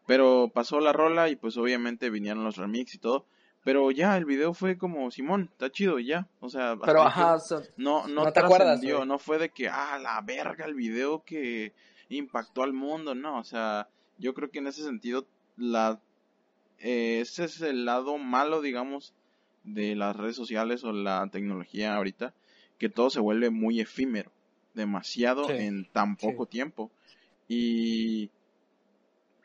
Pero 0.07 0.51
pasó 0.53 0.81
la 0.81 0.93
rola 0.93 1.29
y 1.29 1.37
pues 1.37 1.57
obviamente 1.57 2.11
vinieron 2.11 2.45
los 2.45 2.57
remix 2.57 2.95
y 2.95 2.99
todo, 2.99 3.27
pero 3.65 3.91
ya, 3.91 4.17
el 4.19 4.27
video 4.27 4.53
fue 4.53 4.77
como, 4.77 5.11
Simón, 5.11 5.49
está 5.51 5.73
chido 5.73 5.99
ya. 5.99 6.29
O 6.41 6.51
sea, 6.51 6.77
pero 6.85 7.03
ajá, 7.03 7.39
no, 7.79 8.07
no, 8.07 8.31
te 8.31 8.41
acuerdas, 8.41 8.83
no 8.83 9.19
fue 9.19 9.39
de 9.39 9.49
que, 9.49 9.69
ah, 9.69 9.99
la 9.99 10.21
verga, 10.21 10.67
el 10.67 10.75
video 10.75 11.25
que 11.25 11.73
impactó 12.11 12.63
al 12.63 12.75
mundo, 12.75 13.15
no, 13.15 13.39
o 13.39 13.45
sea, 13.45 13.89
yo 14.19 14.35
creo 14.35 14.51
que 14.51 14.59
en 14.59 14.67
ese 14.67 14.85
sentido, 14.85 15.27
la, 15.57 15.99
eh, 16.79 17.21
ese 17.23 17.45
es 17.45 17.63
el 17.63 17.87
lado 17.87 18.19
malo, 18.19 18.61
digamos, 18.61 19.15
de 19.65 19.97
las 19.97 20.15
redes 20.15 20.37
sociales 20.37 20.85
o 20.85 20.93
la 20.93 21.27
tecnología 21.33 21.97
ahorita, 21.97 22.35
que 22.79 22.91
todo 22.91 23.09
se 23.09 23.21
vuelve 23.21 23.49
muy 23.49 23.81
efímero, 23.81 24.31
demasiado 24.75 25.49
en 25.49 25.91
tan 25.91 26.17
poco 26.17 26.45
tiempo. 26.45 26.91
Y 27.49 28.29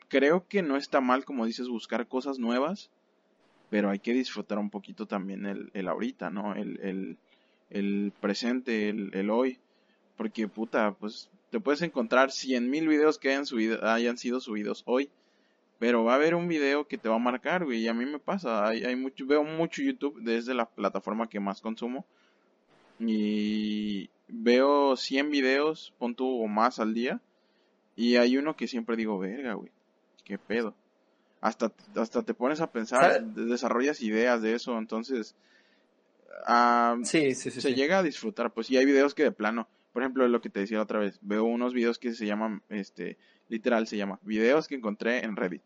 creo 0.08 0.46
que 0.46 0.60
no 0.60 0.76
está 0.76 1.00
mal, 1.00 1.24
como 1.24 1.46
dices, 1.46 1.68
buscar 1.68 2.06
cosas 2.06 2.38
nuevas 2.38 2.90
pero 3.70 3.88
hay 3.88 4.00
que 4.00 4.12
disfrutar 4.12 4.58
un 4.58 4.68
poquito 4.68 5.06
también 5.06 5.46
el, 5.46 5.70
el 5.72 5.88
ahorita, 5.88 6.28
¿no? 6.28 6.54
El, 6.54 6.80
el, 6.82 7.16
el 7.70 8.12
presente, 8.20 8.88
el, 8.88 9.14
el, 9.14 9.30
hoy, 9.30 9.58
porque 10.16 10.48
puta, 10.48 10.92
pues 10.92 11.30
te 11.50 11.60
puedes 11.60 11.80
encontrar 11.82 12.32
cien 12.32 12.68
mil 12.68 12.88
videos 12.88 13.18
que 13.18 13.30
hayan, 13.30 13.46
subido, 13.46 13.82
hayan 13.88 14.18
sido 14.18 14.40
subidos 14.40 14.82
hoy, 14.86 15.08
pero 15.78 16.04
va 16.04 16.12
a 16.12 16.16
haber 16.16 16.34
un 16.34 16.48
video 16.48 16.86
que 16.86 16.98
te 16.98 17.08
va 17.08 17.14
a 17.14 17.20
marcar, 17.20 17.64
güey, 17.64 17.78
y 17.80 17.88
a 17.88 17.94
mí 17.94 18.04
me 18.04 18.18
pasa, 18.18 18.66
hay, 18.66 18.84
hay 18.84 18.96
mucho, 18.96 19.24
veo 19.24 19.44
mucho 19.44 19.82
YouTube 19.82 20.20
desde 20.20 20.52
la 20.52 20.66
plataforma 20.66 21.28
que 21.28 21.38
más 21.38 21.60
consumo, 21.60 22.04
y 22.98 24.10
veo 24.28 24.96
100 24.96 25.30
videos, 25.30 25.94
pon 25.98 26.16
o 26.18 26.46
más 26.48 26.80
al 26.80 26.92
día, 26.92 27.20
y 27.94 28.16
hay 28.16 28.36
uno 28.36 28.56
que 28.56 28.66
siempre 28.66 28.96
digo, 28.96 29.18
verga, 29.18 29.54
güey, 29.54 29.70
qué 30.24 30.38
pedo 30.38 30.74
hasta, 31.40 31.72
hasta 31.96 32.22
te 32.22 32.34
pones 32.34 32.60
a 32.60 32.70
pensar, 32.70 33.24
desarrollas 33.24 34.02
ideas 34.02 34.42
de 34.42 34.54
eso, 34.54 34.76
entonces 34.78 35.34
sí, 37.04 37.34
sí, 37.34 37.50
sí, 37.50 37.60
se 37.60 37.74
llega 37.74 37.98
a 37.98 38.02
disfrutar, 38.02 38.52
pues 38.52 38.70
y 38.70 38.76
hay 38.76 38.84
videos 38.84 39.14
que 39.14 39.22
de 39.22 39.32
plano, 39.32 39.68
por 39.92 40.02
ejemplo, 40.02 40.26
lo 40.28 40.40
que 40.40 40.50
te 40.50 40.60
decía 40.60 40.82
otra 40.82 40.98
vez, 40.98 41.18
veo 41.22 41.44
unos 41.44 41.74
videos 41.74 41.98
que 41.98 42.12
se 42.12 42.26
llaman, 42.26 42.62
este, 42.68 43.18
literal 43.48 43.86
se 43.86 43.96
llama, 43.96 44.18
videos 44.22 44.68
que 44.68 44.76
encontré 44.76 45.24
en 45.24 45.36
Reddit. 45.36 45.62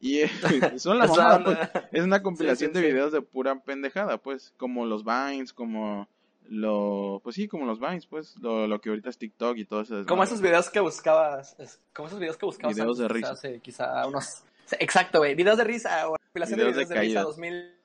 Y 0.00 0.20
son 0.78 0.98
las 0.98 1.10
pues, 1.44 1.58
es 1.92 2.04
una 2.04 2.22
compilación 2.22 2.72
de 2.72 2.82
videos 2.82 3.12
de 3.12 3.22
pura 3.22 3.58
pendejada, 3.60 4.18
pues, 4.18 4.52
como 4.56 4.86
los 4.86 5.04
Vines, 5.04 5.52
como 5.52 6.08
lo, 6.48 7.20
pues 7.24 7.36
sí, 7.36 7.48
como 7.48 7.66
los 7.66 7.80
Vines, 7.80 8.06
pues, 8.06 8.36
lo, 8.36 8.66
lo 8.66 8.80
que 8.80 8.90
ahorita 8.90 9.10
es 9.10 9.18
TikTok 9.18 9.56
y 9.56 9.64
todo 9.64 9.80
eso. 9.80 10.04
Como 10.06 10.22
esos 10.22 10.40
videos 10.40 10.70
que 10.70 10.80
buscabas, 10.80 11.56
como 11.94 12.08
esos 12.08 12.20
videos 12.20 12.36
que 12.36 12.46
buscabas 12.46 12.76
videos 12.76 12.98
de 12.98 13.08
risa. 13.08 13.30
hace 13.30 13.60
quizá 13.60 14.06
unos 14.06 14.44
Exacto, 14.78 15.18
güey. 15.18 15.34
Videos 15.34 15.58
de 15.58 15.64
risa 15.64 16.08
o 16.08 16.16
compilación 16.16 16.58
de 16.58 16.64
videos 16.66 16.88
de, 16.88 16.94
risa 16.94 17.22
2000. 17.22 17.76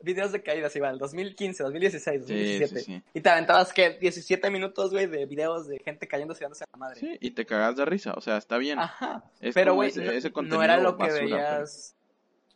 Videos 0.00 0.32
de 0.32 0.42
caídas, 0.42 0.76
igual, 0.76 0.98
2015, 0.98 1.62
2016, 1.62 2.20
2017. 2.20 3.02
Y 3.14 3.20
te 3.22 3.28
aventabas 3.30 3.72
que 3.72 3.90
17 3.98 4.50
minutos, 4.50 4.90
güey, 4.90 5.06
de 5.06 5.24
videos 5.24 5.66
de 5.66 5.78
gente 5.78 6.06
cayéndose 6.06 6.44
dándose 6.44 6.64
a 6.64 6.66
la 6.70 6.78
madre. 6.78 7.00
Sí, 7.00 7.16
y 7.20 7.30
te 7.30 7.46
cagas 7.46 7.76
de 7.76 7.86
risa, 7.86 8.12
o 8.14 8.20
sea, 8.20 8.36
está 8.36 8.58
bien. 8.58 8.78
Ajá. 8.78 9.24
Pero, 9.54 9.74
güey, 9.74 9.92
no, 9.94 10.62
era 10.62 10.76
lo 10.76 10.98
que 10.98 11.10
veías. 11.10 11.96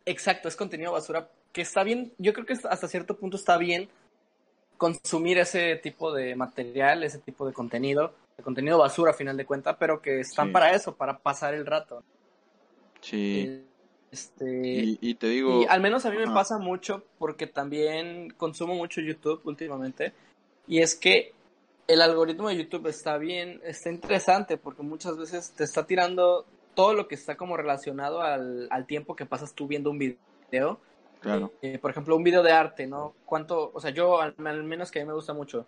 Exacto, 0.05 0.49
es 0.49 0.57
contenido 0.57 0.93
basura 0.93 1.31
que 1.53 1.63
está 1.63 1.85
bien. 1.85 2.13
Yo 2.19 2.35
creo 2.35 2.45
que 2.45 2.53
hasta 2.53 2.87
cierto 2.87 3.17
punto 3.17 3.39
está 3.39 3.57
bien 3.57 3.89
consumir 4.79 5.39
ese 5.39 5.77
tipo 5.77 6.13
de 6.13 6.35
material, 6.37 7.03
ese 7.03 7.19
tipo 7.19 7.47
de 7.47 7.53
contenido, 7.53 8.15
de 8.37 8.43
contenido 8.43 8.79
basura 8.79 9.11
a 9.11 9.15
final 9.15 9.37
de 9.37 9.45
cuentas, 9.45 9.77
pero 9.79 10.01
que 10.01 10.21
están 10.21 10.53
para 10.53 10.71
eso, 10.73 10.95
para 10.95 11.19
pasar 11.19 11.53
el 11.53 11.67
rato. 11.67 12.05
Sí. 13.01 13.65
Este, 14.11 14.97
y, 15.01 15.15
te 15.15 15.29
digo. 15.29 15.63
Y 15.63 15.67
al 15.67 15.81
menos 15.81 16.07
a 16.07 16.11
mí 16.11 16.17
me 16.17 16.33
pasa 16.33 16.59
mucho 16.59 17.05
porque 17.19 17.47
también 17.47 18.31
consumo 18.37 18.75
mucho 18.75 19.01
YouTube 19.01 19.41
últimamente. 19.45 20.13
Y 20.67 20.81
es 20.81 20.95
que 20.95 21.33
el 21.87 22.03
algoritmo 22.03 22.49
de 22.49 22.57
YouTube 22.57 22.87
está 22.87 23.19
bien, 23.19 23.61
está 23.65 23.91
interesante 23.91 24.57
porque 24.57 24.83
muchas 24.83 25.17
veces 25.17 25.53
te 25.53 25.65
está 25.65 25.87
tirando 25.87 26.47
todo 26.75 26.95
lo 26.95 27.09
que 27.09 27.15
está 27.15 27.37
como 27.37 27.57
relacionado 27.57 28.23
al, 28.23 28.69
al 28.71 28.87
tiempo 28.87 29.17
que 29.17 29.27
pasas 29.27 29.55
tú 29.55 29.67
viendo 29.67 29.91
un 29.91 29.99
video. 29.99 30.79
Claro. 31.21 31.53
Eh, 31.63 31.79
por 31.79 31.91
ejemplo, 31.91 32.17
un 32.17 32.23
video 32.23 32.43
de 32.43 32.53
arte, 32.53 32.87
¿no? 32.87 33.15
¿Cuánto? 33.25 33.71
O 33.75 33.81
sea, 33.81 33.91
yo 33.91 34.21
al 34.21 34.35
menos 34.39 34.91
que 34.91 35.01
a 35.01 35.03
mí 35.03 35.09
me 35.09 35.15
gusta 35.15 35.33
mucho 35.33 35.67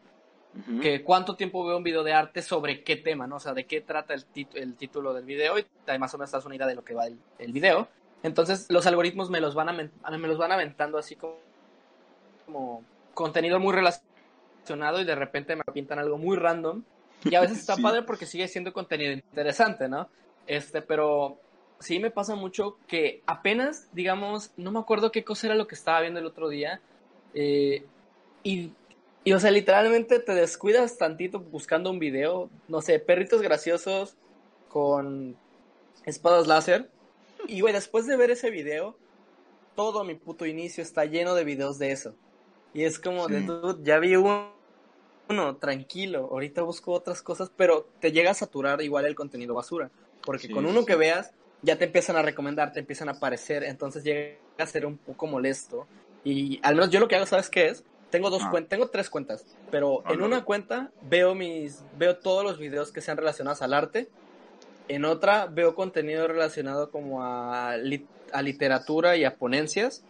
que 0.83 1.05
cuánto 1.05 1.37
tiempo 1.37 1.65
veo 1.65 1.77
un 1.77 1.85
video 1.85 2.03
de 2.03 2.13
arte 2.13 2.43
sobre 2.43 2.83
qué 2.83 2.97
tema, 2.97 3.27
¿no? 3.27 3.37
O 3.37 3.41
sea, 3.41 3.55
de 3.55 3.67
qué 3.67 3.81
trata 3.81 4.15
el, 4.15 4.25
el 4.55 4.75
título 4.75 5.15
del 5.15 5.25
video 5.25 5.59
y 5.59 5.65
más 5.99 6.13
o 6.15 6.19
menos 6.19 6.29
estás 6.29 6.45
una 6.45 6.57
idea 6.57 6.67
de 6.67 6.75
lo 6.75 6.85
que 6.85 6.95
va 6.95 7.07
el, 7.07 7.19
el, 7.39 7.53
video. 7.53 7.89
Entonces, 8.23 8.67
los 8.69 8.87
algoritmos 8.87 9.31
me 9.31 9.41
los 9.41 9.55
van, 9.55 9.69
a, 9.69 9.73
me 9.73 10.29
los 10.29 10.39
van 10.39 10.53
aventando 10.53 10.99
así 10.99 11.15
como, 11.15 11.37
como 12.47 12.85
contenido 13.15 13.61
muy 13.61 13.75
relacionado 13.75 15.01
y 15.01 15.05
de 15.05 15.15
repente 15.15 15.55
me 15.55 15.63
pintan 15.73 16.01
algo 16.01 16.19
muy 16.19 16.37
random. 16.37 16.83
Y 17.25 17.35
a 17.37 17.41
veces 17.41 17.59
está 17.61 17.77
padre 17.77 18.03
porque 18.03 18.27
sigue 18.27 18.49
siendo 18.49 18.73
contenido 18.73 19.13
interesante, 19.13 19.89
¿no? 19.89 20.09
Este, 20.47 20.83
pero 20.83 21.39
sí 21.79 22.01
me 22.01 22.11
pasa 22.11 22.35
mucho 22.35 22.77
que 22.89 23.23
apenas, 23.27 23.89
digamos, 23.93 24.51
no 24.57 24.73
me 24.73 24.81
acuerdo 24.81 25.13
qué 25.13 25.23
cosa 25.23 25.47
era 25.47 25.57
lo 25.57 25.69
que 25.69 25.77
estaba 25.77 26.01
viendo 26.01 26.19
el 26.19 26.27
otro 26.27 26.49
día. 26.49 26.81
Eh, 27.35 27.85
y 28.43 28.73
y, 29.25 29.33
o 29.33 29.41
sea, 29.41 29.51
literalmente 29.51 30.18
te 30.18 30.35
descuidas 30.35 30.97
tantito 30.97 31.41
buscando 31.41 31.91
un 31.91 31.99
video, 31.99 32.49
no 32.68 32.81
sé, 32.81 32.99
perritos 32.99 33.43
graciosos 33.43 34.16
con 34.68 35.37
espadas 36.07 36.47
láser. 36.47 36.91
Y, 37.47 37.61
güey, 37.61 37.75
después 37.75 38.07
de 38.07 38.16
ver 38.16 38.31
ese 38.31 38.51
video, 38.51 38.97
todo 39.77 40.05
mi 40.05 40.14
puto 40.14 40.47
inicio 40.47 40.83
está 40.83 41.05
lleno 41.05 41.35
de 41.35 41.45
videos 41.45 41.79
de 41.79 41.93
eso. 41.93 42.14
Y 42.73 42.85
es 42.85 42.99
como 42.99 43.29
de, 43.29 43.43
dude, 43.43 43.83
ya 43.83 43.99
vi 43.99 44.16
uno, 44.16 45.57
tranquilo, 45.57 46.29
ahorita 46.31 46.62
busco 46.62 46.93
otras 46.93 47.21
cosas, 47.21 47.51
pero 47.55 47.89
te 48.01 48.12
llega 48.12 48.31
a 48.31 48.35
saturar 48.35 48.81
igual 48.81 49.05
el 49.07 49.14
contenido 49.14 49.55
basura. 49.55 49.91
Porque 50.25 50.51
con 50.51 50.64
uno 50.64 50.87
que 50.87 50.97
veas, 50.97 51.33
ya 51.62 51.77
te 51.77 51.85
empiezan 51.87 52.16
a 52.16 52.23
recomendar, 52.23 52.73
te 52.73 52.81
empiezan 52.81 53.09
a 53.09 53.12
aparecer, 53.12 53.64
entonces 53.64 54.03
llega 54.03 54.39
a 54.59 54.66
ser 54.66 54.87
un 54.87 54.97
poco 54.97 55.27
molesto. 55.27 55.87
Y 56.25 56.59
al 56.62 56.75
menos 56.75 56.91
yo 56.91 57.01
lo 57.01 57.09
que 57.09 57.16
hago, 57.16 57.27
¿sabes 57.27 57.51
qué 57.51 57.68
es? 57.68 57.85
Tengo 58.11 58.31
dos 58.31 58.43
ah. 58.45 58.51
cuentas, 58.51 58.71
tengo 58.71 58.89
tres 58.89 59.09
cuentas, 59.09 59.47
pero 59.71 60.03
ah, 60.05 60.13
en 60.13 60.23
una 60.23 60.45
cuenta 60.45 60.91
veo 61.03 61.35
mis, 61.35 61.85
veo 61.97 62.17
todos 62.17 62.45
los 62.45 62.59
videos 62.59 62.93
que 62.93 63.01
sean 63.01 63.17
relacionados 63.17 63.63
al 63.63 63.75
arte. 63.75 64.09
En 64.89 65.05
otra 65.05 65.47
veo 65.47 65.75
contenido 65.75 66.27
relacionado 66.27 66.91
como 66.91 67.23
a, 67.23 67.73
a 68.33 68.43
literatura 68.43 69.17
y 69.17 69.25
a 69.25 69.37
ponencias. 69.37 70.05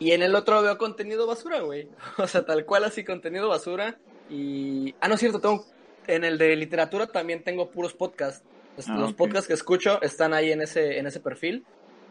Y 0.00 0.10
en 0.10 0.22
el 0.22 0.34
otro 0.34 0.62
veo 0.62 0.78
contenido 0.78 1.26
basura, 1.26 1.60
güey. 1.60 1.88
O 2.18 2.26
sea, 2.26 2.44
tal 2.44 2.64
cual 2.64 2.84
así 2.84 3.04
contenido 3.04 3.48
basura. 3.48 3.98
Y... 4.28 4.94
Ah, 5.00 5.08
no 5.08 5.14
es 5.14 5.20
cierto, 5.20 5.40
tengo... 5.40 5.64
En 6.06 6.24
el 6.24 6.38
de 6.38 6.54
literatura 6.56 7.06
también 7.06 7.42
tengo 7.42 7.70
puros 7.70 7.94
podcasts. 7.94 8.44
Ah, 8.86 8.96
los 8.98 9.14
podcasts 9.14 9.46
que 9.46 9.54
escucho 9.54 10.02
están 10.02 10.34
ahí 10.34 10.52
en 10.52 10.60
ese, 10.60 10.98
en 10.98 11.06
ese 11.06 11.20
perfil. 11.20 11.64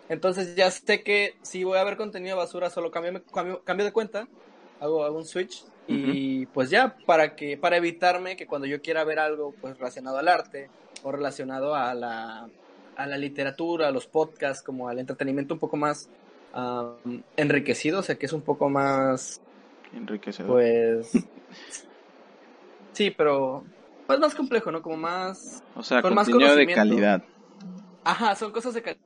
Entonces 0.09 0.55
ya 0.55 0.69
sé 0.71 1.03
que 1.03 1.36
si 1.41 1.63
voy 1.63 1.78
a 1.78 1.84
ver 1.84 1.97
contenido 1.97 2.38
basura, 2.38 2.69
solo 2.69 2.91
cambio, 2.91 3.24
cambio, 3.63 3.86
de 3.86 3.91
cuenta, 3.91 4.28
hago, 4.80 5.03
hago 5.03 5.17
un 5.17 5.26
switch 5.26 5.63
y 5.88 6.45
pues 6.47 6.69
ya, 6.69 6.95
para, 7.05 7.36
que, 7.36 7.57
para 7.57 7.78
evitarme 7.78 8.38
que 8.38 8.47
cuando 8.47 8.67
yo 8.67 8.82
quiera 8.82 9.03
ver 9.03 9.19
algo 9.19 9.53
pues 9.59 9.78
relacionado 9.78 10.17
al 10.17 10.28
arte 10.28 10.69
o 11.03 11.11
relacionado 11.11 11.76
a 11.76 11.93
la, 11.93 12.47
a 12.95 13.05
la 13.05 13.17
literatura, 13.17 13.89
a 13.89 13.91
los 13.91 14.07
podcasts, 14.07 14.63
como 14.63 14.88
al 14.88 14.99
entretenimiento 14.99 15.53
un 15.53 15.59
poco 15.59 15.78
más 15.78 16.09
enriquecido, 17.36 17.99
o 17.99 18.03
sea 18.03 18.15
que 18.15 18.28
es 18.28 18.34
un 18.34 18.41
poco 18.41 18.69
más... 18.69 19.41
Enriquecedor. 19.93 20.51
Pues... 20.51 21.11
sí, 22.93 23.11
pero 23.11 23.63
pues 24.07 24.19
más 24.19 24.36
complejo, 24.36 24.71
¿no? 24.71 24.82
Como 24.82 24.97
más... 24.97 25.63
O 25.76 25.84
sea, 25.84 26.01
con 26.01 26.15
contenido 26.15 26.55
de 26.55 26.67
calidad. 26.74 27.24
Ajá, 28.03 28.36
son 28.36 28.51
cosas 28.51 28.74
de 28.74 28.97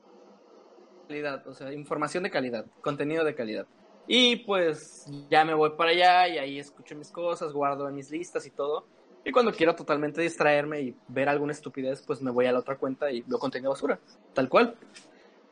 calidad, 1.08 1.46
o 1.46 1.54
sea, 1.54 1.72
información 1.72 2.22
de 2.22 2.30
calidad, 2.30 2.66
contenido 2.80 3.24
de 3.24 3.34
calidad. 3.34 3.66
Y 4.08 4.36
pues 4.36 5.04
ya 5.30 5.44
me 5.44 5.52
voy 5.52 5.70
para 5.76 5.90
allá 5.90 6.28
y 6.28 6.38
ahí 6.38 6.58
escucho 6.58 6.96
mis 6.96 7.10
cosas, 7.10 7.52
guardo 7.52 7.88
mis 7.90 8.10
listas 8.10 8.46
y 8.46 8.50
todo. 8.50 8.86
Y 9.24 9.30
cuando 9.30 9.52
quiero 9.52 9.74
totalmente 9.74 10.22
distraerme 10.22 10.80
y 10.80 10.96
ver 11.08 11.28
alguna 11.28 11.52
estupidez, 11.52 12.02
pues 12.06 12.22
me 12.22 12.30
voy 12.30 12.46
a 12.46 12.52
la 12.52 12.60
otra 12.60 12.78
cuenta 12.78 13.12
y 13.12 13.20
veo 13.26 13.38
contenido 13.38 13.70
basura, 13.70 14.00
tal 14.32 14.48
cual. 14.48 14.74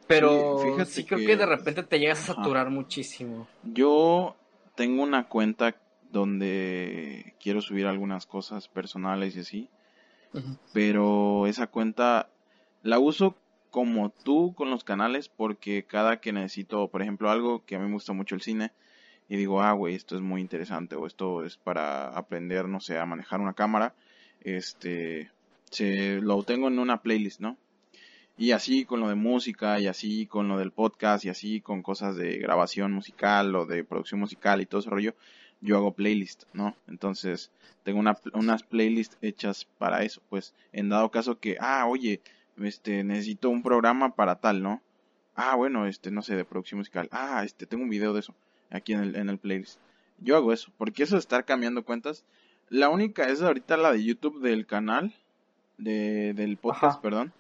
Pero 0.07 0.59
sí, 0.87 1.05
creo 1.05 1.19
que... 1.19 1.37
de 1.37 1.47
repente 1.47 1.83
te 1.83 1.99
llegas 1.99 2.31
a 2.31 2.35
saturar 2.35 2.71
muchísimo. 2.71 3.47
Yo 3.63 4.35
tengo 4.75 5.03
una 5.03 5.29
cuenta 5.29 5.77
donde 6.11 7.35
quiero 7.39 7.61
subir 7.61 7.87
algunas 7.87 8.25
cosas 8.25 8.69
personales 8.69 9.37
y 9.37 9.41
así. 9.41 9.71
Pero 10.73 11.47
esa 11.47 11.67
cuenta 11.67 12.31
la 12.83 12.99
uso 12.99 13.35
como 13.71 14.11
tú 14.11 14.55
con 14.55 14.71
los 14.71 14.85
canales 14.85 15.29
porque 15.29 15.85
cada 15.85 16.21
que 16.21 16.33
necesito, 16.33 16.89
por 16.89 17.03
ejemplo, 17.03 17.31
algo 17.31 17.65
que 17.65 17.77
a 17.77 17.79
mí 17.79 17.87
me 17.87 17.93
gusta 17.93 18.13
mucho 18.13 18.35
el 18.35 18.43
cine 18.43 18.73
y 19.29 19.37
digo, 19.37 19.63
ah, 19.63 19.73
güey, 19.73 19.95
esto 19.95 20.17
es 20.17 20.23
muy 20.23 20.41
interesante 20.41 20.97
o 20.97 21.07
esto 21.07 21.45
es 21.45 21.57
para 21.57 22.09
aprender, 22.09 22.69
no 22.69 22.81
sé, 22.81 22.99
a 22.99 23.07
manejar 23.07 23.41
una 23.41 23.55
cámara, 23.55 23.95
este, 24.43 25.31
se, 25.71 26.21
lo 26.21 26.43
tengo 26.45 26.69
en 26.69 26.79
una 26.79 27.03
playlist, 27.03 27.41
¿no? 27.41 27.57
Y 28.39 28.53
así 28.53 28.85
con 28.85 29.01
lo 29.01 29.09
de 29.09 29.15
música, 29.15 29.81
y 29.81 29.87
así 29.87 30.27
con 30.27 30.49
lo 30.49 30.59
del 30.59 30.71
podcast, 30.71 31.25
y 31.25 31.31
así 31.31 31.61
con 31.61 31.83
cosas 31.83 32.17
de 32.17 32.37
grabación 32.39 32.93
musical 32.93 33.55
o 33.57 33.67
de 33.67 33.83
producción 33.83 34.21
musical 34.21 34.61
y 34.61 34.67
todo 34.67 34.81
ese 34.81 34.91
rollo, 34.91 35.15
yo 35.61 35.77
hago 35.77 35.93
playlist, 35.93 36.45
¿no? 36.53 36.77
Entonces, 36.87 37.51
tengo 37.83 37.99
una, 37.99 38.17
unas 38.35 38.63
playlists 38.63 39.17
hechas 39.23 39.67
para 39.79 40.03
eso, 40.03 40.21
pues, 40.29 40.55
en 40.73 40.89
dado 40.91 41.11
caso 41.11 41.39
que, 41.39 41.57
ah, 41.61 41.87
oye, 41.89 42.21
este, 42.59 43.05
necesito 43.05 43.51
un 43.51 43.63
programa 43.63 44.15
para 44.15 44.37
tal, 44.37 44.63
¿no? 44.63 44.83
Ah, 45.35 45.55
bueno, 45.57 45.87
este, 45.87 46.11
no 46.11 46.23
sé, 46.23 46.35
de 46.35 46.45
producción 46.45 46.79
musical. 46.79 47.09
Ah, 47.13 47.43
este, 47.45 47.67
tengo 47.67 47.85
un 47.85 47.91
video 47.91 48.13
de 48.13 48.21
eso, 48.21 48.35
aquí 48.71 48.93
en 48.93 49.01
el, 49.01 49.17
en 49.17 49.29
el 49.29 49.39
playlist. 49.39 49.79
Yo 50.19 50.37
hago 50.37 50.53
eso, 50.53 50.73
porque 50.79 51.03
eso 51.03 51.17
de 51.17 51.21
estar 51.21 51.45
cambiando 51.45 51.85
cuentas, 51.85 52.25
la 52.69 52.89
única 52.89 53.29
es 53.29 53.43
ahorita 53.43 53.77
la 53.77 53.93
de 53.93 54.03
YouTube 54.03 54.41
del 54.41 54.67
canal, 54.67 55.15
de, 55.79 56.33
del 56.35 56.57
podcast, 56.57 57.01
perdón. 57.01 57.33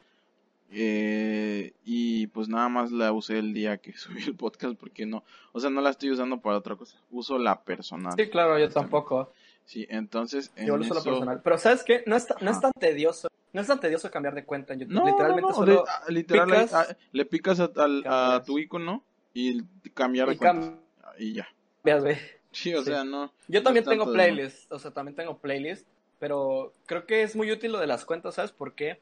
Eh, 0.71 1.73
y 1.85 2.27
pues 2.29 2.49
nada 2.49 2.69
más 2.69 2.91
la 2.91 3.12
usé 3.12 3.39
el 3.39 3.55
día 3.55 3.79
que 3.79 3.93
subí 3.97 4.23
el 4.25 4.35
podcast 4.35 4.75
porque 4.75 5.07
no, 5.07 5.23
o 5.53 5.61
sea, 5.61 5.71
no 5.71 5.81
la 5.81 5.91
estoy 5.91 6.11
usando 6.11 6.41
para 6.41 6.59
otra 6.59 6.77
cosa. 6.77 6.99
Uso 7.11 7.39
la 7.39 7.62
personal. 7.62 8.14
Sí, 8.17 8.29
claro, 8.29 8.59
yo 8.59 8.69
tampoco. 8.69 9.33
Sí, 9.64 9.87
entonces. 9.89 10.53
Yo 10.57 10.75
uso 10.75 10.95
la 10.95 11.03
personal. 11.03 11.41
Pero 11.43 11.59
¿sabes 11.59 11.83
qué? 11.83 12.03
No 12.07 12.17
es, 12.17 12.27
no 12.41 12.51
es 12.51 12.61
tan 12.61 12.73
tedioso. 12.73 13.29
No 13.57 13.62
es 13.62 13.68
tan 13.68 13.80
tedioso 13.80 14.11
cambiar 14.11 14.34
de 14.34 14.44
cuenta 14.44 14.74
en 14.74 14.80
YouTube. 14.80 14.96
No, 14.96 15.07
Literalmente 15.07 15.54
solo. 15.54 15.84
Ah, 15.88 16.02
literal, 16.09 16.46
picas, 16.46 16.74
ah, 16.74 16.96
le 17.11 17.24
picas 17.24 17.59
a, 17.59 18.42
tu 18.44 18.59
icono 18.59 19.02
y 19.32 19.62
cambiar 19.94 20.28
de 20.28 20.36
cuenta. 20.36 20.78
Y 21.16 21.32
ya. 21.32 21.48
Veas, 21.82 22.04
ve. 22.04 22.18
Sí, 22.52 22.74
o 22.74 22.82
sea, 22.82 23.02
no. 23.02 23.32
Yo 23.48 23.62
también 23.62 23.86
tengo 23.86 24.12
playlists. 24.12 24.70
O 24.70 24.78
sea, 24.78 24.90
también 24.90 25.16
tengo 25.16 25.38
playlists. 25.38 25.88
Pero 26.18 26.74
creo 26.84 27.07
que 27.07 27.22
es 27.22 27.34
muy 27.34 27.50
útil 27.50 27.72
lo 27.72 27.78
de 27.78 27.86
las 27.86 28.04
cuentas, 28.04 28.34
¿sabes 28.34 28.52
por 28.52 28.74
qué? 28.74 29.00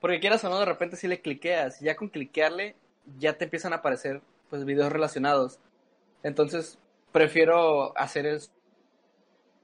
Porque 0.00 0.20
quieras 0.20 0.42
o 0.44 0.48
no, 0.48 0.58
de 0.58 0.64
repente 0.64 0.96
si 0.96 1.06
le 1.06 1.20
cliqueas, 1.20 1.82
y 1.82 1.84
ya 1.84 1.94
con 1.94 2.08
cliquearle, 2.08 2.76
ya 3.18 3.36
te 3.36 3.44
empiezan 3.44 3.74
a 3.74 3.76
aparecer 3.76 4.22
pues 4.48 4.64
videos 4.64 4.90
relacionados. 4.90 5.58
Entonces, 6.22 6.78
prefiero 7.12 7.94
hacer 7.98 8.24
el 8.24 8.40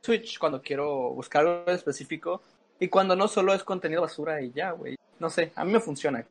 switch 0.03 0.39
cuando 0.39 0.61
quiero 0.61 1.15
buscar 1.15 1.47
algo 1.47 1.71
específico 1.71 2.43
y 2.81 2.89
cuando 2.89 3.17
no 3.17 3.29
solo 3.29 3.55
es 3.55 3.65
contenido 3.65 4.03
basura 4.03 4.43
y 4.43 4.53
ya, 4.53 4.73
güey. 4.73 4.97
No 5.19 5.31
sé, 5.31 5.53
a 5.57 5.65
mí 5.65 5.73
me 5.73 5.81
funciona. 5.81 6.27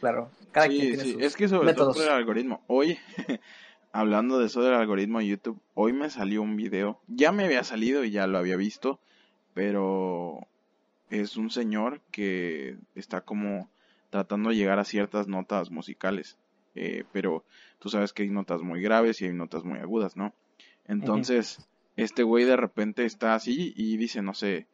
Claro, 0.00 0.30
cada 0.52 0.68
quien 0.68 0.96
tiene 0.96 1.02
sí. 1.02 1.16
es 1.20 1.36
que 1.36 1.48
sobre 1.48 1.74
todo 1.74 1.94
el 2.02 2.08
algoritmo. 2.08 2.62
Hoy, 2.66 2.98
hablando 3.92 4.38
de 4.38 4.46
eso 4.46 4.62
del 4.62 4.74
algoritmo 4.74 5.18
de 5.18 5.28
YouTube, 5.28 5.60
hoy 5.74 5.92
me 5.92 6.10
salió 6.10 6.42
un 6.42 6.56
video. 6.56 7.00
Ya 7.06 7.32
me 7.32 7.44
había 7.44 7.64
salido 7.64 8.04
y 8.04 8.10
ya 8.10 8.26
lo 8.26 8.38
había 8.38 8.56
visto, 8.56 9.00
pero 9.54 10.46
es 11.10 11.36
un 11.36 11.50
señor 11.50 12.00
que 12.10 12.76
está 12.94 13.20
como 13.22 13.70
tratando 14.10 14.50
de 14.50 14.56
llegar 14.56 14.78
a 14.78 14.84
ciertas 14.84 15.28
notas 15.28 15.70
musicales. 15.70 16.38
Eh, 16.74 17.04
pero 17.12 17.44
tú 17.78 17.88
sabes 17.88 18.12
que 18.12 18.22
hay 18.22 18.30
notas 18.30 18.62
muy 18.62 18.80
graves 18.80 19.20
y 19.20 19.26
hay 19.26 19.32
notas 19.32 19.64
muy 19.64 19.78
agudas, 19.78 20.16
¿no? 20.16 20.32
Entonces, 20.86 21.68
este 21.96 22.22
güey 22.22 22.44
de 22.44 22.56
repente 22.56 23.04
está 23.04 23.34
así 23.34 23.74
y 23.76 23.96
dice, 23.96 24.22
no 24.22 24.32
sé, 24.32 24.68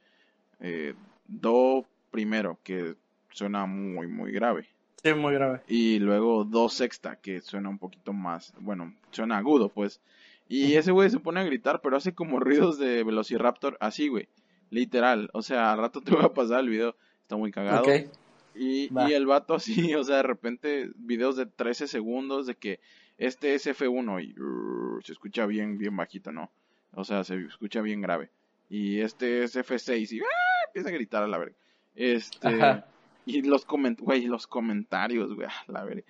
eh, 0.61 0.95
do 1.27 1.85
primero, 2.11 2.59
que 2.63 2.95
suena 3.31 3.67
muy, 3.67 4.07
muy 4.07 4.33
grave. 4.33 4.69
Sí, 5.03 5.13
muy 5.13 5.35
grave. 5.35 5.63
Y 5.69 5.99
luego 5.99 6.45
do 6.45 6.69
sexta, 6.69 7.17
que 7.17 7.41
suena 7.41 7.69
un 7.69 7.79
poquito 7.79 8.13
más, 8.13 8.55
bueno, 8.59 8.95
suena 9.11 9.37
agudo, 9.37 9.69
pues. 9.69 10.01
Y 10.49 10.75
ese 10.75 10.93
güey 10.93 11.11
se 11.11 11.21
pone 11.21 11.41
a 11.41 11.45
gritar, 11.45 11.81
pero 11.81 11.97
hace 11.97 12.15
como 12.15 12.39
ruidos 12.39 12.79
de 12.79 13.03
Velociraptor, 13.03 13.77
así, 13.81 14.09
güey. 14.09 14.29
Literal, 14.71 15.31
o 15.33 15.43
sea, 15.43 15.73
al 15.73 15.79
rato 15.79 16.01
te 16.01 16.13
voy 16.15 16.25
a 16.25 16.35
pasar 16.35 16.61
el 16.61 16.69
video, 16.69 16.97
está 17.23 17.37
muy 17.37 17.51
cagado. 17.51 17.85
Y, 18.55 18.89
y, 18.93 19.13
el 19.13 19.27
vato 19.27 19.55
así, 19.55 19.95
o 19.95 20.05
sea, 20.05 20.17
de 20.17 20.23
repente 20.23 20.91
videos 20.97 21.37
de 21.37 21.47
13 21.47 21.89
segundos 21.89 22.47
de 22.47 22.55
que 22.55 22.81
este 23.19 23.55
es 23.55 23.67
F1 23.67 24.23
y 24.23 25.05
se 25.05 25.13
escucha 25.13 25.47
bien, 25.47 25.79
bien 25.79 25.97
bajito, 25.97 26.33
¿no? 26.33 26.51
O 26.93 27.05
sea, 27.05 27.25
se 27.25 27.37
escucha 27.45 27.81
bien 27.81 28.01
grave. 28.01 28.31
Y 28.69 29.01
este 29.01 29.45
es 29.45 29.57
F6 29.57 30.13
y 30.13 30.21
¡ah! 30.21 30.67
empieza 30.67 30.89
a 30.89 30.93
gritar 30.93 31.23
a 31.23 31.29
la 31.29 31.39
verga. 31.39 31.57
Este, 31.95 32.83
y 33.27 33.43
los, 33.43 33.65
coment 33.65 34.01
güey, 34.01 34.27
los 34.27 34.47
comentarios, 34.47 35.35
güey, 35.35 35.49
la 35.69 35.85
verga. 35.85 36.03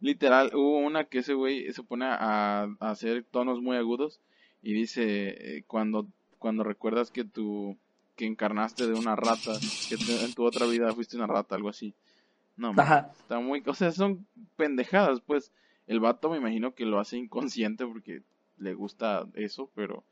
Literal, 0.00 0.50
hubo 0.54 0.78
una 0.78 1.04
que 1.04 1.18
ese 1.18 1.34
güey 1.34 1.72
se 1.72 1.82
pone 1.82 2.06
a, 2.06 2.64
a 2.64 2.90
hacer 2.90 3.24
tonos 3.30 3.60
muy 3.60 3.76
agudos 3.76 4.20
y 4.62 4.72
dice, 4.72 5.56
eh, 5.56 5.64
cuando, 5.66 6.06
cuando 6.38 6.64
recuerdas 6.64 7.10
que 7.10 7.24
tu 7.24 7.76
que 8.16 8.26
encarnaste 8.26 8.86
de 8.86 8.94
una 8.94 9.16
rata, 9.16 9.52
que 9.88 9.94
en 10.24 10.34
tu 10.34 10.44
otra 10.44 10.66
vida 10.66 10.92
fuiste 10.92 11.16
una 11.16 11.26
rata, 11.26 11.54
algo 11.54 11.68
así. 11.68 11.94
No, 12.56 12.72
está 12.72 13.40
muy, 13.40 13.62
o 13.66 13.74
sea, 13.74 13.90
son 13.92 14.26
pendejadas, 14.56 15.20
pues 15.20 15.50
el 15.86 16.00
vato 16.00 16.30
me 16.30 16.36
imagino 16.36 16.74
que 16.74 16.84
lo 16.84 17.00
hace 17.00 17.16
inconsciente 17.16 17.86
porque 17.86 18.22
le 18.58 18.74
gusta 18.74 19.26
eso, 19.34 19.70
pero 19.74 20.04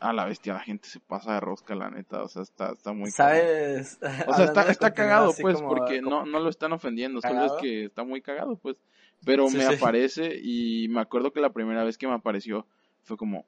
a 0.00 0.12
la 0.12 0.24
bestia 0.24 0.54
la 0.54 0.60
gente 0.60 0.88
se 0.88 1.00
pasa 1.00 1.34
de 1.34 1.40
rosca, 1.40 1.74
la 1.74 1.90
neta, 1.90 2.22
o 2.22 2.28
sea, 2.28 2.42
está, 2.42 2.72
está 2.72 2.92
muy... 2.92 3.10
¿Sabes? 3.10 3.98
O 4.26 4.34
sea, 4.34 4.44
está, 4.44 4.70
está 4.70 4.92
cagado, 4.92 5.32
pues, 5.40 5.60
porque 5.62 6.02
no, 6.02 6.26
no 6.26 6.40
lo 6.40 6.50
están 6.50 6.72
ofendiendo, 6.72 7.20
solo 7.20 7.46
es 7.46 7.52
que 7.60 7.84
está 7.86 8.04
muy 8.04 8.20
cagado, 8.20 8.56
pues. 8.56 8.76
Pero 9.24 9.48
me 9.48 9.64
aparece 9.64 10.38
y 10.42 10.88
me 10.88 11.00
acuerdo 11.00 11.32
que 11.32 11.40
la 11.40 11.52
primera 11.52 11.82
vez 11.84 11.96
que 11.96 12.06
me 12.06 12.12
apareció 12.12 12.66
fue 13.04 13.16
como, 13.16 13.46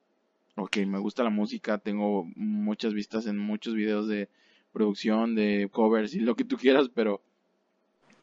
ok, 0.56 0.78
me 0.86 0.98
gusta 0.98 1.22
la 1.22 1.30
música, 1.30 1.78
tengo 1.78 2.26
muchas 2.34 2.94
vistas 2.94 3.26
en 3.26 3.36
muchos 3.36 3.74
videos 3.74 4.08
de 4.08 4.28
producción, 4.72 5.34
de 5.34 5.68
covers 5.70 6.14
y 6.14 6.20
lo 6.20 6.34
que 6.36 6.44
tú 6.44 6.56
quieras, 6.56 6.88
pero 6.94 7.20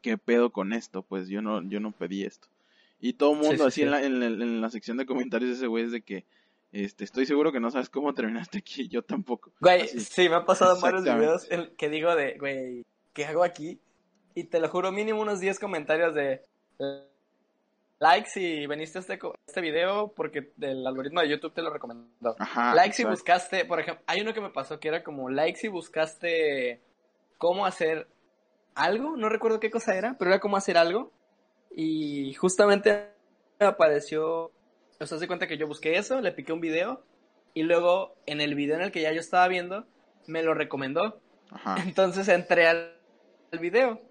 ¿qué 0.02 0.18
pedo 0.18 0.52
con 0.52 0.74
esto? 0.74 1.02
Pues 1.02 1.28
yo 1.28 1.42
no, 1.42 1.62
yo 1.64 1.80
no 1.80 1.92
pedí 1.92 2.24
esto. 2.24 2.48
Y 3.00 3.14
todo 3.14 3.34
el 3.34 3.40
mundo 3.40 3.66
así 3.66 3.82
En, 3.82 3.92
la, 3.92 4.04
en, 4.04 4.62
la, 4.62 4.70
sección 4.70 4.98
de 4.98 5.06
comentarios 5.06 5.52
ese 5.52 5.68
güey 5.68 5.86
es 5.86 5.92
de 5.92 6.02
que, 6.02 6.26
este, 6.74 7.04
estoy 7.04 7.26
seguro 7.26 7.52
que 7.52 7.60
no 7.60 7.72
sabes 7.72 7.90
cómo 7.90 8.14
terminaste 8.14 8.58
aquí, 8.58 8.88
yo 8.90 9.04
tampoco. 9.04 9.54
Güey, 9.60 9.88
sí, 9.88 10.28
me 10.28 10.36
ha 10.36 10.46
pasado 10.46 10.80
varios 10.80 11.04
videos 11.04 11.48
que 11.78 11.90
digo 11.90 12.16
de, 12.16 12.38
güey, 12.38 12.86
¿qué 13.14 13.26
hago 13.26 13.44
aquí? 13.44 13.80
Y 14.36 14.46
te 14.46 14.60
lo 14.60 14.68
juro, 14.70 14.92
mínimo 14.92 15.22
unos 15.22 15.40
10 15.40 15.60
comentarios 15.60 16.16
de 16.16 16.42
like 18.00 18.28
si 18.30 18.68
veniste 18.68 18.98
a 18.98 19.02
este, 19.02 19.20
este 19.48 19.62
video 19.62 20.12
porque 20.14 20.52
el 20.60 20.86
algoritmo 20.86 21.22
de 21.22 21.30
YouTube 21.30 21.54
te 21.54 21.62
lo 21.62 21.70
recomendó. 21.70 22.36
Ajá, 22.40 22.74
like 22.74 22.94
si 22.94 23.04
buscaste, 23.04 23.66
por 23.66 23.80
ejemplo, 23.80 24.04
hay 24.08 24.22
uno 24.22 24.34
que 24.34 24.42
me 24.42 24.50
pasó 24.50 24.80
que 24.80 24.88
era 24.88 25.04
como 25.04 25.30
like 25.30 25.58
si 25.58 25.68
buscaste 25.68 26.82
cómo 27.38 27.66
hacer 27.66 28.08
algo, 28.76 29.16
no 29.16 29.30
recuerdo 29.30 29.60
qué 29.60 29.70
cosa 29.70 29.96
era, 29.96 30.16
pero 30.18 30.32
era 30.32 30.40
cómo 30.40 30.58
hacer 30.58 30.78
algo. 30.78 31.12
Y 31.76 32.34
justamente 32.36 33.10
me 33.60 33.66
apareció, 33.66 34.52
o 35.00 35.06
sea, 35.06 35.18
se 35.18 35.28
cuenta 35.28 35.48
que 35.48 35.58
yo 35.58 35.68
busqué 35.68 35.98
eso, 35.98 36.22
le 36.22 36.32
piqué 36.32 36.54
un 36.54 36.62
video 36.62 37.04
y 37.54 37.64
luego 37.64 38.16
en 38.26 38.42
el 38.42 38.56
video 38.56 38.76
en 38.76 38.82
el 38.82 38.92
que 38.92 39.02
ya 39.02 39.12
yo 39.12 39.20
estaba 39.20 39.48
viendo, 39.48 39.86
me 40.28 40.44
lo 40.44 40.54
recomendó. 40.54 41.20
Ajá. 41.52 41.78
Entonces 41.86 42.28
entré 42.28 42.68
al, 42.68 42.96
al 43.52 43.60
video 43.60 44.02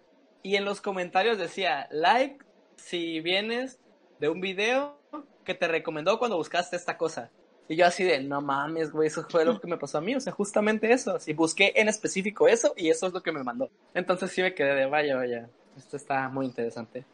y 0.42 0.56
en 0.56 0.64
los 0.64 0.80
comentarios 0.80 1.38
decía, 1.38 1.88
like 1.90 2.44
si 2.76 3.20
vienes 3.20 3.78
de 4.18 4.28
un 4.28 4.40
video 4.40 4.98
que 5.44 5.54
te 5.54 5.68
recomendó 5.68 6.18
cuando 6.18 6.36
buscaste 6.36 6.76
esta 6.76 6.96
cosa. 6.96 7.30
Y 7.68 7.76
yo 7.76 7.86
así 7.86 8.04
de, 8.04 8.22
no 8.22 8.40
mames, 8.40 8.90
güey, 8.90 9.06
eso 9.06 9.24
fue 9.28 9.44
lo 9.44 9.60
que 9.60 9.66
me 9.66 9.78
pasó 9.78 9.98
a 9.98 10.00
mí, 10.00 10.14
o 10.14 10.20
sea, 10.20 10.32
justamente 10.32 10.92
eso. 10.92 11.18
Si 11.18 11.32
busqué 11.32 11.72
en 11.76 11.88
específico 11.88 12.48
eso 12.48 12.74
y 12.76 12.90
eso 12.90 13.06
es 13.06 13.12
lo 13.12 13.22
que 13.22 13.32
me 13.32 13.42
mandó. 13.42 13.70
Entonces 13.94 14.30
sí 14.30 14.42
me 14.42 14.54
quedé 14.54 14.74
de, 14.74 14.86
vaya, 14.86 15.16
vaya, 15.16 15.48
esto 15.76 15.96
está 15.96 16.28
muy 16.28 16.46
interesante. 16.46 17.04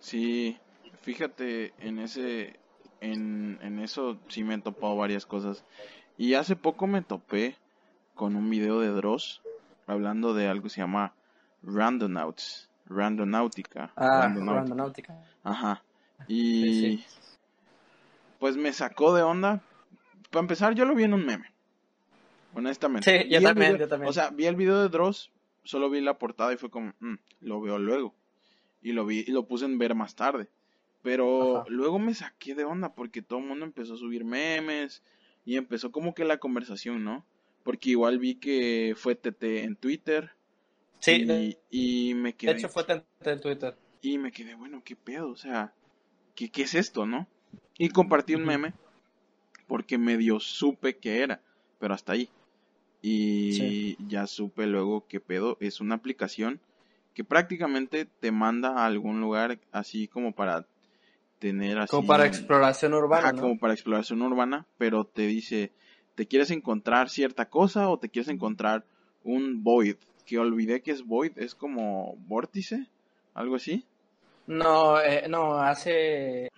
Sí, 0.00 0.58
fíjate, 1.02 1.74
en 1.78 1.98
ese, 1.98 2.58
en, 3.00 3.58
en 3.62 3.78
eso 3.78 4.18
sí 4.28 4.44
me 4.44 4.54
he 4.54 4.58
topado 4.58 4.96
varias 4.96 5.26
cosas. 5.26 5.64
Y 6.18 6.34
hace 6.34 6.56
poco 6.56 6.86
me 6.86 7.02
topé 7.02 7.56
con 8.14 8.36
un 8.36 8.50
video 8.50 8.80
de 8.80 8.88
Dross 8.88 9.40
hablando 9.86 10.34
de 10.34 10.48
algo 10.48 10.64
que 10.64 10.70
se 10.70 10.80
llama 10.80 11.14
Randonauts. 11.62 12.68
Randonáutica. 12.90 13.92
Ah, 13.94 14.28
Randonáutica. 14.34 15.16
Ajá. 15.44 15.82
Y 16.26 17.04
pues 18.40 18.56
me 18.56 18.72
sacó 18.72 19.14
de 19.14 19.22
onda. 19.22 19.62
Para 20.30 20.40
empezar, 20.40 20.74
yo 20.74 20.84
lo 20.84 20.94
vi 20.94 21.04
en 21.04 21.14
un 21.14 21.24
meme. 21.24 21.46
Honestamente. 22.54 23.22
Sí, 23.22 23.28
yo 23.28 23.40
también, 23.40 23.78
yo 23.78 23.88
también. 23.88 24.08
O 24.08 24.12
sea, 24.12 24.30
vi 24.30 24.46
el 24.46 24.56
video 24.56 24.82
de 24.82 24.88
Dross, 24.88 25.30
solo 25.62 25.88
vi 25.88 26.00
la 26.00 26.18
portada 26.18 26.52
y 26.52 26.56
fue 26.56 26.68
como, 26.68 26.92
mm, 26.98 27.14
lo 27.42 27.60
veo 27.60 27.78
luego. 27.78 28.12
Y 28.82 28.92
lo 28.92 29.06
vi 29.06 29.24
y 29.26 29.30
lo 29.30 29.46
puse 29.46 29.66
en 29.66 29.78
ver 29.78 29.94
más 29.94 30.16
tarde. 30.16 30.48
Pero 31.02 31.64
luego 31.68 31.98
me 31.98 32.14
saqué 32.14 32.54
de 32.54 32.64
onda 32.64 32.94
porque 32.94 33.22
todo 33.22 33.38
el 33.38 33.46
mundo 33.46 33.64
empezó 33.64 33.94
a 33.94 33.98
subir 33.98 34.24
memes 34.24 35.02
y 35.44 35.56
empezó 35.56 35.90
como 35.90 36.14
que 36.14 36.24
la 36.24 36.38
conversación, 36.38 37.04
¿no? 37.04 37.24
Porque 37.62 37.90
igual 37.90 38.18
vi 38.18 38.34
que 38.34 38.94
fue 38.96 39.14
TT 39.14 39.42
en 39.64 39.76
Twitter 39.76 40.32
Sí. 41.00 41.56
Y, 41.70 42.14
me 42.14 42.34
quedé. 42.34 42.52
De 42.52 42.58
hecho, 42.58 42.68
fue 42.68 42.84
en 43.24 43.40
Twitter. 43.40 43.74
Y 44.02 44.18
me 44.18 44.32
quedé, 44.32 44.54
bueno, 44.54 44.82
¿qué 44.84 44.96
pedo? 44.96 45.30
O 45.30 45.36
sea, 45.36 45.72
¿qué, 46.34 46.50
qué 46.50 46.62
es 46.62 46.74
esto, 46.74 47.06
no? 47.06 47.26
Y 47.78 47.88
compartí 47.88 48.34
un 48.34 48.44
meme 48.44 48.74
porque 49.66 49.98
medio 49.98 50.40
supe 50.40 50.96
que 50.96 51.22
era, 51.22 51.40
pero 51.78 51.94
hasta 51.94 52.12
ahí. 52.12 52.28
Y 53.02 53.96
ya 54.08 54.26
supe 54.26 54.66
luego 54.66 55.06
qué 55.06 55.20
pedo. 55.20 55.56
Es 55.60 55.80
una 55.80 55.94
aplicación 55.94 56.60
que 57.14 57.24
prácticamente 57.24 58.04
te 58.04 58.30
manda 58.30 58.76
a 58.76 58.86
algún 58.86 59.20
lugar 59.20 59.58
así 59.72 60.06
como 60.06 60.32
para 60.32 60.66
tener 61.40 61.78
así. 61.78 61.90
Como 61.90 62.06
para 62.06 62.26
exploración 62.26 62.94
urbana. 62.94 63.32
como 63.32 63.58
para 63.58 63.74
exploración 63.74 64.22
urbana, 64.22 64.68
pero 64.78 65.04
te 65.04 65.26
dice, 65.26 65.72
¿te 66.14 66.26
quieres 66.26 66.52
encontrar 66.52 67.10
cierta 67.10 67.48
cosa 67.48 67.88
o 67.88 67.98
te 67.98 68.08
quieres 68.08 68.28
encontrar 68.28 68.84
un 69.24 69.64
void? 69.64 69.96
que 70.30 70.38
olvidé 70.38 70.80
que 70.80 70.92
es 70.92 71.04
Void, 71.04 71.32
es 71.38 71.56
como 71.56 72.14
vórtice, 72.28 72.86
algo 73.34 73.56
así. 73.56 73.84
No, 74.46 75.00
eh, 75.00 75.26
no, 75.28 75.58
hace... 75.58 76.52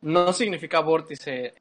No 0.00 0.32
significa 0.32 0.80
vórtice. 0.80 1.52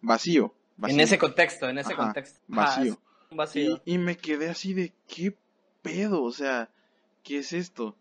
Vacío. 0.00 0.54
En 0.86 0.98
ese 0.98 1.18
contexto, 1.18 1.68
en 1.68 1.76
ese 1.76 1.94
contexto. 1.94 2.40
Vacío. 2.46 2.98
vacío. 3.32 3.82
Y, 3.84 3.98
me 3.98 4.16
quedé 4.16 4.48
así 4.48 4.72
de, 4.72 4.94
¿qué 5.06 5.36
pedo? 5.82 6.22
O 6.22 6.32
sea, 6.32 6.70
¿qué 7.22 7.40
es 7.40 7.52
esto? 7.52 7.94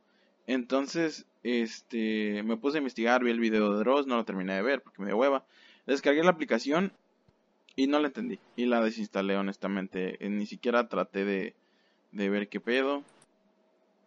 Entonces, 0.47 1.25
este, 1.43 2.43
me 2.43 2.57
puse 2.57 2.77
a 2.77 2.79
investigar, 2.79 3.23
vi 3.23 3.31
el 3.31 3.39
video 3.39 3.73
de 3.73 3.79
Dross, 3.79 4.07
no 4.07 4.15
lo 4.15 4.25
terminé 4.25 4.53
de 4.55 4.61
ver 4.61 4.81
porque 4.81 5.01
me 5.01 5.07
dio 5.07 5.17
hueva. 5.17 5.45
Descargué 5.85 6.23
la 6.23 6.31
aplicación 6.31 6.93
y 7.75 7.87
no 7.87 7.99
la 7.99 8.07
entendí. 8.07 8.39
Y 8.55 8.65
la 8.65 8.81
desinstalé 8.81 9.35
honestamente. 9.37 10.17
Ni 10.21 10.45
siquiera 10.45 10.87
traté 10.87 11.25
de, 11.25 11.55
de 12.11 12.29
ver 12.29 12.49
qué 12.49 12.59
pedo. 12.59 13.03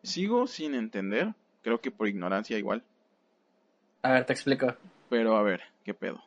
Sigo 0.03 0.47
sin 0.47 0.75
entender, 0.75 1.35
creo 1.63 1.81
que 1.81 1.91
por 1.91 2.09
ignorancia 2.09 2.59
igual. 2.59 2.85
A 4.03 4.13
ver, 4.13 4.27
te 4.27 4.35
explico. 4.35 4.75
Pero 5.09 5.37
a 5.37 5.43
ver, 5.43 5.63
qué 5.85 5.95
pedo. 5.95 6.23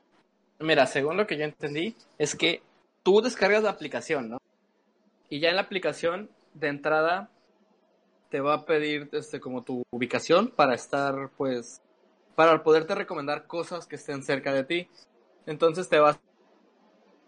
Mira, 0.59 0.87
según 0.87 1.17
lo 1.17 1.27
que 1.27 1.37
yo 1.37 1.43
entendí, 1.43 1.95
es 2.17 2.35
que 2.35 2.63
tú 3.03 3.21
descargas 3.21 3.63
la 3.63 3.69
aplicación, 3.69 4.29
¿no? 4.29 4.37
Y 5.29 5.39
ya 5.39 5.49
en 5.49 5.55
la 5.57 5.61
aplicación, 5.61 6.29
de 6.55 6.69
entrada, 6.69 7.29
te 8.29 8.41
va 8.41 8.53
a 8.53 8.65
pedir 8.65 9.09
este, 9.13 9.39
como 9.39 9.63
tu 9.63 9.83
ubicación 9.91 10.49
para 10.49 10.75
estar, 10.75 11.29
pues, 11.37 11.81
para 12.35 12.63
poderte 12.63 12.95
recomendar 12.95 13.47
cosas 13.47 13.87
que 13.87 13.95
estén 13.95 14.23
cerca 14.23 14.53
de 14.53 14.63
ti. 14.63 14.89
Entonces 15.45 15.87
te 15.89 15.99
va 15.99 16.11
a 16.11 16.19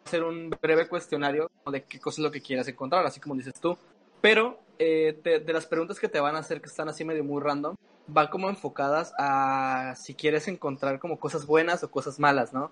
hacer 0.06 0.24
un 0.24 0.50
breve 0.62 0.88
cuestionario 0.88 1.50
de 1.72 1.84
qué 1.84 2.00
cosa 2.00 2.22
es 2.22 2.24
lo 2.26 2.32
que 2.32 2.42
quieras 2.42 2.68
encontrar, 2.68 3.06
así 3.06 3.20
como 3.20 3.36
dices 3.36 3.60
tú. 3.60 3.78
Pero 4.22 4.60
eh, 4.78 5.20
de 5.24 5.54
las 5.54 5.66
preguntas 5.66 6.00
que 6.00 6.10
te 6.10 6.20
van 6.20 6.36
a 6.36 6.40
hacer, 6.40 6.62
que 6.62 6.68
están 6.68 6.90
así 6.90 7.06
medio 7.06 7.24
muy 7.24 7.42
random, 7.42 7.76
van 8.08 8.28
como 8.28 8.50
enfocadas 8.50 9.14
a 9.18 9.94
si 9.96 10.14
quieres 10.14 10.48
encontrar 10.48 11.00
como 11.00 11.20
cosas 11.20 11.46
buenas 11.46 11.84
o 11.84 11.92
cosas 11.92 12.20
malas, 12.20 12.54
¿no? 12.54 12.72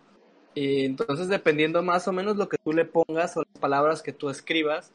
Y 0.56 0.86
entonces, 0.86 1.28
dependiendo 1.28 1.84
más 1.84 2.08
o 2.08 2.12
menos 2.12 2.36
lo 2.36 2.50
que 2.50 2.58
tú 2.58 2.74
le 2.74 2.86
pongas 2.86 3.38
o 3.38 3.42
las 3.42 3.62
palabras 3.62 4.02
que 4.02 4.12
tú 4.12 4.30
escribas, 4.30 4.92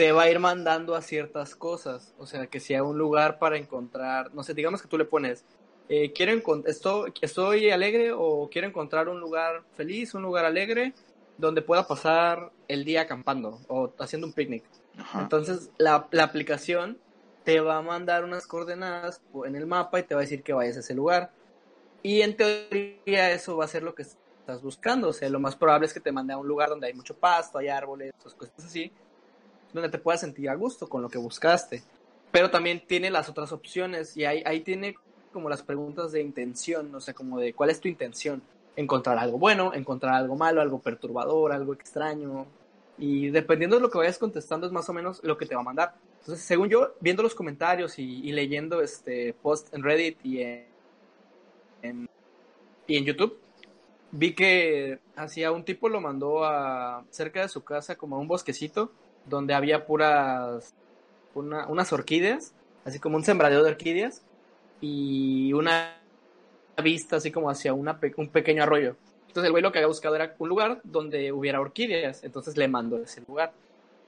te 0.00 0.12
va 0.12 0.22
a 0.22 0.30
ir 0.30 0.38
mandando 0.38 0.94
a 0.94 1.02
ciertas 1.02 1.54
cosas. 1.54 2.14
O 2.16 2.24
sea, 2.24 2.46
que 2.46 2.58
sea 2.58 2.82
un 2.82 2.96
lugar 2.96 3.38
para 3.38 3.58
encontrar, 3.58 4.32
no 4.32 4.42
sé, 4.42 4.54
digamos 4.54 4.80
que 4.80 4.88
tú 4.88 4.96
le 4.96 5.04
pones, 5.04 5.44
eh, 5.90 6.10
quiero 6.14 6.32
estoy, 6.64 7.12
estoy 7.20 7.68
alegre 7.68 8.10
o 8.16 8.48
quiero 8.50 8.66
encontrar 8.66 9.10
un 9.10 9.20
lugar 9.20 9.62
feliz, 9.74 10.14
un 10.14 10.22
lugar 10.22 10.46
alegre, 10.46 10.94
donde 11.36 11.60
pueda 11.60 11.86
pasar 11.86 12.50
el 12.66 12.82
día 12.86 13.02
acampando 13.02 13.60
o 13.68 13.92
haciendo 13.98 14.26
un 14.26 14.32
picnic. 14.32 14.64
Entonces, 15.18 15.70
la, 15.76 16.08
la, 16.12 16.24
aplicación 16.24 16.96
te 17.44 17.60
va 17.60 17.76
a 17.76 17.82
mandar 17.82 18.24
unas 18.24 18.46
coordenadas 18.46 19.20
en 19.44 19.54
el 19.54 19.66
mapa 19.66 20.00
y 20.00 20.04
te 20.04 20.14
va 20.14 20.22
a 20.22 20.24
decir 20.24 20.42
que 20.42 20.54
vayas 20.54 20.78
a 20.78 20.80
ese 20.80 20.94
lugar. 20.94 21.30
Y 22.02 22.22
en 22.22 22.38
teoría 22.38 23.32
eso 23.32 23.58
va 23.58 23.66
a 23.66 23.68
ser 23.68 23.82
lo 23.82 23.94
que 23.94 24.04
estás 24.04 24.62
buscando. 24.62 25.08
O 25.08 25.12
sea, 25.12 25.28
lo 25.28 25.40
más 25.40 25.56
probable 25.56 25.88
es 25.88 25.92
que 25.92 26.00
te 26.00 26.10
mande 26.10 26.32
a 26.32 26.38
un 26.38 26.48
lugar 26.48 26.70
donde 26.70 26.86
hay 26.86 26.94
mucho 26.94 27.14
pasto, 27.18 27.58
hay 27.58 27.68
árboles, 27.68 28.14
cosas 28.38 28.64
así, 28.64 28.90
donde 29.72 29.88
te 29.88 29.98
puedas 29.98 30.20
sentir 30.20 30.48
a 30.48 30.54
gusto 30.54 30.88
con 30.88 31.02
lo 31.02 31.08
que 31.08 31.18
buscaste. 31.18 31.82
Pero 32.30 32.50
también 32.50 32.82
tiene 32.86 33.10
las 33.10 33.28
otras 33.28 33.52
opciones 33.52 34.16
y 34.16 34.24
ahí, 34.24 34.42
ahí 34.46 34.60
tiene 34.60 34.96
como 35.32 35.48
las 35.48 35.62
preguntas 35.62 36.12
de 36.12 36.22
intención, 36.22 36.94
o 36.94 37.00
sea, 37.00 37.14
como 37.14 37.38
de 37.38 37.52
cuál 37.52 37.70
es 37.70 37.80
tu 37.80 37.88
intención. 37.88 38.42
Encontrar 38.76 39.18
algo 39.18 39.38
bueno, 39.38 39.74
encontrar 39.74 40.14
algo 40.14 40.36
malo, 40.36 40.60
algo 40.60 40.78
perturbador, 40.78 41.52
algo 41.52 41.74
extraño, 41.74 42.46
y 43.00 43.30
dependiendo 43.30 43.76
de 43.76 43.82
lo 43.82 43.90
que 43.90 43.98
vayas 43.98 44.18
contestando 44.18 44.66
es 44.66 44.72
más 44.72 44.88
o 44.90 44.92
menos 44.92 45.20
lo 45.24 45.38
que 45.38 45.46
te 45.46 45.54
va 45.54 45.62
a 45.62 45.64
mandar. 45.64 45.94
Entonces, 46.20 46.44
según 46.44 46.68
yo, 46.68 46.94
viendo 47.00 47.22
los 47.22 47.34
comentarios 47.34 47.98
y, 47.98 48.30
leyendo 48.30 48.82
este 48.82 49.32
post 49.32 49.72
en 49.74 49.82
Reddit 49.82 50.18
y 50.22 50.42
en, 50.42 52.08
y 52.86 52.96
en 52.96 53.04
YouTube, 53.04 53.38
vi 54.12 54.34
que 54.34 54.98
hacía 55.16 55.50
un 55.50 55.64
tipo 55.64 55.88
lo 55.88 56.02
mandó 56.02 56.44
a 56.44 57.04
cerca 57.08 57.40
de 57.40 57.48
su 57.48 57.64
casa 57.64 57.96
como 57.96 58.16
a 58.16 58.18
un 58.18 58.28
bosquecito 58.28 58.92
donde 59.30 59.54
había 59.54 59.86
puras 59.86 60.74
unas 61.34 61.92
orquídeas, 61.92 62.52
así 62.84 62.98
como 62.98 63.16
un 63.16 63.24
sembradío 63.24 63.62
de 63.62 63.70
orquídeas 63.70 64.22
y 64.80 65.52
una 65.52 65.96
vista 66.82 67.16
así 67.16 67.30
como 67.30 67.50
hacia 67.50 67.72
un 67.72 68.28
pequeño 68.32 68.62
arroyo. 68.62 68.96
Entonces 69.28 69.46
el 69.46 69.52
güey 69.52 69.62
lo 69.62 69.70
que 69.70 69.78
había 69.78 69.86
buscado 69.86 70.16
era 70.16 70.34
un 70.38 70.48
lugar 70.48 70.80
donde 70.82 71.30
hubiera 71.30 71.60
orquídeas, 71.60 72.24
entonces 72.24 72.56
le 72.56 72.66
mandó 72.68 72.98
ese 72.98 73.22
lugar. 73.26 73.52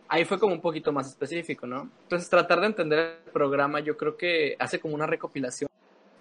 Ahí 0.08 0.24
fue 0.24 0.38
como 0.38 0.52
un 0.52 0.60
poquito 0.60 0.92
más 0.92 1.06
específico, 1.06 1.66
¿no? 1.66 1.88
Entonces 2.02 2.28
tratar 2.28 2.60
de 2.60 2.66
entender 2.66 3.20
el 3.24 3.32
programa 3.32 3.80
yo 3.80 3.96
creo 3.96 4.16
que 4.16 4.56
hace 4.58 4.80
como 4.80 4.94
una 4.94 5.06
recopilación 5.06 5.70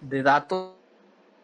de 0.01 0.23
datos 0.23 0.75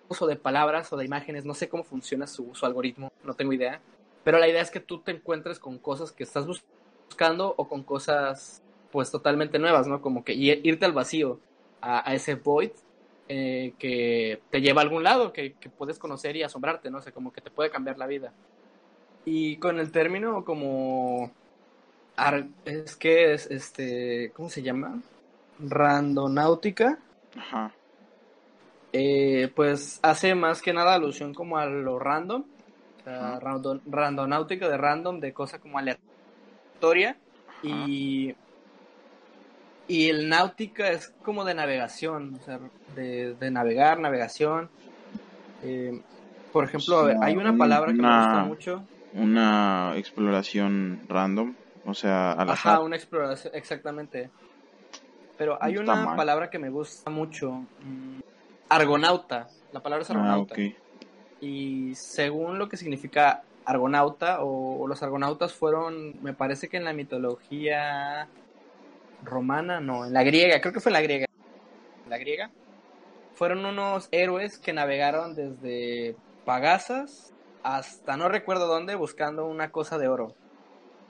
o 0.08 0.28
de 0.28 0.36
palabras 0.36 0.94
o 0.94 0.98
de 0.98 1.06
imágenes, 1.06 1.46
no 1.46 1.54
sé 1.54 1.68
cómo 1.68 1.84
funciona 1.84 2.28
su, 2.28 2.54
su 2.54 2.66
algoritmo, 2.66 3.12
no 3.24 3.34
tengo 3.34 3.52
idea, 3.54 3.82
pero 4.24 4.40
la 4.40 4.48
idea 4.48 4.62
es 4.62 4.72
que 4.72 4.80
tú 4.80 5.00
te 5.00 5.12
encuentres 5.12 5.60
con 5.60 5.78
cosas 5.80 6.12
que 6.12 6.24
estás 6.24 6.46
buscando 6.46 6.78
o 7.58 7.68
con 7.68 7.84
cosas 7.84 8.62
pues 8.92 9.12
totalmente 9.12 9.60
nuevas, 9.60 9.88
¿no? 9.88 10.02
Como 10.02 10.24
que 10.24 10.34
irte 10.34 10.86
al 10.86 10.94
vacío. 10.94 11.40
a, 11.82 12.14
ese 12.14 12.36
void 12.36 12.72
eh, 13.30 13.74
que 13.78 14.42
te 14.50 14.62
lleva 14.62 14.82
a 14.82 14.84
algún 14.86 15.04
lado, 15.04 15.34
que, 15.34 15.54
puedes 15.78 16.00
conocer 16.00 16.36
y 16.36 16.44
asombrarte, 16.44 16.90
no 16.90 17.02
sé, 17.02 17.12
como 17.12 17.34
que 17.34 17.42
te 17.42 17.52
puede 17.52 17.70
cambiar 17.70 17.98
la 17.98 18.08
vida. 18.08 18.32
Y 19.26 19.58
con 19.58 19.80
el 19.80 19.92
término 19.92 20.46
como... 20.46 21.32
Es 22.66 22.96
que 22.96 23.34
es, 23.34 23.46
este, 23.52 24.32
¿cómo 24.34 24.50
se 24.50 24.64
llama? 24.64 25.02
Randonáutica. 25.60 26.98
Ajá. 27.38 27.72
Eh, 28.94 29.52
pues 29.56 30.00
hace 30.02 30.34
más 30.34 30.62
que 30.62 30.74
nada 30.74 30.96
alusión 30.96 31.34
como 31.34 31.58
a 31.58 31.66
lo 31.66 32.00
random. 32.00 32.44
randonáutica 33.86 34.68
de 34.68 34.78
random, 34.78 35.20
de 35.20 35.34
cosa 35.34 35.60
como 35.60 35.78
aleatoria. 35.78 36.07
Y 37.64 38.36
y 39.88 40.10
el 40.10 40.28
náutica 40.28 40.90
es 40.90 41.14
como 41.24 41.46
de 41.46 41.54
navegación, 41.54 42.38
o 42.42 42.44
sea, 42.44 42.60
de, 42.96 43.52
navegar, 43.52 44.00
navegación. 44.00 44.70
Eh, 45.64 46.02
por 46.52 46.66
ejemplo, 46.66 47.08
hay 47.22 47.38
una 47.38 47.56
palabra 47.56 47.94
que 47.94 48.02
me 48.02 48.08
gusta 48.08 48.44
mucho. 48.44 48.84
Una 49.14 49.94
exploración 49.96 51.02
random, 51.08 51.56
o 51.86 51.94
sea, 51.94 52.34
al 52.34 52.50
Ajá, 52.50 52.82
una 52.82 52.98
exploración, 52.98 53.56
exactamente. 53.56 54.30
Pero 55.38 55.58
hay 55.62 55.78
una 55.78 56.16
palabra 56.16 56.50
que 56.50 56.60
me 56.60 56.70
gusta 56.70 57.10
mucho. 57.10 57.52
Mm, 57.52 58.20
argonauta. 58.70 59.48
La 59.72 59.82
palabra 59.82 60.04
es 60.04 60.10
ah, 60.10 60.14
argonauta. 60.14 60.56
Y 61.40 61.96
según 61.96 62.58
lo 62.58 62.68
que 62.68 62.76
significa 62.76 63.44
argonauta, 63.68 64.38
o 64.42 64.88
los 64.88 65.04
argonautas 65.04 65.54
fueron, 65.54 66.22
me 66.24 66.34
parece 66.34 66.70
que 66.70 66.78
en 66.78 66.86
la 66.86 66.94
mitología 66.94 68.30
romana, 69.24 69.82
no, 69.82 70.06
en 70.06 70.14
la 70.14 70.24
griega, 70.24 70.62
creo 70.62 70.74
que 70.74 70.80
fue 70.80 70.90
en 70.90 70.94
la 70.94 71.02
griega. 71.02 71.28
la 72.08 72.18
griega. 72.18 72.50
Fueron 73.36 73.66
unos 73.66 74.08
héroes 74.12 74.58
que 74.58 74.72
navegaron 74.72 75.36
desde 75.36 76.16
Pagasas 76.46 77.34
hasta 77.62 78.16
no 78.16 78.30
recuerdo 78.30 78.68
dónde 78.68 78.96
buscando 78.96 79.46
una 79.46 79.70
cosa 79.70 79.98
de 79.98 80.08
oro. 80.08 80.34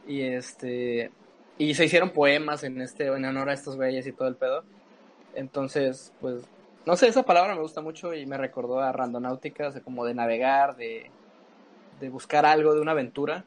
Y 0.07 0.23
este 0.23 1.11
y 1.59 1.75
se 1.75 1.85
hicieron 1.85 2.09
poemas 2.09 2.63
en 2.63 2.81
este 2.81 3.05
en 3.05 3.23
honor 3.23 3.49
a 3.49 3.53
estos 3.53 3.75
güeyes 3.75 4.07
y 4.07 4.13
todo 4.13 4.27
el 4.27 4.35
pedo. 4.35 4.63
Entonces, 5.35 6.11
pues 6.19 6.43
no 6.87 6.95
sé, 6.95 7.07
esa 7.07 7.23
palabra 7.23 7.53
me 7.53 7.61
gusta 7.61 7.81
mucho 7.81 8.13
y 8.15 8.25
me 8.25 8.37
recordó 8.37 8.79
a 8.79 8.91
randonáutica, 8.91 9.71
como 9.81 10.05
de 10.05 10.15
navegar, 10.15 10.75
de, 10.75 11.11
de 11.99 12.09
buscar 12.09 12.45
algo, 12.45 12.73
de 12.73 12.81
una 12.81 12.91
aventura. 12.91 13.45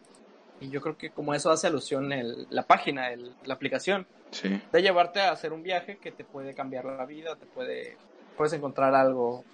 Y 0.61 0.68
yo 0.68 0.80
creo 0.80 0.96
que 0.96 1.11
como 1.11 1.34
eso 1.34 1.51
hace 1.51 1.66
alusión 1.66 2.12
el, 2.12 2.46
la 2.51 2.64
página, 2.64 3.11
el, 3.12 3.32
la 3.44 3.55
aplicación. 3.55 4.07
De 4.72 4.80
llevarte 4.82 5.20
a 5.20 5.32
hacer 5.32 5.53
un 5.53 5.64
viaje 5.64 5.96
que 5.96 6.12
te 6.12 6.22
puede 6.22 6.55
cambiar 6.55 6.84
la 6.84 7.05
vida, 7.05 7.34
te 7.34 7.46
puede, 7.46 7.96
puedes 8.36 8.53
encontrar 8.53 8.94
algo 8.94 9.44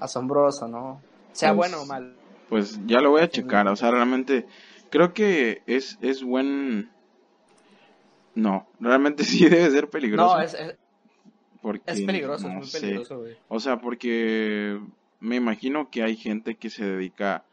asombroso, 0.00 0.68
¿no? 0.68 1.00
Sea 1.32 1.54
pues, 1.54 1.70
bueno 1.70 1.82
o 1.82 1.86
mal. 1.86 2.14
Pues 2.50 2.78
ya 2.86 3.00
lo 3.00 3.10
voy 3.10 3.22
a 3.22 3.30
checar, 3.30 3.66
o 3.68 3.76
sea, 3.76 3.90
realmente 3.90 4.46
creo 4.90 5.14
que 5.14 5.62
es, 5.66 5.98
es 6.02 6.22
buen... 6.22 6.90
No, 8.34 8.68
realmente 8.80 9.24
sí 9.24 9.48
debe 9.48 9.70
ser 9.70 9.88
peligroso. 9.88 10.36
No, 10.36 10.42
es, 10.42 10.54
es, 10.54 10.76
es 11.86 12.02
peligroso, 12.02 12.48
es 12.48 12.54
muy 12.54 12.66
peligroso, 12.70 13.18
güey. 13.20 13.36
O 13.48 13.60
sea, 13.60 13.80
porque 13.80 14.78
me 15.20 15.36
imagino 15.36 15.90
que 15.90 16.02
hay 16.02 16.16
gente 16.16 16.56
que 16.56 16.70
se 16.70 16.84
dedica 16.84 17.44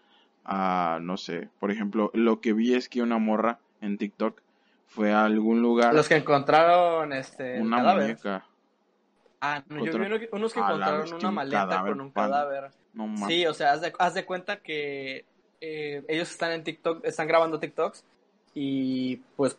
a, 0.45 0.99
no 1.01 1.17
sé, 1.17 1.49
por 1.59 1.71
ejemplo, 1.71 2.11
lo 2.13 2.39
que 2.39 2.53
vi 2.53 2.75
es 2.75 2.87
que 2.87 3.01
una 3.01 3.17
morra 3.17 3.59
en 3.81 3.97
TikTok 3.97 4.41
fue 4.87 5.11
a 5.11 5.25
algún 5.25 5.61
lugar. 5.61 5.93
Los 5.93 6.07
que 6.07 6.15
encontraron 6.15 7.11
este 7.13 7.59
una 7.59 7.95
muñeca. 7.95 8.45
Ah, 9.41 9.63
no, 9.67 9.85
yo 9.85 9.99
vi 9.99 10.27
unos 10.31 10.53
que 10.53 10.59
encontraron 10.59 11.13
una 11.13 11.31
maleta 11.31 11.81
con 11.81 12.01
un 12.01 12.11
cadáver. 12.11 12.71
sí, 13.27 13.45
o 13.45 13.53
sea, 13.53 13.73
haz 13.73 13.81
de, 13.81 13.93
haz 13.99 14.13
de 14.13 14.25
cuenta 14.25 14.57
que 14.57 15.25
eh, 15.61 16.03
ellos 16.07 16.31
están 16.31 16.51
en 16.51 16.63
TikTok, 16.63 17.03
están 17.05 17.27
grabando 17.27 17.59
TikToks 17.59 18.05
y 18.53 19.17
pues 19.35 19.55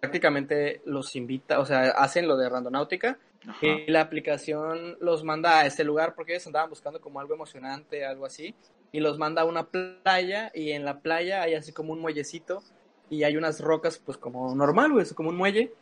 prácticamente 0.00 0.82
los 0.84 1.16
invita, 1.16 1.60
o 1.60 1.66
sea, 1.66 1.90
hacen 1.90 2.28
lo 2.28 2.36
de 2.36 2.48
randonáutica 2.48 3.18
y 3.60 3.90
la 3.90 4.00
aplicación 4.00 4.96
los 5.00 5.22
manda 5.24 5.60
a 5.60 5.66
ese 5.66 5.84
lugar 5.84 6.14
porque 6.14 6.32
ellos 6.32 6.46
andaban 6.46 6.70
buscando 6.70 7.00
como 7.00 7.20
algo 7.20 7.34
emocionante, 7.34 8.04
algo 8.04 8.26
así, 8.26 8.54
y 8.94 9.00
los 9.00 9.18
manda 9.18 9.42
a 9.42 9.44
una 9.44 9.64
playa 9.66 10.52
y 10.54 10.70
en 10.70 10.84
la 10.84 11.00
playa 11.00 11.42
hay 11.42 11.54
así 11.54 11.72
como 11.72 11.92
un 11.92 11.98
muellecito 11.98 12.62
y 13.10 13.24
hay 13.24 13.36
unas 13.36 13.58
rocas, 13.58 13.98
pues 13.98 14.16
como 14.16 14.54
normal, 14.54 14.92
güey, 14.92 15.04
como 15.16 15.30
un 15.30 15.36
muelle. 15.36 15.72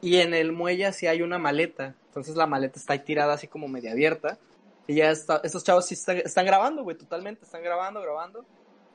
Y 0.00 0.16
en 0.16 0.32
el 0.32 0.52
muelle 0.52 0.86
así 0.86 1.06
hay 1.06 1.20
una 1.20 1.38
maleta. 1.38 1.94
Entonces 2.06 2.34
la 2.34 2.46
maleta 2.46 2.78
está 2.78 2.94
ahí 2.94 3.00
tirada 3.00 3.34
así 3.34 3.46
como 3.46 3.68
media 3.68 3.92
abierta. 3.92 4.38
Y 4.86 4.94
ya 4.94 5.10
estos 5.10 5.64
chavos 5.64 5.84
sí 5.84 5.92
están, 5.94 6.46
grabando, 6.46 6.82
güey, 6.82 6.96
totalmente. 6.96 7.44
Están 7.44 7.62
grabando, 7.62 8.00
grabando. 8.00 8.46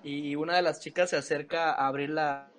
Y 0.02 0.36
una 0.36 0.56
de 0.56 0.64
las 0.64 0.80
chicas 0.80 1.12
se 1.12 1.18
acerca 1.18 1.72
a 1.72 1.86
abrirla 1.86 2.50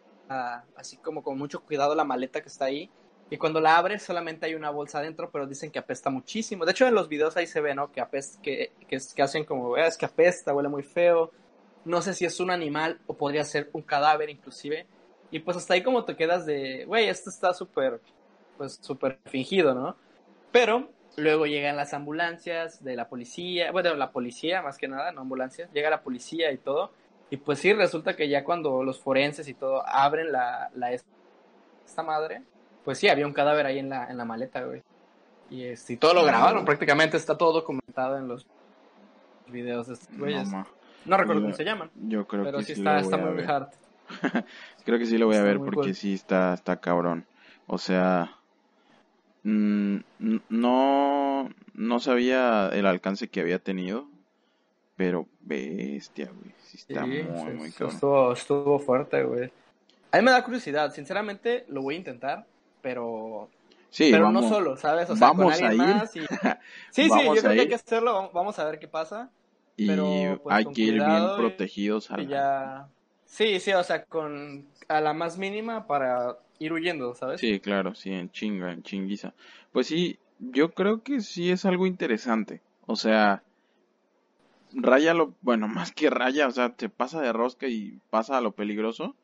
así 0.76 0.98
como 0.98 1.24
con 1.24 1.36
mucho 1.36 1.64
cuidado 1.64 1.96
la 1.96 2.04
maleta 2.04 2.42
que 2.42 2.48
está 2.48 2.66
ahí. 2.66 2.92
Y 3.30 3.36
cuando 3.36 3.60
la 3.60 3.76
abre 3.76 3.98
solamente 3.98 4.46
hay 4.46 4.54
una 4.54 4.70
bolsa 4.70 4.98
adentro, 4.98 5.30
pero 5.30 5.46
dicen 5.46 5.70
que 5.70 5.78
apesta 5.78 6.10
muchísimo. 6.10 6.64
De 6.64 6.72
hecho 6.72 6.86
en 6.86 6.94
los 6.94 7.08
videos 7.08 7.36
ahí 7.36 7.46
se 7.46 7.60
ve, 7.60 7.74
¿no? 7.74 7.92
Que, 7.92 8.00
apesta, 8.00 8.40
que, 8.42 8.72
que, 8.88 8.98
que 9.14 9.22
hacen 9.22 9.44
como, 9.44 9.74
ah, 9.74 9.86
es 9.86 9.98
que 9.98 10.06
apesta, 10.06 10.54
huele 10.54 10.68
muy 10.68 10.82
feo. 10.82 11.30
No 11.84 12.00
sé 12.02 12.14
si 12.14 12.24
es 12.24 12.40
un 12.40 12.50
animal 12.50 13.00
o 13.06 13.14
podría 13.14 13.44
ser 13.44 13.68
un 13.72 13.82
cadáver 13.82 14.30
inclusive 14.30 14.86
y 15.30 15.40
pues 15.40 15.56
hasta 15.56 15.74
ahí 15.74 15.82
como 15.82 16.04
te 16.04 16.16
quedas 16.16 16.46
de, 16.46 16.84
güey, 16.86 17.08
esto 17.08 17.30
está 17.30 17.52
súper, 17.52 18.00
pues 18.56 18.78
súper 18.80 19.18
fingido, 19.26 19.74
¿no? 19.74 19.96
Pero 20.52 20.90
luego 21.16 21.46
llegan 21.46 21.76
las 21.76 21.92
ambulancias 21.92 22.82
de 22.82 22.96
la 22.96 23.08
policía, 23.08 23.70
bueno, 23.72 23.94
la 23.94 24.10
policía 24.10 24.62
más 24.62 24.78
que 24.78 24.88
nada, 24.88 25.12
no 25.12 25.22
ambulancias, 25.22 25.70
llega 25.72 25.90
la 25.90 26.02
policía 26.02 26.50
y 26.52 26.58
todo. 26.58 26.92
Y 27.30 27.36
pues 27.36 27.58
sí, 27.58 27.74
resulta 27.74 28.16
que 28.16 28.28
ya 28.28 28.42
cuando 28.42 28.82
los 28.82 29.00
forenses 29.00 29.48
y 29.48 29.54
todo 29.54 29.86
abren 29.86 30.32
la, 30.32 30.70
la 30.74 30.92
esta 30.92 32.02
madre, 32.02 32.42
pues 32.84 32.98
sí, 32.98 33.08
había 33.08 33.26
un 33.26 33.32
cadáver 33.32 33.66
ahí 33.66 33.78
en 33.78 33.88
la, 33.88 34.08
en 34.10 34.16
la 34.16 34.24
maleta, 34.24 34.62
güey. 34.62 34.82
Y, 35.50 35.64
este, 35.64 35.94
y 35.94 35.96
todo 35.96 36.14
lo 36.14 36.24
grabaron, 36.24 36.64
prácticamente 36.64 37.16
está 37.16 37.36
todo 37.36 37.52
documentado 37.52 38.18
en 38.18 38.28
los 38.28 38.46
videos 39.46 39.86
de 39.86 39.94
estos 39.94 40.18
güeyes. 40.18 40.48
No, 41.04 41.16
recuerdo 41.16 41.42
cómo 41.42 41.54
se 41.54 41.64
llaman. 41.64 41.90
Yo 41.94 42.26
creo 42.26 42.44
pero 42.44 42.58
que 42.58 42.64
sí, 42.64 42.72
está, 42.72 43.00
está 43.00 43.16
muy 43.16 43.42
hard. 43.42 43.68
Creo 44.84 44.98
que 44.98 45.06
sí 45.06 45.18
lo 45.18 45.26
voy 45.26 45.36
a 45.36 45.42
ver 45.42 45.58
porque 45.58 45.94
sí 45.94 46.14
está, 46.14 46.54
está 46.54 46.80
cabrón. 46.80 47.26
O 47.66 47.78
sea, 47.78 48.36
mm, 49.42 49.98
no, 50.48 51.50
no 51.74 52.00
sabía 52.00 52.70
el 52.72 52.86
alcance 52.86 53.28
que 53.28 53.40
había 53.40 53.58
tenido, 53.58 54.08
pero 54.96 55.26
bestia, 55.40 56.30
güey. 56.34 56.54
Sí 56.62 56.78
está 56.78 57.06
muy, 57.06 57.22
muy 57.22 57.70
cabrón. 57.70 57.94
Estuvo, 57.94 58.32
estuvo 58.32 58.78
fuerte, 58.78 59.22
güey. 59.22 59.50
A 60.10 60.18
mí 60.18 60.24
me 60.24 60.30
da 60.30 60.42
curiosidad, 60.42 60.92
sinceramente 60.94 61.66
lo 61.68 61.82
voy 61.82 61.96
a 61.96 61.98
intentar, 61.98 62.46
pero 62.82 63.48
Sí, 63.90 64.10
pero 64.10 64.30
no 64.30 64.46
solo, 64.48 64.76
¿sabes? 64.76 65.08
O 65.10 65.16
sea, 65.16 65.28
vamos 65.28 65.54
con 65.54 65.64
alguien 65.64 65.80
a 65.80 65.90
ir. 65.90 65.96
Más 65.96 66.16
y... 66.16 66.20
Sí, 66.90 67.08
sí, 67.08 67.24
yo 67.24 67.34
creo 67.40 67.54
que 67.54 67.60
hay 67.60 67.68
que 67.68 67.74
hacerlo, 67.74 68.30
vamos 68.32 68.58
a 68.58 68.64
ver 68.64 68.78
qué 68.78 68.88
pasa. 68.88 69.30
Y 69.76 69.86
pero, 69.86 70.40
pues, 70.42 70.56
hay 70.56 70.64
que 70.66 70.82
ir 70.82 70.94
bien 70.94 71.26
protegidos. 71.36 72.08
Y 72.18 72.26
ya, 72.26 72.88
Sí, 73.28 73.60
sí, 73.60 73.72
o 73.72 73.84
sea, 73.84 74.04
con 74.04 74.66
a 74.88 75.00
la 75.02 75.12
más 75.12 75.36
mínima 75.36 75.86
para 75.86 76.38
ir 76.58 76.72
huyendo, 76.72 77.14
¿sabes? 77.14 77.40
Sí, 77.40 77.60
claro, 77.60 77.94
sí, 77.94 78.10
en 78.10 78.30
chinga, 78.30 78.72
en 78.72 78.82
chinguiza. 78.82 79.34
Pues 79.70 79.86
sí, 79.86 80.18
yo 80.38 80.72
creo 80.72 81.02
que 81.02 81.20
sí 81.20 81.50
es 81.50 81.66
algo 81.66 81.86
interesante. 81.86 82.62
O 82.86 82.96
sea, 82.96 83.42
raya 84.72 85.12
lo, 85.12 85.34
bueno, 85.42 85.68
más 85.68 85.92
que 85.92 86.08
raya, 86.08 86.48
o 86.48 86.50
sea, 86.50 86.70
te 86.70 86.88
pasa 86.88 87.20
de 87.20 87.32
rosca 87.34 87.68
y 87.68 88.00
pasa 88.08 88.38
a 88.38 88.40
lo 88.40 88.52
peligroso, 88.52 89.14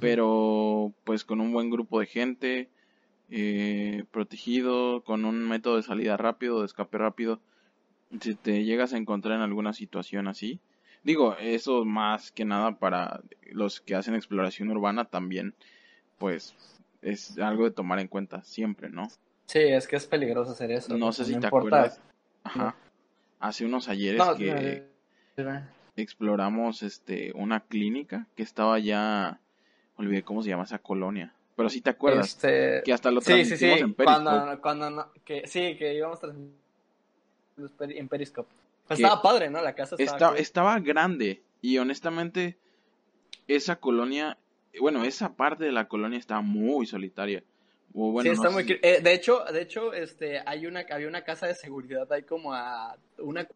pero 0.00 0.92
pues 1.04 1.24
con 1.24 1.40
un 1.40 1.52
buen 1.52 1.70
grupo 1.70 2.00
de 2.00 2.06
gente, 2.06 2.68
eh, 3.30 4.04
protegido, 4.10 5.02
con 5.02 5.24
un 5.24 5.48
método 5.48 5.76
de 5.76 5.82
salida 5.82 6.16
rápido, 6.16 6.60
de 6.60 6.66
escape 6.66 6.98
rápido, 6.98 7.40
si 8.20 8.34
te 8.34 8.64
llegas 8.64 8.92
a 8.92 8.96
encontrar 8.96 9.36
en 9.36 9.42
alguna 9.42 9.72
situación 9.72 10.28
así, 10.28 10.60
Digo, 11.02 11.36
eso 11.38 11.84
más 11.84 12.32
que 12.32 12.44
nada 12.44 12.78
para 12.78 13.22
los 13.50 13.80
que 13.80 13.94
hacen 13.94 14.14
exploración 14.14 14.70
urbana 14.70 15.04
también, 15.04 15.54
pues 16.18 16.54
es 17.02 17.38
algo 17.38 17.64
de 17.64 17.70
tomar 17.70 18.00
en 18.00 18.08
cuenta 18.08 18.42
siempre, 18.42 18.90
¿no? 18.90 19.08
Sí, 19.46 19.60
es 19.60 19.86
que 19.86 19.96
es 19.96 20.06
peligroso 20.06 20.52
hacer 20.52 20.70
eso. 20.72 20.96
No, 20.98 21.12
sé 21.12 21.24
si 21.24 21.38
te 21.38 21.46
acuerdas. 21.46 22.02
Ajá. 22.42 22.74
Hace 23.40 23.64
unos 23.64 23.88
ayeres 23.88 24.22
que 24.36 24.84
exploramos 25.96 26.82
este 26.82 27.32
una 27.34 27.60
clínica 27.60 28.26
que 28.36 28.42
estaba 28.42 28.78
ya 28.78 29.40
olvidé 29.98 30.22
cómo 30.22 30.42
se 30.42 30.50
llama 30.50 30.64
esa 30.64 30.78
colonia. 30.78 31.34
Pero 31.56 31.68
sí 31.68 31.80
te 31.80 31.90
acuerdas 31.90 32.28
este... 32.28 32.82
que 32.84 32.92
hasta 32.92 33.10
lo 33.10 33.20
sí, 33.20 33.44
sí, 33.44 33.56
sí. 33.56 33.66
en 33.66 33.94
Periscope. 33.94 34.04
Cuando, 34.04 34.60
cuando 34.60 35.12
que, 35.24 35.46
sí, 35.46 35.76
que 35.76 35.94
íbamos 35.94 36.20
en 37.80 38.08
Periscope 38.08 38.48
estaba 38.88 39.20
padre, 39.20 39.50
¿no? 39.50 39.60
La 39.60 39.74
casa 39.74 39.96
estaba, 39.98 40.36
estaba 40.38 40.78
grande 40.78 41.42
y 41.60 41.78
honestamente 41.78 42.56
esa 43.48 43.76
colonia, 43.76 44.38
bueno, 44.80 45.04
esa 45.04 45.34
parte 45.34 45.64
de 45.64 45.72
la 45.72 45.88
colonia 45.88 46.18
estaba 46.18 46.40
muy 46.40 46.86
solitaria 46.86 47.42
sí, 48.22 48.28
está 48.28 48.50
muy... 48.50 48.64
Eh, 48.82 49.00
de 49.02 49.12
hecho, 49.12 49.44
de 49.52 49.62
hecho, 49.62 49.92
este, 49.92 50.42
hay 50.44 50.66
una, 50.66 50.84
había 50.90 51.08
una 51.08 51.22
casa 51.22 51.46
de 51.46 51.54
seguridad 51.54 52.10
ahí 52.12 52.22
como 52.22 52.52
a 52.52 52.96
una 53.18 53.46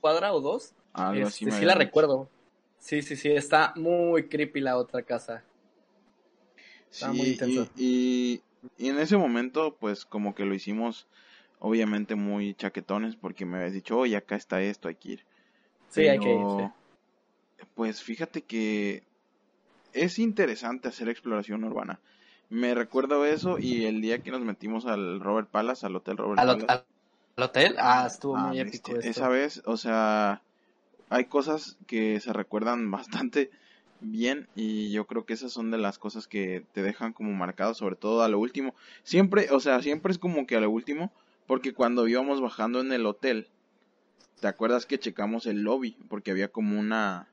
cuadra 0.00 0.32
o 0.32 0.40
dos. 0.40 0.72
Ah, 0.94 1.12
este, 1.16 1.50
sí 1.50 1.64
la 1.64 1.74
recuerdo. 1.74 2.28
Sí, 2.82 3.00
sí, 3.00 3.14
sí, 3.14 3.30
está 3.30 3.72
muy 3.76 4.24
creepy 4.24 4.60
la 4.60 4.76
otra 4.76 5.02
casa. 5.04 5.44
Está 6.90 7.12
muy 7.12 7.28
intenso. 7.28 7.70
Y, 7.76 8.42
y, 8.76 8.88
en 8.88 8.98
ese 8.98 9.16
momento, 9.16 9.76
pues 9.78 10.04
como 10.04 10.34
que 10.34 10.44
lo 10.44 10.52
hicimos, 10.52 11.06
obviamente 11.60 12.16
muy 12.16 12.54
chaquetones, 12.54 13.14
porque 13.14 13.46
me 13.46 13.58
habías 13.58 13.72
dicho, 13.72 13.96
oye, 13.96 14.16
acá 14.16 14.34
está 14.34 14.60
esto, 14.60 14.88
hay 14.88 14.96
que 14.96 15.12
ir. 15.12 15.24
Sí, 15.90 16.08
hay 16.08 16.18
que 16.18 16.34
ir. 16.34 16.70
Pues 17.76 18.02
fíjate 18.02 18.42
que 18.42 19.04
es 19.92 20.18
interesante 20.18 20.88
hacer 20.88 21.08
exploración 21.08 21.62
urbana. 21.62 22.00
Me 22.50 22.74
recuerdo 22.74 23.24
eso 23.24 23.60
y 23.60 23.84
el 23.84 24.00
día 24.00 24.24
que 24.24 24.32
nos 24.32 24.40
metimos 24.40 24.86
al 24.86 25.20
Robert 25.20 25.48
Palace, 25.48 25.86
al 25.86 25.94
Hotel 25.94 26.16
Robert 26.16 26.36
Palace. 26.36 26.66
¿Al, 26.68 27.44
hotel? 27.44 27.76
Ah, 27.78 28.08
estuvo 28.08 28.36
muy 28.36 28.58
ah, 28.58 28.62
épico. 28.62 28.96
Esa 28.96 29.28
vez, 29.28 29.62
o 29.66 29.76
sea, 29.76 30.42
hay 31.12 31.26
cosas 31.26 31.76
que 31.86 32.18
se 32.20 32.32
recuerdan 32.32 32.90
bastante 32.90 33.50
bien 34.00 34.48
y 34.56 34.90
yo 34.90 35.06
creo 35.06 35.24
que 35.24 35.34
esas 35.34 35.52
son 35.52 35.70
de 35.70 35.78
las 35.78 35.98
cosas 35.98 36.26
que 36.26 36.64
te 36.72 36.82
dejan 36.82 37.12
como 37.12 37.32
marcado, 37.32 37.74
sobre 37.74 37.94
todo 37.94 38.22
a 38.22 38.28
lo 38.28 38.40
último. 38.40 38.74
Siempre, 39.04 39.48
o 39.50 39.60
sea, 39.60 39.80
siempre 39.80 40.10
es 40.10 40.18
como 40.18 40.46
que 40.46 40.56
a 40.56 40.60
lo 40.60 40.70
último, 40.70 41.12
porque 41.46 41.72
cuando 41.72 42.08
íbamos 42.08 42.40
bajando 42.40 42.80
en 42.80 42.92
el 42.92 43.06
hotel, 43.06 43.48
¿te 44.40 44.48
acuerdas 44.48 44.86
que 44.86 44.98
checamos 44.98 45.46
el 45.46 45.62
lobby? 45.62 45.96
Porque 46.08 46.32
había 46.32 46.48
como 46.48 46.80
una 46.80 47.28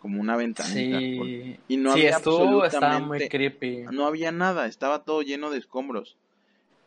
como 0.00 0.20
una 0.20 0.36
ventanita. 0.36 0.98
Sí. 0.98 1.58
Y 1.66 1.78
no 1.78 1.92
había 1.92 2.10
estuvo, 2.10 2.66
estaba 2.66 2.98
muy 2.98 3.26
creepy. 3.26 3.84
No 3.90 4.06
había 4.06 4.32
nada, 4.32 4.66
estaba 4.66 5.02
todo 5.02 5.22
lleno 5.22 5.50
de 5.50 5.56
escombros. 5.56 6.18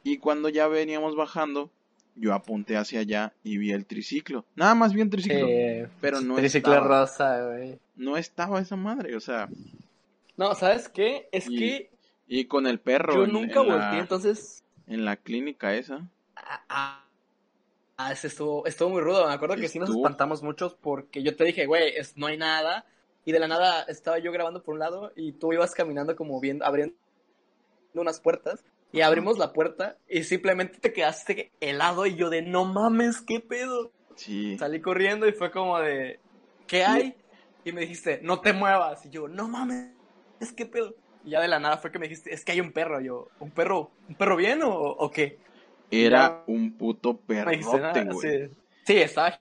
Y 0.04 0.20
cuando 0.20 0.50
ya 0.50 0.68
veníamos 0.68 1.16
bajando, 1.16 1.72
yo 2.20 2.34
apunté 2.34 2.78
hacia 2.78 2.99
allá 2.99 3.34
y 3.43 3.57
vi 3.57 3.72
el 3.72 3.86
triciclo. 3.86 4.45
Nada 4.55 4.76
más 4.76 4.93
vi 4.93 5.01
el 5.01 5.09
triciclo. 5.09 5.47
pero 6.01 6.22
no 6.22 6.36
triciclo 6.36 6.74
estaba. 6.74 6.88
rosa, 6.88 7.45
güey. 7.45 7.80
No 7.95 8.18
estaba 8.18 8.59
esa 8.59 8.76
madre, 8.76 9.15
o 9.15 9.20
sea. 9.20 9.49
No, 10.36 10.53
¿sabes 10.55 10.89
qué? 10.89 11.30
Es 11.32 11.47
que. 11.47 11.89
Y 12.28 12.45
con 12.45 12.68
el 12.68 12.80
perro. 12.80 13.15
Yo 13.15 13.28
nunca 13.28 13.61
volteé, 13.61 13.99
entonces. 13.99 14.63
En 14.88 15.05
la 15.05 15.15
clínica 15.15 15.76
esa. 15.76 16.07
Ah, 16.36 16.61
ah, 16.70 17.05
ah 17.97 18.11
ese 18.11 18.28
estuvo, 18.28 18.65
estuvo 18.65 18.89
muy 18.89 19.01
rudo. 19.01 19.28
Me 19.28 19.34
acuerdo 19.34 19.55
que 19.55 19.68
sí 19.68 19.80
nos 19.80 19.89
espantamos 19.89 20.43
muchos 20.43 20.74
porque 20.74 21.24
yo 21.24 21.36
te 21.36 21.43
dije, 21.43 21.65
güey, 21.65 21.93
no 22.15 22.28
hay 22.28 22.38
nada. 22.38 22.86
Y 23.26 23.32
de 23.34 23.39
la 23.39 23.47
nada 23.47 23.84
estaba 23.84 24.20
yo 24.20 24.32
grabando 24.32 24.63
por 24.63 24.74
un 24.74 24.80
lado 24.80 25.11
y 25.15 25.34
tú 25.34 25.51
ibas 25.51 25.74
caminando 25.74 26.15
como 26.15 26.39
viendo, 26.39 26.65
abriendo 26.65 26.95
unas 27.93 28.22
puertas. 28.22 28.63
Y 28.92 29.02
abrimos 29.02 29.38
la 29.38 29.54
puerta 29.54 29.98
y 30.08 30.24
simplemente 30.24 30.80
te 30.80 30.94
quedaste 30.94 31.52
helado 31.60 32.06
y 32.06 32.16
yo 32.16 32.30
de 32.30 32.42
no 32.42 32.66
mames, 32.66 33.22
qué 33.22 33.40
pedo. 33.40 33.92
Sí. 34.16 34.58
Salí 34.58 34.82
corriendo 34.82 35.28
y 35.28 35.34
fue 35.34 35.52
como 35.52 35.80
de 35.80 36.20
¿qué 36.68 36.84
hay? 36.84 37.16
Y 37.66 37.72
me 37.72 37.82
dijiste, 37.82 38.20
no 38.24 38.40
te 38.40 38.54
muevas. 38.54 39.06
Y 39.06 39.10
yo, 39.10 39.28
no 39.28 39.48
mames, 39.48 39.92
es 40.40 40.54
que 40.54 40.66
pedo. 40.66 40.96
Y 41.26 41.32
ya 41.32 41.42
de 41.42 41.48
la 41.48 41.60
nada 41.60 41.78
fue 41.78 41.92
que 41.92 42.00
me 42.00 42.08
dijiste, 42.08 42.34
es 42.34 42.46
que 42.46 42.54
hay 42.54 42.62
un 42.62 42.72
perro. 42.72 43.02
yo, 43.02 43.28
¿un 43.40 43.52
perro? 43.52 43.92
¿Un 44.08 44.16
perro 44.16 44.36
bien 44.36 44.62
o, 44.64 45.12
qué? 45.12 45.38
Era 45.92 46.44
un 46.48 46.78
puto 46.78 47.18
perrote, 47.18 48.04
güey. 48.06 48.48
Sí. 48.48 48.56
sí, 48.86 48.98
estaba 48.98 49.40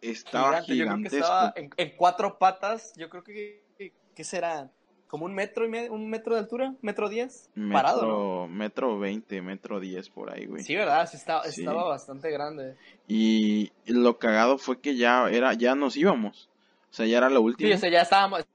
estaba 0.00 0.62
gigantesco. 0.62 1.16
Yo 1.16 1.22
estaba 1.22 1.54
en, 1.56 1.96
cuatro 1.96 2.38
patas. 2.38 2.92
Yo 2.96 3.08
creo 3.08 3.22
que, 3.22 3.92
¿qué 4.14 4.24
será? 4.24 4.70
Como 5.10 5.24
un 5.24 5.34
metro 5.34 5.66
y 5.66 5.68
medio, 5.68 5.92
un 5.92 6.08
metro 6.08 6.34
de 6.34 6.40
altura, 6.40 6.76
metro 6.82 7.08
diez, 7.08 7.50
parado. 7.72 8.46
Metro 8.46 8.96
veinte, 8.96 9.42
metro 9.42 9.80
diez 9.80 10.08
por 10.08 10.32
ahí, 10.32 10.46
güey. 10.46 10.62
Sí, 10.62 10.76
verdad, 10.76 11.08
sí 11.10 11.16
estaba, 11.16 11.42
estaba 11.42 11.82
bastante 11.82 12.30
grande. 12.30 12.76
Y 13.08 13.72
lo 13.86 14.18
cagado 14.18 14.56
fue 14.56 14.80
que 14.80 14.96
ya 14.96 15.28
era, 15.28 15.52
ya 15.54 15.74
nos 15.74 15.96
íbamos. 15.96 16.48
O 16.90 16.94
sea, 16.94 17.06
ya 17.06 17.18
era 17.18 17.28
lo 17.28 17.42
último. 17.42 17.68
Sí, 17.68 17.74
o 17.74 17.78
sea, 17.78 17.90
ya 17.90 18.02
estábamos, 18.02 18.46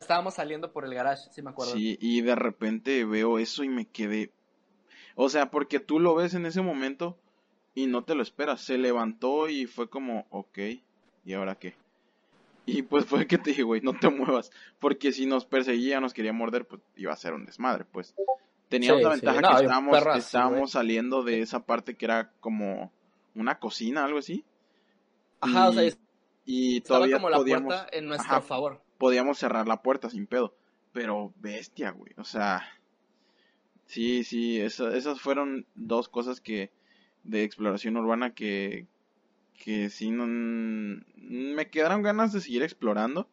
estábamos 0.00 0.34
saliendo 0.34 0.72
por 0.72 0.84
el 0.84 0.94
garage, 0.94 1.30
sí 1.30 1.42
me 1.42 1.50
acuerdo. 1.50 1.74
Sí, 1.74 1.96
y 2.00 2.22
de 2.22 2.34
repente 2.34 3.04
veo 3.04 3.38
eso 3.38 3.62
y 3.62 3.68
me 3.68 3.86
quedé. 3.86 4.32
O 5.14 5.28
sea, 5.28 5.52
porque 5.52 5.78
tú 5.78 6.00
lo 6.00 6.16
ves 6.16 6.34
en 6.34 6.44
ese 6.44 6.60
momento 6.60 7.16
y 7.72 7.86
no 7.86 8.02
te 8.02 8.16
lo 8.16 8.22
esperas. 8.22 8.62
Se 8.62 8.78
levantó 8.78 9.48
y 9.48 9.66
fue 9.66 9.88
como, 9.88 10.26
ok, 10.30 10.58
¿y 11.24 11.34
ahora 11.34 11.54
qué? 11.54 11.76
Y 12.64 12.82
pues 12.82 13.06
fue 13.06 13.26
que 13.26 13.38
te 13.38 13.50
dije, 13.50 13.62
güey, 13.62 13.80
no 13.80 13.92
te 13.92 14.08
muevas. 14.08 14.50
Porque 14.78 15.12
si 15.12 15.26
nos 15.26 15.44
perseguía, 15.44 16.00
nos 16.00 16.14
quería 16.14 16.32
morder, 16.32 16.66
pues 16.66 16.80
iba 16.96 17.12
a 17.12 17.16
ser 17.16 17.34
un 17.34 17.44
desmadre, 17.44 17.84
pues. 17.84 18.14
Teníamos 18.68 19.02
la 19.02 19.10
ventaja 19.10 19.40
que 19.40 19.64
estábamos, 19.64 20.16
estábamos 20.16 20.70
saliendo 20.70 21.22
de 21.22 21.40
esa 21.40 21.66
parte 21.66 21.94
que 21.96 22.06
era 22.06 22.30
como 22.40 22.92
una 23.34 23.58
cocina, 23.58 24.04
algo 24.04 24.18
así. 24.18 24.44
Ajá, 25.40 25.68
o 25.68 25.72
sea, 25.72 25.92
y 26.44 26.80
todavía 26.80 27.16
como 27.16 27.30
la 27.30 27.36
podíamos, 27.36 27.74
puerta 27.74 27.96
en 27.96 28.06
nuestro 28.06 28.40
favor. 28.42 28.80
Podíamos 28.98 29.38
cerrar 29.38 29.68
la 29.68 29.82
puerta 29.82 30.08
sin 30.08 30.26
pedo. 30.26 30.54
Pero 30.92 31.32
bestia, 31.36 31.90
güey. 31.90 32.12
O 32.16 32.24
sea, 32.24 32.62
sí, 33.86 34.24
sí, 34.24 34.60
esas 34.60 35.20
fueron 35.20 35.66
dos 35.74 36.08
cosas 36.08 36.40
que 36.40 36.70
de 37.24 37.44
exploración 37.44 37.96
urbana 37.96 38.34
que, 38.34 38.86
que 39.62 39.90
sí 39.90 40.10
no, 40.10 40.26
me 40.26 41.68
quedaron 41.68 42.02
ganas 42.02 42.32
de 42.32 42.40
seguir 42.40 42.62
explorando. 42.62 43.28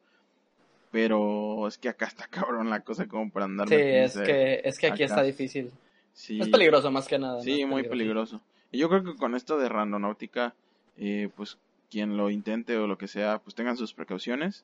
Pero 0.91 1.67
es 1.67 1.77
que 1.77 1.89
acá 1.89 2.05
está 2.05 2.27
cabrón 2.29 2.69
la 2.69 2.81
cosa 2.81 3.07
como 3.07 3.31
para 3.31 3.45
andar. 3.45 3.67
Sí, 3.67 3.75
es 3.75 4.17
que, 4.17 4.61
es 4.63 4.77
que 4.77 4.87
aquí 4.87 5.03
está 5.03 5.23
difícil. 5.23 5.71
Sí. 6.13 6.39
Es 6.39 6.49
peligroso 6.49 6.91
más 6.91 7.07
que 7.07 7.19
nada. 7.19 7.41
Sí, 7.41 7.65
muy 7.65 7.83
peligroso. 7.83 8.41
Y 8.71 8.77
yo 8.77 8.89
creo 8.89 9.03
que 9.03 9.15
con 9.15 9.35
esto 9.35 9.57
de 9.57 9.69
randonáutica, 9.69 10.53
eh, 10.97 11.29
pues 11.35 11.57
quien 11.89 12.17
lo 12.17 12.29
intente 12.29 12.77
o 12.77 12.87
lo 12.87 12.97
que 12.97 13.07
sea, 13.07 13.39
pues 13.39 13.55
tengan 13.55 13.77
sus 13.77 13.93
precauciones. 13.93 14.63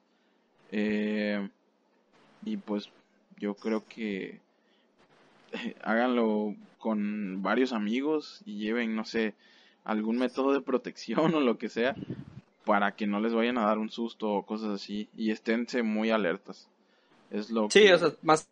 Eh, 0.72 1.48
y 2.44 2.58
pues 2.58 2.90
yo 3.38 3.56
creo 3.56 3.84
que 3.88 4.40
háganlo 5.84 6.56
con 6.78 7.42
varios 7.42 7.74
amigos 7.74 8.42
y 8.46 8.60
lleven, 8.60 8.96
no 8.96 9.06
sé, 9.06 9.34
algún 9.86 10.18
método 10.18 10.52
de 10.52 10.62
protección 10.62 11.34
o 11.36 11.40
lo 11.40 11.58
que 11.58 11.70
sea 11.70 11.96
para 12.66 12.96
que 12.96 13.08
no 13.08 13.20
les 13.20 13.34
vayan 13.34 13.58
a 13.58 13.66
dar 13.66 13.78
un 13.78 13.92
susto 13.92 14.32
o 14.32 14.46
cosas 14.46 14.70
así 14.70 15.08
y 15.16 15.32
esténse 15.32 15.84
muy 15.84 16.10
alertas. 16.10 16.68
Es 17.32 17.52
lo 17.52 17.70
Sí, 17.70 17.88
o 17.92 17.98
sea, 17.98 18.10
más 18.24 18.50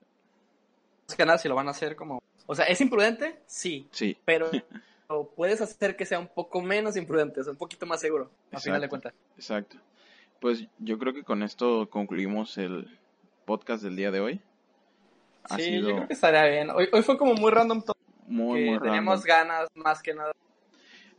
que 1.18 1.26
nada 1.26 1.38
si 1.38 1.50
lo 1.50 1.56
van 1.56 1.68
a 1.68 1.72
hacer 1.72 1.96
como, 1.96 2.22
o 2.46 2.56
sea, 2.56 2.66
¿es 2.66 2.80
imprudente? 2.80 3.40
Sí. 3.48 3.88
Sí. 3.92 4.18
Pero 4.24 4.50
puedes 5.36 5.62
hacer 5.62 5.96
que 5.96 6.06
sea 6.06 6.20
un 6.20 6.28
poco 6.28 6.62
menos 6.62 6.96
imprudente, 6.96 7.42
o 7.42 7.44
sea, 7.44 7.52
un 7.52 7.58
poquito 7.58 7.86
más 7.86 8.00
seguro, 8.00 8.30
a 8.52 8.60
final 8.60 8.82
de 8.82 8.90
cuentas. 8.90 9.14
Exacto. 9.36 9.78
Pues 10.40 10.66
yo 10.78 11.00
creo 11.00 11.14
que 11.14 11.24
con 11.24 11.42
esto 11.42 11.90
concluimos 11.90 12.58
el 12.58 13.00
podcast 13.46 13.84
del 13.84 13.96
día 13.96 14.12
de 14.12 14.20
hoy. 14.20 14.42
sí, 15.56 15.82
yo 15.82 15.96
creo 15.96 16.08
que 16.08 16.14
estaría 16.14 16.46
bien. 16.46 16.70
Hoy, 16.70 16.88
hoy 16.92 17.02
fue 17.02 17.18
como 17.18 17.34
muy 17.34 17.52
random 17.52 17.82
todo. 17.82 17.96
Muy, 18.28 18.66
muy 18.66 18.80
Teníamos 18.80 19.24
ganas 19.24 19.68
más 19.76 20.02
que 20.02 20.14
nada 20.14 20.32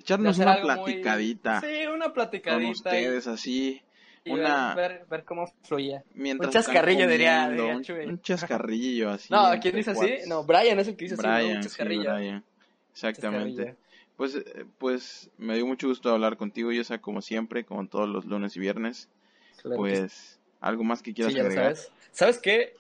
echarnos 0.05 0.39
una 0.39 0.61
platicadita. 0.61 1.61
Sí, 1.61 1.87
una 1.87 2.13
platicadita. 2.13 2.63
Con 2.63 2.71
ustedes, 2.71 3.27
así. 3.27 3.83
una... 4.27 4.75
Ver, 4.75 5.07
ver, 5.09 5.25
cómo 5.25 5.51
fluye. 5.63 6.03
un 6.15 6.51
chascarrillo 6.51 7.09
diría, 7.09 7.51
un, 8.07 8.21
chascarrillo 8.21 9.11
así. 9.11 9.33
No, 9.33 9.51
¿quién 9.61 9.77
dice 9.77 9.93
así? 9.93 10.17
No, 10.27 10.45
Brian 10.45 10.79
es 10.79 10.89
el 10.89 10.97
que 10.97 11.05
dice 11.07 11.17
así. 11.19 11.51
un 11.51 11.63
chascarrillo. 11.63 12.43
Exactamente. 12.93 13.77
Pues, 14.17 14.37
eh, 14.37 14.65
pues 14.79 15.31
me 15.39 15.57
dio 15.57 15.67
mucho 15.67 15.89
gusto 15.89 16.11
hablar 16.13 16.37
contigo, 16.37 16.71
Yosa, 16.71 16.99
como 16.99 17.21
siempre, 17.21 17.65
como 17.65 17.89
todos 17.89 18.09
los 18.09 18.27
lunes 18.27 18.57
y 18.57 18.61
viernes. 18.61 19.09
pues, 19.63 20.39
¿algo 20.61 20.85
más 20.85 21.03
que 21.03 21.13
quieras 21.13 21.33
sí, 21.33 21.41
agregar? 21.41 21.75
Sabes. 21.77 21.93
¿Sabes 22.13 22.39
qué? 22.39 22.75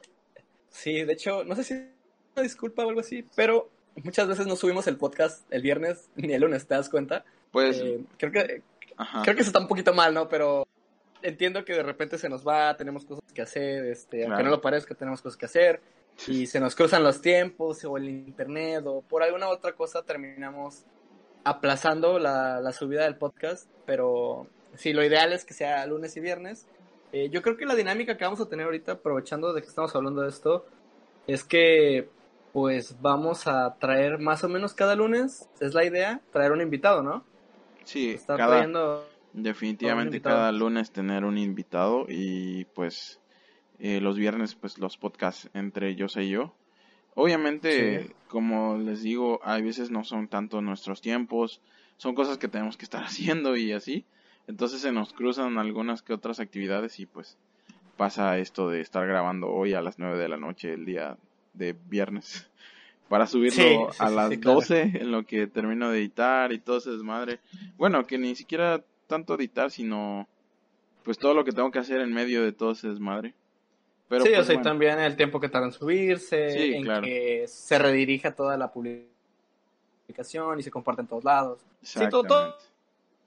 Sí, 0.69 1.03
de 1.03 1.13
hecho, 1.13 1.43
no 1.43 1.57
sé 1.57 1.65
si 1.65 1.75
una 1.75 2.43
disculpa 2.43 2.85
o 2.85 2.89
algo 2.89 3.01
así, 3.01 3.25
pero 3.35 3.71
muchas 4.03 4.29
veces 4.29 4.47
no 4.47 4.57
subimos 4.57 4.87
el 4.87 4.97
podcast 4.97 5.47
el 5.53 5.63
viernes 5.63 6.11
ni 6.17 6.33
el 6.33 6.43
lunes, 6.43 6.67
¿te 6.67 6.75
das 6.75 6.89
cuenta? 6.89 7.25
Pues. 7.51 7.79
Eh, 7.79 8.01
creo 8.19 8.33
que. 8.33 8.63
Creo 9.25 9.35
que 9.35 9.41
eso 9.41 9.51
está 9.51 9.59
un 9.59 9.67
poquito 9.67 9.93
mal, 9.93 10.15
¿no? 10.15 10.29
Pero 10.29 10.69
entiendo 11.21 11.65
que 11.65 11.73
de 11.73 11.83
repente 11.83 12.17
se 12.17 12.29
nos 12.29 12.47
va, 12.47 12.77
tenemos 12.77 13.05
cosas 13.05 13.33
que 13.33 13.43
hacer, 13.43 13.87
este, 13.87 14.25
aunque 14.25 14.45
no 14.45 14.51
lo 14.51 14.61
parezca, 14.61 14.95
tenemos 14.95 15.21
cosas 15.21 15.37
que 15.37 15.47
hacer, 15.47 15.81
y 16.29 16.47
se 16.47 16.61
nos 16.61 16.77
cruzan 16.77 17.03
los 17.03 17.21
tiempos, 17.21 17.85
o 17.85 17.97
el 17.97 18.09
internet, 18.09 18.85
o 18.87 19.03
por 19.03 19.25
alguna 19.25 19.49
otra 19.49 19.73
cosa 19.73 20.03
terminamos 20.03 20.85
aplazando 21.43 22.21
la, 22.21 22.61
la 22.61 22.73
subida 22.73 23.03
del 23.03 23.17
podcast, 23.17 23.69
pero 23.85 24.47
sí, 24.77 24.93
lo 24.93 25.03
ideal 25.03 25.33
es 25.33 25.45
que 25.45 25.55
sea 25.55 25.85
lunes 25.87 26.17
y 26.17 26.21
viernes. 26.21 26.67
Eh, 27.13 27.31
yo 27.31 27.43
creo 27.43 27.57
que 27.57 27.67
la 27.67 27.75
dinámica 27.75 28.17
que 28.17 28.25
vamos 28.25 28.41
a 28.41 28.49
tener 28.49 28.67
ahorita, 28.67 28.93
aprovechando 28.93 29.53
de 29.53 29.63
que 29.63 29.69
estamos 29.69 29.95
hablando 29.95 30.23
de 30.23 30.29
esto, 30.29 30.67
es 31.27 31.45
que 31.45 32.09
pues 32.55 32.97
vamos 33.03 33.49
a 33.49 33.75
traer 33.81 34.21
más 34.21 34.45
o 34.45 34.49
menos 34.49 34.75
cada 34.75 34.95
lunes, 34.95 35.51
es 35.61 35.75
la 35.75 35.85
idea, 35.85 36.21
traer 36.31 36.53
un 36.53 36.61
invitado, 36.61 37.03
¿no? 37.03 37.25
Sí, 37.83 38.17
cada, 38.29 38.69
definitivamente 39.33 40.21
cada 40.21 40.53
lunes 40.53 40.93
tener 40.93 41.25
un 41.25 41.37
invitado 41.37 42.07
y 42.09 42.67
pues 42.67 43.21
eh, 43.81 44.01
los 44.01 44.17
viernes 44.17 44.55
pues 44.55 44.79
los 44.79 44.97
podcasts 44.97 45.51
entre 45.53 45.97
yo 45.97 46.07
y 46.15 46.29
yo. 46.29 46.55
Obviamente, 47.17 48.15
como 48.29 48.79
les 48.79 49.03
digo, 49.03 49.41
a 49.43 49.61
veces 49.61 49.91
no 49.91 50.05
son 50.05 50.29
tanto 50.29 50.63
nuestros 50.63 51.01
tiempos, 51.01 51.61
son 51.97 52.15
cosas 52.15 52.39
que 52.39 52.47
tenemos 52.47 52.77
que 52.77 52.85
estar 52.85 53.03
haciendo 53.05 53.57
y 53.57 53.73
así. 53.73 54.05
Entonces 54.47 54.81
se 54.81 54.93
nos 54.93 55.13
cruzan 55.13 55.59
algunas 55.59 56.03
que 56.03 56.13
otras 56.13 56.39
actividades 56.39 57.01
y 57.01 57.07
pues 57.07 57.37
pasa 57.97 58.39
esto 58.39 58.69
de 58.69 58.81
estar 58.81 59.05
grabando 59.09 59.49
hoy 59.49 59.75
a 59.75 59.83
las 59.83 59.99
9 59.99 60.17
de 60.19 60.29
la 60.29 60.37
noche 60.37 60.73
el 60.73 60.85
día 60.85 61.17
de 61.55 61.75
viernes 61.89 62.49
para 63.09 63.27
subirlo 63.27 63.91
a 63.99 64.11
las 64.11 64.41
12 64.41 64.83
en 64.83 65.11
lo 65.11 65.25
que 65.25 65.47
termino 65.47 65.91
de 65.91 65.99
editar 65.99 66.53
y 66.53 66.59
todo 66.59 66.79
ese 66.79 66.91
desmadre. 66.91 67.41
Bueno, 67.77 68.07
que 68.07 68.19
ni 68.19 68.35
siquiera 68.35 68.83
tanto 69.07 69.35
editar, 69.35 69.71
sino 69.71 70.29
pues 71.05 71.19
todo 71.19 71.35
lo 71.35 71.45
que 71.45 71.53
tengo 71.53 71.71
que 71.71 71.79
hacer 71.79 72.01
en 72.01 72.13
medio 72.13 72.43
de 72.43 72.53
todo 72.53 72.73
ese 72.73 72.89
desmadre. 72.89 73.35
Pero, 74.09 74.25
sí, 74.25 74.31
pues, 74.35 74.49
o 74.49 74.53
sea, 74.53 74.63
también 74.63 74.99
el 74.99 75.17
tiempo 75.17 75.41
que 75.41 75.49
tarda 75.49 75.67
en 75.67 75.73
subirse, 75.73 76.77
en 76.77 77.03
que 77.03 77.45
se 77.47 77.79
redirija 77.79 78.35
toda 78.35 78.57
la 78.57 78.71
publicación 78.73 80.59
y 80.59 80.63
se 80.63 80.71
comparte 80.71 81.03
en 81.03 81.09
todos 81.09 81.25
lados. 81.25 81.61
Sí, 81.83 82.01
todo, 82.11 82.25
todo, 82.25 82.57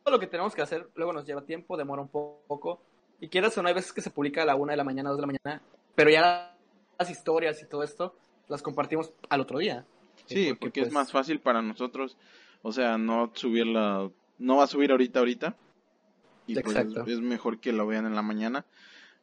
lo 0.05 0.19
que 0.19 0.27
tenemos 0.27 0.55
que 0.55 0.61
hacer 0.61 0.87
luego 0.95 1.13
nos 1.13 1.25
lleva 1.25 1.41
tiempo, 1.41 1.77
demora 1.77 2.01
un 2.01 2.07
poco. 2.07 2.79
Y 3.19 3.27
quieras 3.27 3.57
o 3.57 3.61
no, 3.61 3.67
hay 3.69 3.73
veces 3.73 3.91
que 3.91 4.01
se 4.01 4.11
publica 4.11 4.43
a 4.43 4.45
la 4.45 4.55
una 4.55 4.73
de 4.73 4.77
la 4.77 4.83
mañana, 4.83 5.09
dos 5.09 5.17
de 5.17 5.21
la 5.21 5.27
mañana, 5.27 5.61
pero 5.95 6.09
ya 6.09 6.55
las 6.97 7.09
historias 7.09 7.61
y 7.61 7.65
todo 7.67 7.83
esto 7.83 8.15
las 8.47 8.61
compartimos 8.61 9.13
al 9.29 9.41
otro 9.41 9.59
día. 9.59 9.85
Sí, 10.25 10.53
porque, 10.59 10.81
es 10.81 10.87
pues, 10.87 10.93
más 10.93 11.11
fácil 11.11 11.39
para 11.39 11.61
nosotros, 11.61 12.17
o 12.61 12.71
sea, 12.71 12.97
no 12.97 13.31
subirla, 13.33 14.09
no 14.39 14.57
va 14.57 14.63
a 14.63 14.67
subir 14.67 14.91
ahorita, 14.91 15.19
ahorita. 15.19 15.55
Y 16.47 16.59
pues 16.59 16.77
es 17.07 17.19
mejor 17.19 17.59
que 17.59 17.73
lo 17.73 17.85
vean 17.85 18.05
en 18.05 18.15
la 18.15 18.21
mañana 18.21 18.65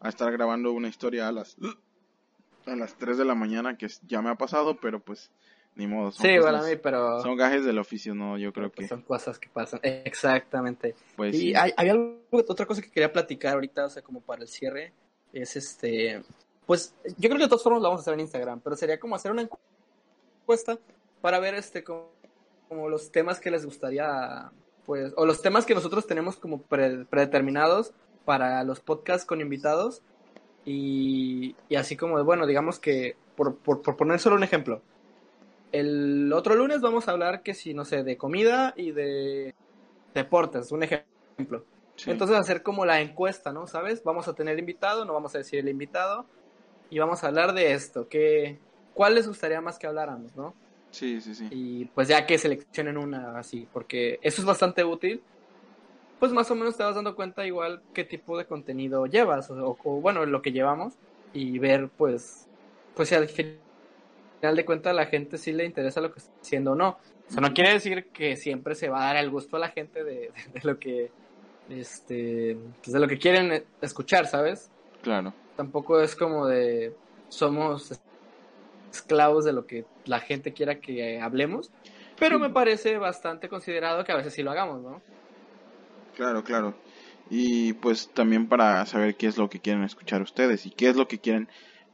a 0.01 0.11
estar 0.11 0.31
grabando 0.31 0.73
una 0.73 0.89
historia 0.89 1.29
a 1.29 1.33
las 1.33 1.57
a 2.67 2.77
las 2.77 2.97
3 2.97 3.19
de 3.19 3.25
la 3.25 3.35
mañana 3.35 3.77
que 3.77 3.89
ya 4.07 4.23
me 4.23 4.31
ha 4.31 4.35
pasado, 4.35 4.79
pero 4.81 5.01
pues 5.01 5.31
ni 5.75 5.87
modo. 5.87 6.13
Son 6.13 6.27
sí, 6.27 6.37
a 6.37 6.63
mí, 6.63 6.77
pero... 6.83 7.21
Son 7.21 7.37
gajes 7.37 7.65
del 7.65 7.79
oficio, 7.79 8.15
¿no? 8.15 8.39
Yo 8.39 8.53
creo 8.53 8.71
que... 8.71 8.87
Son 8.87 9.03
cosas 9.03 9.39
que 9.39 9.49
pasan, 9.49 9.81
exactamente. 9.83 10.95
Pues 11.17 11.35
y 11.35 11.55
hay, 11.55 11.73
hay 11.77 11.89
algo, 11.89 12.21
otra 12.31 12.67
cosa 12.67 12.81
que 12.81 12.91
quería 12.91 13.13
platicar 13.13 13.55
ahorita, 13.55 13.87
o 13.87 13.91
sea, 13.91 14.03
como 14.03 14.21
para 14.21 14.43
el 14.43 14.49
cierre, 14.49 14.93
es 15.33 15.57
este... 15.57 16.23
Pues 16.67 16.95
yo 17.05 17.29
creo 17.29 17.37
que 17.37 17.45
de 17.45 17.49
todas 17.49 17.63
formas 17.63 17.83
lo 17.83 17.89
vamos 17.89 18.01
a 18.01 18.03
hacer 18.03 18.15
en 18.15 18.21
Instagram, 18.21 18.61
pero 18.61 18.77
sería 18.77 18.99
como 18.99 19.15
hacer 19.15 19.31
una 19.31 19.49
encuesta 20.41 20.79
para 21.21 21.39
ver 21.39 21.55
este 21.55 21.85
como, 21.85 22.11
como 22.69 22.89
los 22.89 23.11
temas 23.11 23.41
que 23.41 23.51
les 23.51 23.65
gustaría, 23.65 24.51
pues, 24.87 25.13
o 25.17 25.27
los 25.27 25.43
temas 25.43 25.67
que 25.67 25.75
nosotros 25.75 26.07
tenemos 26.07 26.37
como 26.37 26.63
predeterminados 26.63 27.93
para 28.25 28.65
los 28.65 28.81
podcasts 28.81 29.27
con 29.27 29.41
invitados. 29.41 30.03
Y, 30.65 31.57
y 31.69 31.77
así 31.77 31.97
como, 31.97 32.23
bueno, 32.25 32.47
digamos 32.47 32.79
que, 32.79 33.17
por, 33.37 33.57
por, 33.57 33.83
por, 33.83 33.97
poner 33.97 34.19
solo 34.19 34.37
un 34.37 34.45
ejemplo, 34.45 34.81
el 35.73 36.33
otro 36.33 36.55
lunes 36.55 36.81
vamos 36.81 37.09
a 37.09 37.11
hablar 37.11 37.43
que 37.43 37.53
si, 37.53 37.75
no 37.75 37.85
sé, 37.85 38.03
de 38.03 38.17
comida 38.17 38.73
y 38.77 38.93
de 38.93 39.55
deportes, 40.15 40.73
un 40.73 40.85
ejemplo. 40.85 41.65
Entonces 42.07 42.37
hacer 42.37 42.63
como 42.63 42.87
la 42.87 43.01
encuesta, 43.01 43.53
¿no? 43.53 43.67
¿Sabes? 43.67 44.03
Vamos 44.05 44.27
a 44.29 44.35
tener 44.35 44.59
invitado, 44.59 45.05
no 45.05 45.13
vamos 45.13 45.35
a 45.35 45.39
decir 45.39 45.61
el 45.61 45.69
invitado, 45.69 46.27
y 46.95 46.99
vamos 47.01 47.25
a 47.25 47.27
hablar 47.27 47.55
de 47.55 47.73
esto, 47.73 48.09
que, 48.09 48.57
¿cuál 48.95 49.17
les 49.17 49.27
gustaría 49.27 49.61
más 49.61 49.81
que 49.81 49.89
habláramos, 49.89 50.37
no? 50.37 50.55
Sí, 50.93 51.21
sí, 51.21 51.35
sí. 51.35 51.49
Y 51.51 51.87
pues 51.87 52.07
ya 52.07 52.25
que 52.25 52.39
seleccionen 52.39 52.99
una 52.99 53.37
así, 53.37 53.67
porque 53.73 54.21
eso 54.23 54.41
es 54.41 54.47
bastante 54.47 54.85
útil, 54.85 55.21
pues 56.21 56.31
más 56.31 56.49
o 56.53 56.55
menos 56.55 56.77
te 56.77 56.85
vas 56.85 56.95
dando 56.95 57.17
cuenta 57.17 57.45
igual 57.45 57.83
qué 57.95 58.05
tipo 58.05 58.39
de 58.39 58.47
contenido 58.47 59.07
llevas, 59.07 59.51
o, 59.51 59.77
bueno, 60.01 60.25
lo 60.25 60.41
que 60.41 60.53
llevamos, 60.53 60.95
y 61.33 61.59
ver 61.59 61.89
pues, 61.89 62.47
pues 62.95 63.09
si 63.09 63.17
al 63.17 63.27
final 63.27 63.59
de 64.55 64.65
cuentas 64.65 64.93
a 64.93 64.95
la 64.95 65.07
gente 65.07 65.37
sí 65.37 65.51
le 65.53 65.65
interesa 65.65 66.01
lo 66.01 66.13
que 66.13 66.21
está 66.21 66.33
haciendo 66.43 66.73
o 66.73 66.77
no. 66.77 66.91
O 67.29 67.33
sea, 67.33 67.41
no 67.41 67.53
quiere 67.53 67.73
decir 67.73 68.07
que 68.13 68.37
siempre 68.37 68.77
se 68.77 68.89
va 68.89 69.03
a 69.03 69.07
dar 69.07 69.17
el 69.17 69.31
gusto 69.31 69.57
a 69.57 69.59
la 69.59 69.71
gente 69.71 70.05
de, 70.05 70.31
de 70.55 70.61
lo 70.63 70.79
que, 70.79 71.11
este, 71.71 72.57
pues 72.85 72.93
de 72.93 73.01
lo 73.01 73.09
que 73.09 73.19
quieren 73.19 73.65
escuchar, 73.81 74.29
¿sabes? 74.29 74.71
Claro. 75.05 75.35
Tampoco 75.57 76.01
es 76.01 76.17
como 76.17 76.47
de 76.47 76.97
somos 77.29 78.01
esclavos 78.91 79.45
de 79.45 79.53
lo 79.53 79.67
que 79.67 79.85
la 80.07 80.19
gente 80.19 80.53
quiera 80.53 80.81
que 80.81 81.21
hablemos, 81.21 81.71
pero 82.19 82.39
me 82.39 82.49
parece 82.49 82.97
bastante 82.97 83.49
considerado 83.49 84.05
que 84.05 84.13
a 84.13 84.17
veces 84.17 84.33
sí 84.33 84.43
lo 84.43 84.51
hagamos, 84.51 84.83
¿no? 84.83 85.03
Claro, 86.17 86.43
claro. 86.43 86.75
Y 87.29 87.75
pues 87.75 88.09
también 88.15 88.49
para 88.49 88.85
saber 88.87 89.17
qué 89.17 89.27
es 89.27 89.37
lo 89.37 89.51
que 89.51 89.61
quieren 89.61 89.83
escuchar 89.83 90.23
ustedes 90.23 90.65
y 90.67 90.71
qué 90.71 90.89
es 90.89 90.97
lo 90.97 91.07
que 91.07 91.19
quieren 91.19 91.49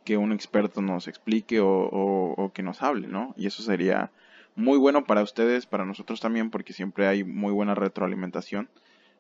que 0.05 0.17
un 0.17 0.33
experto 0.33 0.81
nos 0.83 1.09
explique 1.09 1.61
o, 1.61 1.69
o, 1.69 2.53
que 2.53 2.63
nos 2.63 2.83
hable, 2.83 3.09
¿no? 3.09 3.35
Y 3.37 3.47
eso 3.47 3.63
sería 3.63 4.11
muy 4.55 4.79
bueno 4.79 5.05
para 5.05 5.23
ustedes, 5.23 5.67
para 5.67 5.85
nosotros 5.85 6.21
también, 6.21 6.51
porque 6.51 6.73
siempre 6.73 7.07
hay 7.07 7.25
muy 7.25 7.53
buena 7.53 7.75
retroalimentación. 7.75 8.69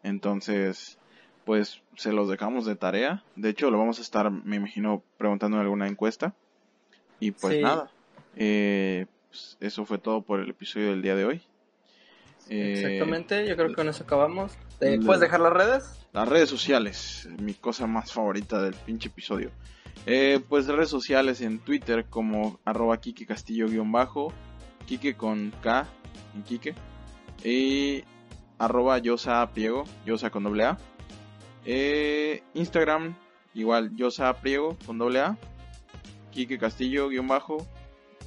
Entonces, 0.03 0.99
pues 1.45 1.83
se 1.97 2.13
los 2.13 2.29
dejamos 2.29 2.67
de 2.67 2.77
tarea. 2.77 3.23
De 3.37 3.49
hecho, 3.51 3.71
lo 3.71 3.79
vamos 3.79 3.99
a 3.99 4.03
estar, 4.03 4.31
me 4.31 4.57
imagino, 4.57 5.03
preguntando 5.19 5.57
en 5.57 5.63
alguna 5.63 5.89
encuesta. 5.89 6.35
Y 7.19 7.33
pues 7.33 7.61
nada, 7.61 7.91
eh, 8.37 9.07
pues, 9.29 9.57
eso 9.61 9.85
fue 9.85 9.99
todo 9.99 10.23
por 10.23 10.41
el 10.41 10.51
episodio 10.51 10.91
del 10.91 11.03
día 11.03 11.17
de 11.17 11.25
hoy. 11.25 11.43
Exactamente, 12.49 13.47
yo 13.47 13.55
creo 13.57 13.69
que 13.69 13.75
con 13.75 13.89
eso 13.89 14.03
acabamos. 14.05 14.53
¿Puedes 14.79 15.21
dejar 15.21 15.41
las 15.41 15.53
redes? 15.53 16.07
Las 16.13 16.29
redes 16.29 16.49
sociales, 16.49 17.29
mi 17.39 17.55
cosa 17.55 17.87
más 17.87 18.13
favorita 18.13 18.61
del 18.63 18.75
pinche 18.75 19.09
episodio. 19.09 19.51
Eh, 20.07 20.41
pues 20.49 20.67
redes 20.67 20.89
sociales 20.89 21.43
en 21.43 21.59
Twitter 21.59 22.07
como 22.07 22.59
arroba 22.65 22.97
Kike 22.99 23.27
Castillo-bajo, 23.27 24.33
Kike 24.87 25.17
con 25.17 25.53
K 25.63 25.87
en 26.35 26.43
Kike. 26.43 26.75
Y 27.45 28.05
arroba 28.59 28.99
Yosa 28.99 29.49
Priego, 29.53 29.85
Yosa 30.05 30.31
con 30.31 30.45
doble 30.45 30.65
A. 30.65 30.79
Eh, 31.65 32.43
Instagram, 32.55 33.15
igual 33.55 33.95
Yosa 33.97 34.33
Priego 34.41 34.77
con 34.87 34.99
doble 34.99 35.21
A. 35.21 35.39
Kike 36.31 36.59
Castillo 36.59 37.09
guion 37.09 37.29
bajo, 37.29 37.67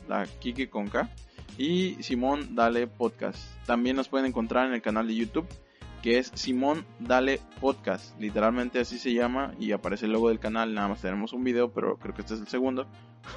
la 0.07 0.25
Kike 0.25 0.69
con 0.69 0.88
K. 0.88 1.09
Y 1.57 2.01
Simón 2.01 2.55
Dale 2.55 2.88
Podcast. 2.88 3.39
También 3.65 3.95
nos 3.95 4.09
pueden 4.09 4.25
encontrar 4.25 4.67
en 4.67 4.73
el 4.73 4.81
canal 4.81 5.07
de 5.07 5.15
YouTube 5.15 5.47
que 6.03 6.17
es 6.17 6.31
Simón 6.36 6.86
Dale 6.99 7.39
Podcast. 7.61 8.19
Literalmente 8.19 8.79
así 8.79 8.99
se 8.99 9.13
llama 9.13 9.55
y 9.57 9.71
aparece 9.71 10.05
el 10.05 10.11
logo 10.11 10.27
del 10.27 10.39
canal. 10.39 10.73
Nada 10.73 10.89
más 10.89 11.01
tenemos 11.01 11.31
un 11.31 11.45
video, 11.45 11.71
pero 11.71 11.97
creo 11.97 12.13
que 12.13 12.21
este 12.21 12.34
es 12.34 12.41
el 12.41 12.47
segundo. 12.49 12.88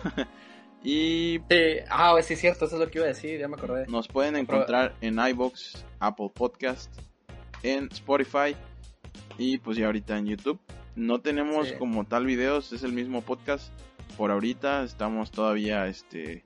y. 0.83 1.39
ah, 1.89 2.17
sí, 2.23 2.35
es 2.35 2.41
cierto, 2.41 2.65
eso 2.65 2.75
es 2.75 2.81
lo 2.81 2.91
que 2.91 2.99
iba 2.99 3.05
a 3.05 3.09
decir, 3.09 3.39
ya 3.39 3.47
me 3.47 3.55
acordé. 3.55 3.87
Nos 3.87 4.09
pueden 4.09 4.35
encontrar 4.35 4.97
en 5.01 5.17
iBox, 5.17 5.85
Apple 6.01 6.33
Podcast, 6.35 6.93
en 7.63 7.89
Spotify 7.93 8.57
y 9.39 9.59
pues 9.59 9.77
ya 9.77 9.87
ahorita 9.87 10.19
en 10.19 10.27
YouTube. 10.27 10.59
No 10.95 11.21
tenemos 11.21 11.73
como 11.73 12.05
tal 12.05 12.25
videos, 12.25 12.73
es 12.73 12.83
el 12.83 12.93
mismo 12.93 13.23
podcast. 13.23 13.71
Por 14.17 14.31
ahorita 14.31 14.83
estamos 14.83 15.31
todavía 15.31 15.87
este 15.87 16.45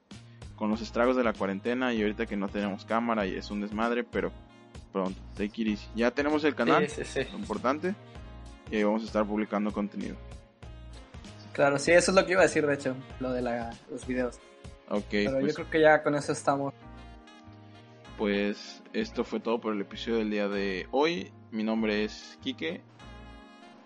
con 0.56 0.70
los 0.70 0.82
estragos 0.82 1.16
de 1.16 1.24
la 1.24 1.32
cuarentena 1.32 1.94
y 1.94 2.02
ahorita 2.02 2.26
que 2.26 2.36
no 2.36 2.48
tenemos 2.48 2.84
cámara 2.84 3.26
y 3.26 3.34
es 3.34 3.50
un 3.50 3.60
desmadre, 3.60 4.04
pero 4.04 4.30
pronto. 4.92 5.18
Take 5.34 5.62
it 5.62 5.78
Ya 5.94 6.10
tenemos 6.10 6.44
el 6.44 6.54
canal, 6.54 6.86
importante, 7.32 7.94
y 8.70 8.76
ahí 8.76 8.84
vamos 8.84 9.02
a 9.02 9.06
estar 9.06 9.24
publicando 9.24 9.72
contenido. 9.72 10.16
Claro, 11.52 11.78
sí, 11.78 11.92
eso 11.92 12.10
es 12.10 12.16
lo 12.16 12.26
que 12.26 12.32
iba 12.32 12.42
a 12.42 12.44
decir, 12.44 12.66
de 12.66 12.74
hecho, 12.74 12.94
lo 13.20 13.32
de 13.32 13.42
los 13.42 14.06
videos. 14.06 14.38
Ok. 14.88 15.04
Pero 15.10 15.32
yo 15.36 15.40
pues 15.40 15.54
creo 15.54 15.70
que 15.70 15.80
ya 15.80 16.02
con 16.02 16.14
eso 16.14 16.32
estamos. 16.32 16.74
Pues 18.18 18.82
esto 18.92 19.24
fue 19.24 19.40
todo 19.40 19.60
por 19.60 19.74
el 19.74 19.80
episodio 19.80 20.18
del 20.18 20.30
día 20.30 20.48
de 20.48 20.86
hoy. 20.90 21.32
Mi 21.50 21.64
nombre 21.64 22.04
es 22.04 22.38
Quique. 22.42 22.80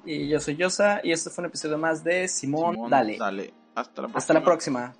Y 0.04 0.28
yo 0.28 0.38
soy 0.38 0.56
Yosa, 0.56 1.00
y 1.02 1.12
esto 1.12 1.30
fue 1.30 1.42
un 1.42 1.48
episodio 1.48 1.78
más 1.78 2.04
de 2.04 2.28
Simón, 2.28 2.90
Dale. 2.90 3.16
Dale. 3.18 3.54
Hasta 3.74 4.02
la 4.02 4.08
próxima. 4.08 4.18
Hasta 4.18 4.34
la 4.34 4.42
próxima. 4.44 4.94